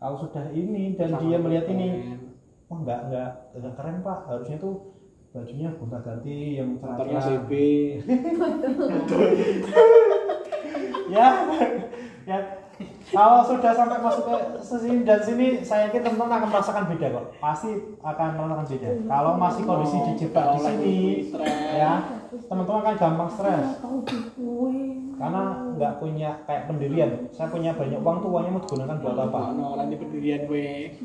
Kalau 0.00 0.16
sudah 0.16 0.48
ini 0.56 0.96
dan 0.96 1.12
dia 1.20 1.36
melihat 1.36 1.68
ini, 1.68 2.16
wah 2.72 2.80
nggak 2.80 3.00
nggak 3.12 3.30
nggak 3.60 3.74
keren 3.76 4.00
pak. 4.00 4.18
Harusnya 4.24 4.56
tuh 4.56 4.74
bajunya 5.30 5.70
gonta 5.78 5.98
ganti 6.02 6.58
yang 6.58 6.74
motornya 6.74 7.22
cerah-cerah. 7.22 7.46
CB. 7.46 7.50
ya 11.14 11.28
ya. 12.26 12.38
Kalau 13.10 13.44
sudah 13.44 13.74
sampai 13.74 14.00
masuk 14.00 14.24
ke 14.24 14.62
sini 14.64 15.04
dan 15.04 15.20
sini 15.20 15.60
saya 15.60 15.90
yakin 15.90 16.00
teman-teman 16.00 16.40
akan 16.40 16.48
merasakan 16.48 16.84
beda 16.88 17.06
kok. 17.12 17.26
Pasti 17.42 17.70
akan 18.00 18.28
merasakan 18.38 18.66
beda. 18.70 18.88
Kalau 19.04 19.32
masih 19.36 19.62
kondisi 19.66 19.98
dijebak 20.10 20.44
di 20.54 20.58
sini 20.64 20.98
ya 21.76 21.92
teman-teman 22.46 22.80
akan 22.86 22.96
gampang 22.96 23.30
stres. 23.30 23.66
karena 25.20 25.42
nggak 25.76 25.92
punya 26.00 26.30
kayak 26.48 26.64
pendirian. 26.70 27.10
Saya 27.34 27.52
punya 27.52 27.76
banyak 27.76 28.00
uang 28.00 28.16
tuh 28.24 28.30
uangnya 28.32 28.50
mau 28.56 28.62
digunakan 28.64 28.96
buat 29.04 29.18
apa? 29.28 29.38
Ono 29.52 29.64
orang 29.76 29.88
di 29.92 29.96
pendirian 30.00 30.48
gue. 30.48 30.96